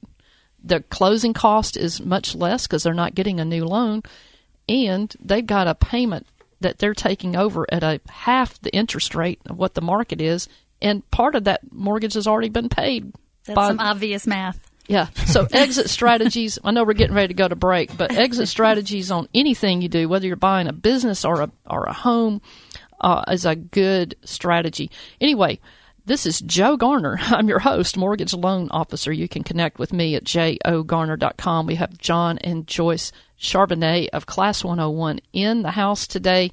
The 0.62 0.82
closing 0.82 1.34
cost 1.34 1.78
is 1.78 2.02
much 2.02 2.36
less 2.36 2.68
because 2.68 2.84
they're 2.84 2.94
not 2.94 3.16
getting 3.16 3.40
a 3.40 3.46
new 3.46 3.64
loan, 3.64 4.04
and 4.68 5.16
they've 5.24 5.46
got 5.46 5.68
a 5.68 5.76
payment 5.76 6.28
that 6.62 6.80
they're 6.80 6.94
taking 6.94 7.36
over 7.36 7.66
at 7.72 7.84
a 7.84 8.00
half 8.10 8.60
the 8.62 8.74
interest 8.74 9.14
rate 9.16 9.40
of 9.48 9.58
what 9.58 9.74
the 9.76 9.82
market 9.82 10.22
is, 10.22 10.48
and 10.82 11.10
part 11.12 11.36
of 11.36 11.44
that 11.46 11.62
mortgage 11.72 12.14
has 12.14 12.28
already 12.28 12.50
been 12.50 12.70
paid. 12.70 13.14
That's 13.46 13.56
by- 13.56 13.68
some 13.68 13.80
obvious 13.80 14.26
math. 14.28 14.60
yeah. 14.88 15.08
So 15.26 15.48
exit 15.54 15.90
strategies. 15.90 16.60
I 16.64 16.72
know 16.72 16.84
we're 16.84 16.94
getting 16.94 17.16
ready 17.16 17.30
to 17.30 17.34
go 17.34 17.48
to 17.48 17.56
break, 17.56 17.96
but 17.98 18.12
exit 18.12 18.48
strategies 18.48 19.12
on 19.12 19.28
anything 19.34 19.82
you 19.82 19.90
do, 19.90 20.10
whether 20.10 20.28
you're 20.28 20.36
buying 20.36 20.68
a 20.68 20.74
business 20.74 21.24
or 21.26 21.42
a 21.42 21.52
or 21.70 21.84
a 21.86 21.94
home, 21.94 22.42
uh, 23.02 23.24
is 23.32 23.46
a 23.46 23.56
good 23.56 24.16
strategy. 24.24 24.92
Anyway. 25.22 25.60
This 26.06 26.26
is 26.26 26.40
Joe 26.40 26.78
Garner. 26.78 27.18
I'm 27.22 27.50
your 27.50 27.60
host, 27.60 27.98
mortgage 27.98 28.34
loan 28.34 28.70
officer. 28.72 29.12
You 29.12 29.28
can 29.28 29.44
connect 29.44 29.78
with 29.78 29.92
me 29.92 30.16
at 30.16 30.24
jogarner.com. 30.24 31.68
We 31.68 31.76
have 31.76 31.98
John 31.98 32.38
and 32.38 32.66
Joyce 32.66 33.12
Charbonnet 33.40 34.10
of 34.14 34.26
Class 34.26 34.64
101 34.64 35.20
in 35.34 35.62
the 35.62 35.72
house 35.72 36.08
today, 36.08 36.52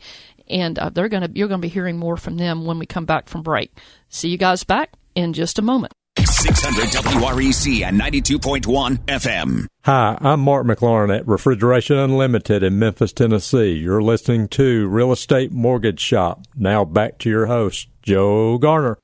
and 0.49 0.79
uh, 0.79 0.91
they're 0.91 1.09
going 1.09 1.23
to 1.23 1.31
you're 1.37 1.49
going 1.49 1.61
to 1.61 1.67
be 1.67 1.73
hearing 1.73 1.99
more 1.99 2.17
from 2.17 2.37
them 2.37 2.65
when 2.65 2.79
we 2.79 2.87
come 2.87 3.05
back 3.05 3.29
from 3.29 3.43
break. 3.43 3.73
See 4.09 4.29
you 4.29 4.39
guys 4.39 4.65
back 4.65 4.93
in 5.15 5.33
just 5.33 5.59
a 5.59 5.63
moment. 5.63 5.93
600 6.17 6.89
WREC 6.91 7.83
and 7.83 8.01
92.1 8.01 8.99
FM. 9.07 9.67
Hi, 9.85 10.17
I'm 10.21 10.41
Mark 10.41 10.67
McLaurin 10.67 11.17
at 11.17 11.27
Refrigeration 11.27 11.97
Unlimited 11.97 12.63
in 12.63 12.79
Memphis, 12.79 13.13
Tennessee. 13.13 13.73
You're 13.73 14.03
listening 14.03 14.49
to 14.49 14.87
Real 14.89 15.11
Estate 15.13 15.53
Mortgage 15.53 16.01
Shop. 16.01 16.43
Now 16.55 16.85
back 16.85 17.19
to 17.21 17.31
your 17.31 17.47
host, 17.47 17.89
Joe 18.03 18.59
Garner. 18.59 18.99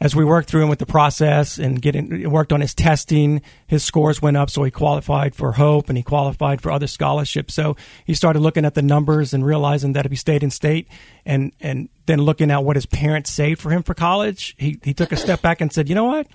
as 0.00 0.14
we 0.14 0.24
worked 0.24 0.48
through 0.48 0.62
him 0.64 0.68
with 0.68 0.80
the 0.80 0.86
process 0.86 1.56
and 1.58 1.80
getting 1.80 2.28
worked 2.30 2.52
on 2.52 2.60
his 2.60 2.74
testing, 2.74 3.40
his 3.66 3.84
scores 3.84 4.20
went 4.20 4.36
up, 4.36 4.50
so 4.50 4.62
he 4.64 4.70
qualified 4.70 5.34
for 5.34 5.52
Hope 5.52 5.88
and 5.88 5.96
he 5.96 6.02
qualified 6.02 6.60
for 6.60 6.70
other 6.72 6.86
scholarships. 6.88 7.54
So 7.54 7.76
he 8.04 8.12
started 8.14 8.40
looking 8.40 8.64
at 8.64 8.74
the 8.74 8.82
numbers 8.82 9.32
and 9.32 9.46
realizing 9.46 9.92
that 9.94 10.04
if 10.04 10.10
he 10.12 10.16
stayed 10.16 10.42
in 10.42 10.50
state 10.50 10.88
and 11.24 11.52
and 11.60 11.88
then 12.06 12.20
looking 12.20 12.50
at 12.50 12.64
what 12.64 12.76
his 12.76 12.86
parents 12.86 13.30
saved 13.32 13.60
for 13.60 13.70
him 13.70 13.82
for 13.82 13.94
college, 13.94 14.54
he 14.58 14.78
he 14.82 14.92
took 14.92 15.12
a 15.12 15.16
step 15.16 15.40
back 15.42 15.60
and 15.60 15.72
said, 15.72 15.88
you 15.88 15.94
know 15.94 16.04
what. 16.04 16.26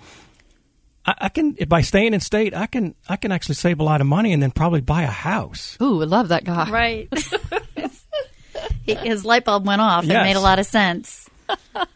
I 1.05 1.15
I 1.21 1.29
can 1.29 1.51
by 1.67 1.81
staying 1.81 2.13
in 2.13 2.21
state, 2.21 2.53
I 2.55 2.65
can 2.65 2.95
I 3.07 3.17
can 3.17 3.31
actually 3.31 3.55
save 3.55 3.79
a 3.79 3.83
lot 3.83 4.01
of 4.01 4.07
money 4.07 4.33
and 4.33 4.41
then 4.41 4.51
probably 4.51 4.81
buy 4.81 5.03
a 5.03 5.07
house. 5.07 5.77
Ooh, 5.81 6.01
I 6.01 6.05
love 6.05 6.29
that 6.29 6.43
guy. 6.45 6.69
Right. 6.69 7.09
His 8.85 9.23
light 9.25 9.45
bulb 9.45 9.65
went 9.67 9.81
off. 9.81 10.03
It 10.05 10.09
Yes. 10.11 10.23
made 10.23 10.35
a 10.35 10.39
lot 10.41 10.59
of 10.59 10.65
sense. 10.65 11.28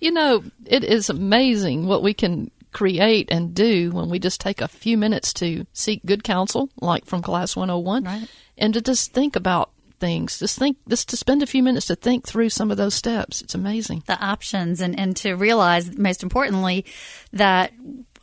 You 0.00 0.10
know, 0.10 0.42
it 0.66 0.82
is 0.84 1.08
amazing 1.10 1.86
what 1.86 2.02
we 2.02 2.12
can 2.14 2.50
create 2.72 3.28
and 3.30 3.54
do 3.54 3.90
when 3.92 4.08
we 4.08 4.18
just 4.18 4.40
take 4.40 4.60
a 4.60 4.66
few 4.68 4.96
minutes 4.98 5.32
to 5.34 5.66
seek 5.72 6.04
good 6.04 6.24
counsel, 6.24 6.70
like 6.80 7.04
from 7.06 7.22
Class 7.22 7.54
101, 7.54 8.04
Right. 8.04 8.28
and 8.58 8.74
to 8.74 8.80
just 8.80 9.12
think 9.12 9.36
about 9.36 9.70
things. 10.00 10.38
Just 10.40 10.58
think, 10.58 10.76
just 10.88 11.08
to 11.10 11.16
spend 11.16 11.42
a 11.42 11.46
few 11.46 11.62
minutes 11.62 11.86
to 11.86 11.94
think 11.94 12.26
through 12.26 12.48
some 12.50 12.70
of 12.72 12.76
those 12.76 12.94
steps. 12.94 13.42
It's 13.42 13.54
amazing. 13.54 14.02
the 14.06 14.18
options 14.18 14.80
and, 14.80 14.98
and 14.98 15.16
to 15.18 15.34
realize 15.34 15.96
most 15.96 16.22
importantly 16.24 16.84
that 17.32 17.72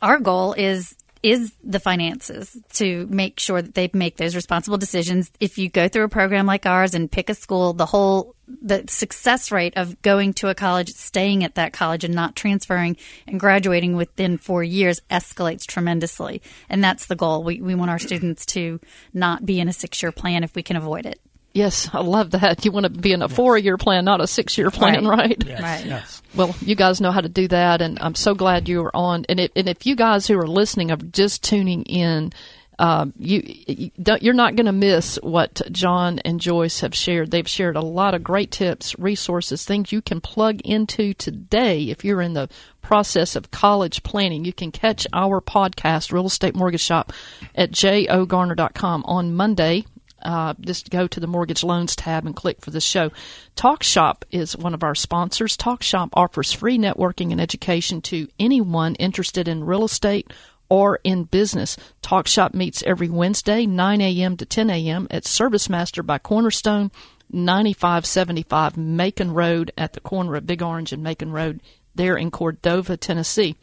our 0.02 0.18
goal 0.18 0.52
is 0.52 0.94
is 1.22 1.52
the 1.62 1.80
finances 1.80 2.56
to 2.74 3.06
make 3.10 3.38
sure 3.38 3.60
that 3.60 3.74
they 3.74 3.90
make 3.92 4.16
those 4.16 4.34
responsible 4.34 4.78
decisions. 4.78 5.30
If 5.38 5.58
you 5.58 5.68
go 5.68 5.88
through 5.88 6.04
a 6.04 6.08
program 6.08 6.46
like 6.46 6.66
ours 6.66 6.94
and 6.94 7.10
pick 7.10 7.28
a 7.28 7.34
school, 7.34 7.72
the 7.72 7.86
whole 7.86 8.34
the 8.62 8.84
success 8.88 9.52
rate 9.52 9.74
of 9.76 10.00
going 10.02 10.32
to 10.34 10.48
a 10.48 10.54
college, 10.54 10.88
staying 10.90 11.44
at 11.44 11.54
that 11.54 11.72
college 11.72 12.04
and 12.04 12.14
not 12.14 12.34
transferring 12.34 12.96
and 13.26 13.38
graduating 13.38 13.96
within 13.96 14.38
four 14.38 14.64
years 14.64 15.00
escalates 15.10 15.66
tremendously. 15.66 16.42
And 16.68 16.82
that's 16.82 17.06
the 17.06 17.16
goal. 17.16 17.44
We 17.44 17.60
we 17.60 17.74
want 17.74 17.90
our 17.90 17.98
students 17.98 18.46
to 18.46 18.80
not 19.12 19.46
be 19.46 19.60
in 19.60 19.68
a 19.68 19.72
six 19.72 20.02
year 20.02 20.12
plan 20.12 20.42
if 20.42 20.54
we 20.54 20.62
can 20.62 20.76
avoid 20.76 21.06
it. 21.06 21.20
Yes, 21.52 21.88
I 21.92 22.00
love 22.00 22.30
that. 22.30 22.64
You 22.64 22.70
want 22.72 22.84
to 22.84 22.90
be 22.90 23.12
in 23.12 23.22
a 23.22 23.28
four-year 23.28 23.76
plan, 23.76 24.04
not 24.04 24.20
a 24.20 24.26
six-year 24.26 24.70
plan, 24.70 25.06
Right. 25.06 25.36
right? 25.44 25.60
Right. 25.60 25.84
Yes. 25.86 26.22
Well, 26.34 26.54
you 26.60 26.76
guys 26.76 27.00
know 27.00 27.10
how 27.10 27.20
to 27.20 27.28
do 27.28 27.48
that, 27.48 27.82
and 27.82 27.98
I'm 28.00 28.14
so 28.14 28.34
glad 28.34 28.68
you 28.68 28.82
are 28.84 28.94
on. 28.96 29.24
And 29.28 29.40
if, 29.40 29.50
and 29.56 29.68
if 29.68 29.84
you 29.86 29.96
guys 29.96 30.26
who 30.28 30.38
are 30.38 30.46
listening 30.46 30.90
are 30.92 30.96
just 30.96 31.42
tuning 31.42 31.82
in, 31.84 32.32
Um, 32.78 33.12
you, 33.18 33.42
you 33.66 33.90
don't, 34.02 34.22
you're 34.22 34.32
not 34.32 34.56
going 34.56 34.64
to 34.64 34.72
miss 34.72 35.18
what 35.22 35.60
John 35.70 36.18
and 36.20 36.40
Joyce 36.40 36.80
have 36.80 36.94
shared. 36.94 37.30
They've 37.30 37.46
shared 37.46 37.76
a 37.76 37.82
lot 37.82 38.14
of 38.14 38.22
great 38.24 38.50
tips, 38.50 38.98
resources, 38.98 39.66
things 39.66 39.92
you 39.92 40.00
can 40.00 40.22
plug 40.22 40.62
into 40.62 41.12
today 41.12 41.90
if 41.90 42.06
you're 42.06 42.22
in 42.22 42.32
the 42.32 42.48
process 42.80 43.36
of 43.36 43.50
college 43.50 44.02
planning. 44.02 44.46
You 44.46 44.54
can 44.54 44.72
catch 44.72 45.06
our 45.12 45.42
podcast, 45.42 46.10
Real 46.10 46.24
Estate 46.24 46.54
Mortgage 46.56 46.80
Shop, 46.80 47.12
at 47.54 47.70
jogarner.com 47.70 49.04
on 49.04 49.34
Monday. 49.34 49.84
Uh, 50.22 50.54
just 50.60 50.90
go 50.90 51.06
to 51.06 51.20
the 51.20 51.26
mortgage 51.26 51.62
loans 51.62 51.96
tab 51.96 52.26
and 52.26 52.36
click 52.36 52.60
for 52.60 52.70
the 52.70 52.80
show. 52.80 53.10
TalkShop 53.56 54.22
is 54.30 54.56
one 54.56 54.74
of 54.74 54.82
our 54.82 54.94
sponsors. 54.94 55.56
TalkShop 55.56 56.10
offers 56.14 56.52
free 56.52 56.78
networking 56.78 57.32
and 57.32 57.40
education 57.40 58.00
to 58.02 58.28
anyone 58.38 58.94
interested 58.96 59.48
in 59.48 59.64
real 59.64 59.84
estate 59.84 60.32
or 60.68 61.00
in 61.04 61.24
business. 61.24 61.76
TalkShop 62.02 62.54
meets 62.54 62.82
every 62.84 63.10
Wednesday, 63.10 63.66
9 63.66 64.00
a.m. 64.00 64.36
to 64.36 64.46
10 64.46 64.70
a.m. 64.70 65.06
at 65.10 65.24
ServiceMaster 65.24 66.06
by 66.06 66.18
Cornerstone, 66.18 66.90
9575 67.32 68.76
Macon 68.76 69.32
Road 69.32 69.72
at 69.76 69.92
the 69.92 70.00
corner 70.00 70.36
of 70.36 70.46
Big 70.46 70.62
Orange 70.62 70.92
and 70.92 71.02
Macon 71.02 71.32
Road 71.32 71.60
there 71.94 72.16
in 72.16 72.30
Cordova, 72.30 72.96
Tennessee. 72.96 73.56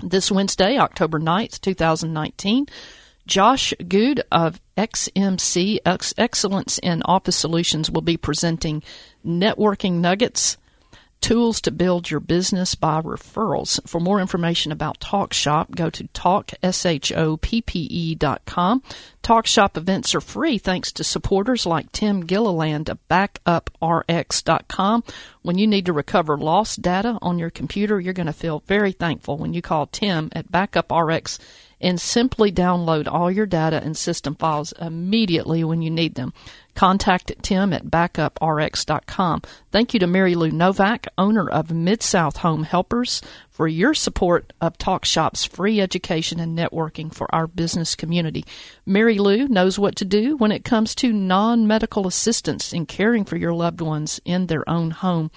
This 0.00 0.30
Wednesday, 0.30 0.76
October 0.76 1.18
9th, 1.18 1.60
2019, 1.60 2.66
Josh 3.26 3.74
Good 3.86 4.22
of 4.30 4.60
XMC 4.76 5.78
Ex- 5.84 6.14
Excellence 6.16 6.78
in 6.78 7.02
Office 7.02 7.36
Solutions 7.36 7.90
will 7.90 8.02
be 8.02 8.16
presenting 8.16 8.84
networking 9.24 9.94
nuggets, 9.94 10.56
tools 11.20 11.60
to 11.62 11.72
build 11.72 12.08
your 12.10 12.20
business 12.20 12.76
by 12.76 13.00
referrals. 13.00 13.80
For 13.88 13.98
more 14.00 14.20
information 14.20 14.70
about 14.70 15.00
Talk 15.00 15.32
Shop, 15.32 15.74
go 15.74 15.90
to 15.90 16.04
talkshoppe.com. 16.04 18.82
Talk 19.22 19.46
Shop 19.46 19.76
events 19.76 20.14
are 20.14 20.20
free 20.20 20.58
thanks 20.58 20.92
to 20.92 21.02
supporters 21.02 21.66
like 21.66 21.90
Tim 21.90 22.26
Gilliland 22.26 22.88
of 22.88 23.00
backuprx.com. 23.08 25.02
When 25.42 25.58
you 25.58 25.66
need 25.66 25.86
to 25.86 25.92
recover 25.92 26.36
lost 26.36 26.80
data 26.80 27.18
on 27.20 27.40
your 27.40 27.50
computer, 27.50 27.98
you're 27.98 28.12
going 28.12 28.26
to 28.26 28.32
feel 28.32 28.62
very 28.66 28.92
thankful 28.92 29.36
when 29.36 29.52
you 29.52 29.62
call 29.62 29.86
Tim 29.86 30.28
at 30.32 30.52
BackupRx 30.52 31.40
and 31.80 32.00
simply 32.00 32.50
download 32.50 33.06
all 33.06 33.30
your 33.30 33.46
data 33.46 33.80
and 33.82 33.96
system 33.96 34.34
files 34.34 34.72
immediately 34.80 35.62
when 35.62 35.82
you 35.82 35.90
need 35.90 36.14
them. 36.14 36.32
Contact 36.74 37.32
Tim 37.42 37.72
at 37.72 37.86
backuprx.com. 37.86 39.42
Thank 39.72 39.94
you 39.94 40.00
to 40.00 40.06
Mary 40.06 40.34
Lou 40.34 40.50
Novak, 40.50 41.06
owner 41.16 41.48
of 41.48 41.70
Mid 41.70 42.02
South 42.02 42.38
Home 42.38 42.64
Helpers, 42.64 43.22
for 43.48 43.66
your 43.66 43.94
support 43.94 44.52
of 44.60 44.76
TalkShop's 44.76 45.44
free 45.44 45.80
education 45.80 46.38
and 46.38 46.56
networking 46.56 47.12
for 47.12 47.34
our 47.34 47.46
business 47.46 47.94
community. 47.94 48.44
Mary 48.84 49.18
Lou 49.18 49.48
knows 49.48 49.78
what 49.78 49.96
to 49.96 50.04
do 50.04 50.36
when 50.36 50.52
it 50.52 50.64
comes 50.64 50.94
to 50.96 51.14
non 51.14 51.66
medical 51.66 52.06
assistance 52.06 52.74
in 52.74 52.84
caring 52.84 53.24
for 53.24 53.36
your 53.36 53.54
loved 53.54 53.80
ones 53.80 54.20
in 54.26 54.46
their 54.46 54.68
own 54.68 54.90
home. 54.90 55.30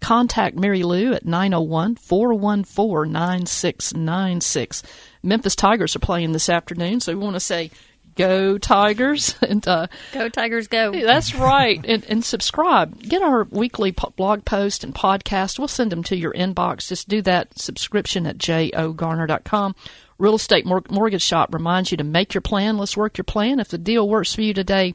Contact 0.00 0.56
Mary 0.56 0.82
Lou 0.82 1.12
at 1.12 1.24
901 1.24 1.96
414 1.96 3.12
9696. 3.12 4.82
Memphis 5.22 5.56
Tigers 5.56 5.96
are 5.96 6.00
playing 6.00 6.32
this 6.32 6.48
afternoon, 6.48 7.00
so 7.00 7.12
we 7.12 7.22
want 7.22 7.34
to 7.34 7.40
say, 7.40 7.70
Go 8.16 8.56
Tigers! 8.56 9.34
and 9.42 9.66
uh, 9.68 9.86
Go 10.12 10.28
Tigers, 10.28 10.68
go! 10.68 10.92
That's 10.92 11.34
right. 11.34 11.84
And, 11.86 12.04
and 12.08 12.24
subscribe. 12.24 12.98
Get 13.00 13.22
our 13.22 13.44
weekly 13.44 13.92
po- 13.92 14.12
blog 14.16 14.44
post 14.44 14.84
and 14.84 14.94
podcast. 14.94 15.58
We'll 15.58 15.68
send 15.68 15.92
them 15.92 16.02
to 16.04 16.16
your 16.16 16.32
inbox. 16.32 16.88
Just 16.88 17.08
do 17.08 17.20
that 17.22 17.58
subscription 17.58 18.26
at 18.26 18.38
jogarner.com. 18.38 19.74
Real 20.18 20.34
Estate 20.34 20.64
Mor- 20.64 20.82
Mortgage 20.88 21.22
Shop 21.22 21.52
reminds 21.52 21.90
you 21.90 21.98
to 21.98 22.04
make 22.04 22.32
your 22.32 22.40
plan. 22.40 22.78
Let's 22.78 22.96
work 22.96 23.18
your 23.18 23.24
plan. 23.24 23.60
If 23.60 23.68
the 23.68 23.78
deal 23.78 24.08
works 24.08 24.34
for 24.34 24.40
you 24.40 24.54
today, 24.54 24.94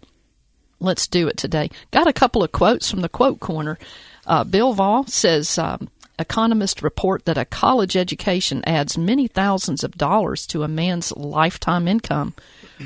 let's 0.80 1.08
do 1.08 1.28
it 1.28 1.38
today. 1.38 1.70
Got 1.91 2.08
a 2.08 2.14
couple 2.14 2.43
of 2.43 2.52
quotes 2.52 2.89
from 2.89 3.02
the 3.02 3.10
quote 3.10 3.39
corner. 3.39 3.78
Uh, 4.26 4.43
Bill 4.43 4.74
Vaughan 4.74 5.07
says, 5.07 5.57
um, 5.57 5.89
Economists 6.22 6.84
report 6.84 7.26
that 7.26 7.38
a 7.38 7.45
college 7.45 7.97
education 7.97 8.63
adds 8.67 8.95
many 8.95 9.28
thousands 9.28 9.84
of 9.84 9.97
dollars 9.97 10.45
to 10.45 10.61
a 10.61 10.67
man's 10.67 11.11
lifetime 11.13 11.88
income, 11.88 12.36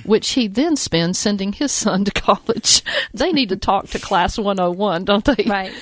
which 0.05 0.29
he 0.31 0.47
then 0.47 0.77
spends 0.77 1.19
sending 1.19 1.51
his 1.51 1.73
son 1.73 2.05
to 2.05 2.11
college. 2.11 2.81
they 3.13 3.33
need 3.33 3.49
to 3.49 3.57
talk 3.57 3.88
to 3.88 3.99
Class 3.99 4.38
101, 4.38 5.03
don't 5.03 5.25
they? 5.25 5.43
Right. 5.45 5.73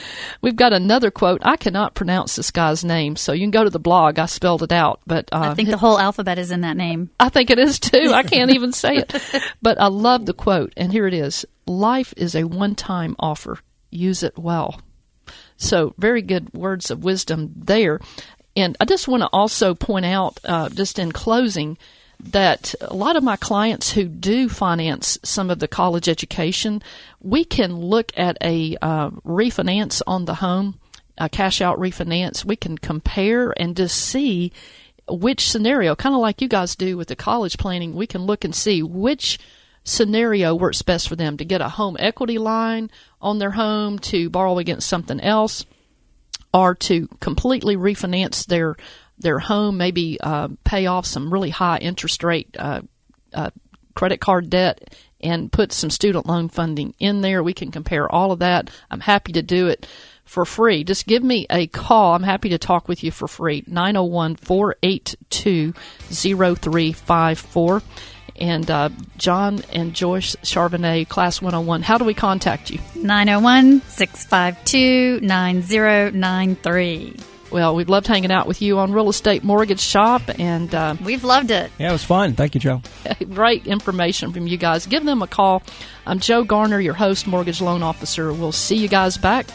We've 0.41 0.55
got 0.55 0.73
another 0.73 1.11
quote. 1.11 1.41
I 1.45 1.55
cannot 1.57 1.93
pronounce 1.93 2.35
this 2.35 2.49
guy's 2.49 2.83
name, 2.83 3.15
so 3.15 3.33
you 3.33 3.41
can 3.41 3.51
go 3.51 3.63
to 3.63 3.69
the 3.69 3.79
blog. 3.79 4.17
I 4.17 4.25
spelled 4.25 4.63
it 4.63 4.71
out, 4.71 5.01
but 5.05 5.29
uh, 5.31 5.41
I 5.41 5.53
think 5.53 5.69
the 5.69 5.77
whole 5.77 5.99
alphabet 5.99 6.39
is 6.39 6.49
in 6.49 6.61
that 6.61 6.75
name. 6.75 7.11
I 7.19 7.29
think 7.29 7.51
it 7.51 7.59
is 7.59 7.79
too. 7.79 8.11
I 8.13 8.23
can't 8.23 8.49
even 8.55 8.71
say 8.71 8.97
it. 8.97 9.15
But 9.61 9.79
I 9.79 9.87
love 9.87 10.25
the 10.25 10.33
quote, 10.33 10.73
and 10.75 10.91
here 10.91 11.05
it 11.05 11.13
is 11.13 11.45
Life 11.67 12.15
is 12.17 12.33
a 12.35 12.45
one 12.45 12.73
time 12.73 13.15
offer. 13.19 13.59
Use 13.91 14.23
it 14.23 14.39
well. 14.39 14.81
So, 15.63 15.93
very 15.97 16.21
good 16.21 16.53
words 16.53 16.91
of 16.91 17.03
wisdom 17.03 17.53
there. 17.55 17.99
And 18.55 18.77
I 18.79 18.85
just 18.85 19.07
want 19.07 19.21
to 19.23 19.29
also 19.33 19.73
point 19.73 20.05
out, 20.05 20.39
uh, 20.43 20.69
just 20.69 20.99
in 20.99 21.11
closing, 21.11 21.77
that 22.19 22.73
a 22.81 22.93
lot 22.93 23.15
of 23.15 23.23
my 23.23 23.35
clients 23.35 23.91
who 23.91 24.05
do 24.05 24.47
finance 24.47 25.17
some 25.23 25.49
of 25.49 25.59
the 25.59 25.67
college 25.67 26.07
education, 26.07 26.81
we 27.19 27.43
can 27.43 27.75
look 27.75 28.11
at 28.15 28.37
a 28.41 28.77
uh, 28.81 29.09
refinance 29.25 30.01
on 30.07 30.25
the 30.25 30.35
home, 30.35 30.79
a 31.17 31.27
cash 31.27 31.61
out 31.61 31.79
refinance. 31.79 32.45
We 32.45 32.55
can 32.55 32.77
compare 32.77 33.53
and 33.57 33.75
just 33.75 33.97
see 33.97 34.51
which 35.07 35.49
scenario, 35.49 35.95
kind 35.95 36.15
of 36.15 36.21
like 36.21 36.41
you 36.41 36.47
guys 36.47 36.75
do 36.75 36.95
with 36.95 37.09
the 37.09 37.15
college 37.15 37.57
planning, 37.57 37.93
we 37.93 38.07
can 38.07 38.21
look 38.21 38.45
and 38.45 38.55
see 38.55 38.81
which 38.81 39.37
scenario 39.83 40.55
works 40.55 40.81
best 40.81 41.07
for 41.07 41.15
them 41.15 41.37
to 41.37 41.45
get 41.45 41.61
a 41.61 41.69
home 41.69 41.97
equity 41.99 42.37
line 42.37 42.89
on 43.21 43.39
their 43.39 43.51
home, 43.51 43.99
to 43.99 44.29
borrow 44.29 44.57
against 44.57 44.87
something 44.87 45.19
else, 45.19 45.65
or 46.53 46.75
to 46.75 47.07
completely 47.19 47.75
refinance 47.75 48.45
their 48.45 48.75
their 49.17 49.39
home, 49.39 49.77
maybe 49.77 50.17
uh, 50.21 50.49
pay 50.63 50.87
off 50.87 51.05
some 51.05 51.31
really 51.31 51.51
high 51.51 51.77
interest 51.77 52.23
rate 52.23 52.55
uh, 52.57 52.81
uh, 53.33 53.51
credit 53.93 54.19
card 54.19 54.49
debt 54.49 54.95
and 55.21 55.51
put 55.51 55.71
some 55.71 55.89
student 55.89 56.25
loan 56.25 56.49
funding 56.49 56.93
in 56.99 57.21
there. 57.21 57.41
We 57.41 57.53
can 57.53 57.71
compare 57.71 58.11
all 58.11 58.31
of 58.31 58.39
that. 58.39 58.69
I'm 58.91 58.99
happy 58.99 59.31
to 59.33 59.41
do 59.41 59.67
it 59.67 59.87
for 60.25 60.45
free. 60.45 60.83
Just 60.83 61.07
give 61.07 61.23
me 61.23 61.45
a 61.49 61.67
call. 61.67 62.13
I'm 62.13 62.23
happy 62.23 62.49
to 62.49 62.57
talk 62.57 62.87
with 62.87 63.03
you 63.03 63.11
for 63.11 63.27
free. 63.27 63.63
901 63.67 64.35
482 64.35 65.73
0354. 65.73 67.81
And 68.39 68.69
uh, 68.69 68.89
John 69.17 69.61
and 69.71 69.93
Joyce 69.93 70.35
Charbonnet, 70.37 71.07
Class 71.07 71.41
101, 71.41 71.83
how 71.83 71.97
do 71.97 72.05
we 72.05 72.13
contact 72.13 72.71
you? 72.71 72.79
901 72.95 73.81
652 73.87 75.25
9093. 75.25 77.17
Well, 77.51 77.75
we've 77.75 77.89
loved 77.89 78.07
hanging 78.07 78.31
out 78.31 78.47
with 78.47 78.63
you 78.63 78.79
on 78.79 78.91
Real 78.91 79.09
Estate 79.09 79.43
Mortgage 79.43 79.79
Shop, 79.79 80.23
and 80.39 80.73
uh, 80.73 80.95
We've 81.03 81.23
loved 81.23 81.51
it. 81.51 81.71
Yeah, 81.77 81.89
it 81.89 81.91
was 81.91 82.03
fun. 82.03 82.33
Thank 82.33 82.55
you, 82.55 82.61
Joe. 82.61 82.81
great 83.31 83.67
information 83.67 84.33
from 84.33 84.47
you 84.47 84.57
guys. 84.57 84.87
Give 84.87 85.05
them 85.05 85.21
a 85.21 85.27
call. 85.27 85.61
I'm 86.07 86.17
Joe 86.17 86.43
Garner, 86.43 86.79
your 86.79 86.95
host, 86.95 87.27
mortgage 87.27 87.61
loan 87.61 87.83
officer. 87.83 88.33
We'll 88.33 88.51
see 88.51 88.77
you 88.77 88.87
guys 88.87 89.17
back 89.17 89.45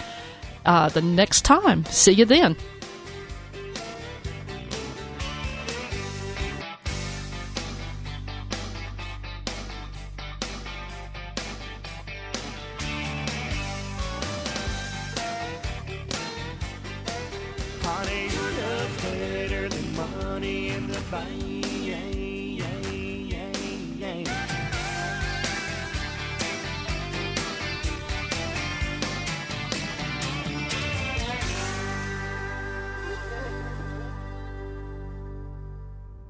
uh, 0.64 0.89
the 0.91 1.03
next 1.03 1.45
time. 1.45 1.85
See 1.87 2.12
you 2.12 2.24
then. 2.24 2.57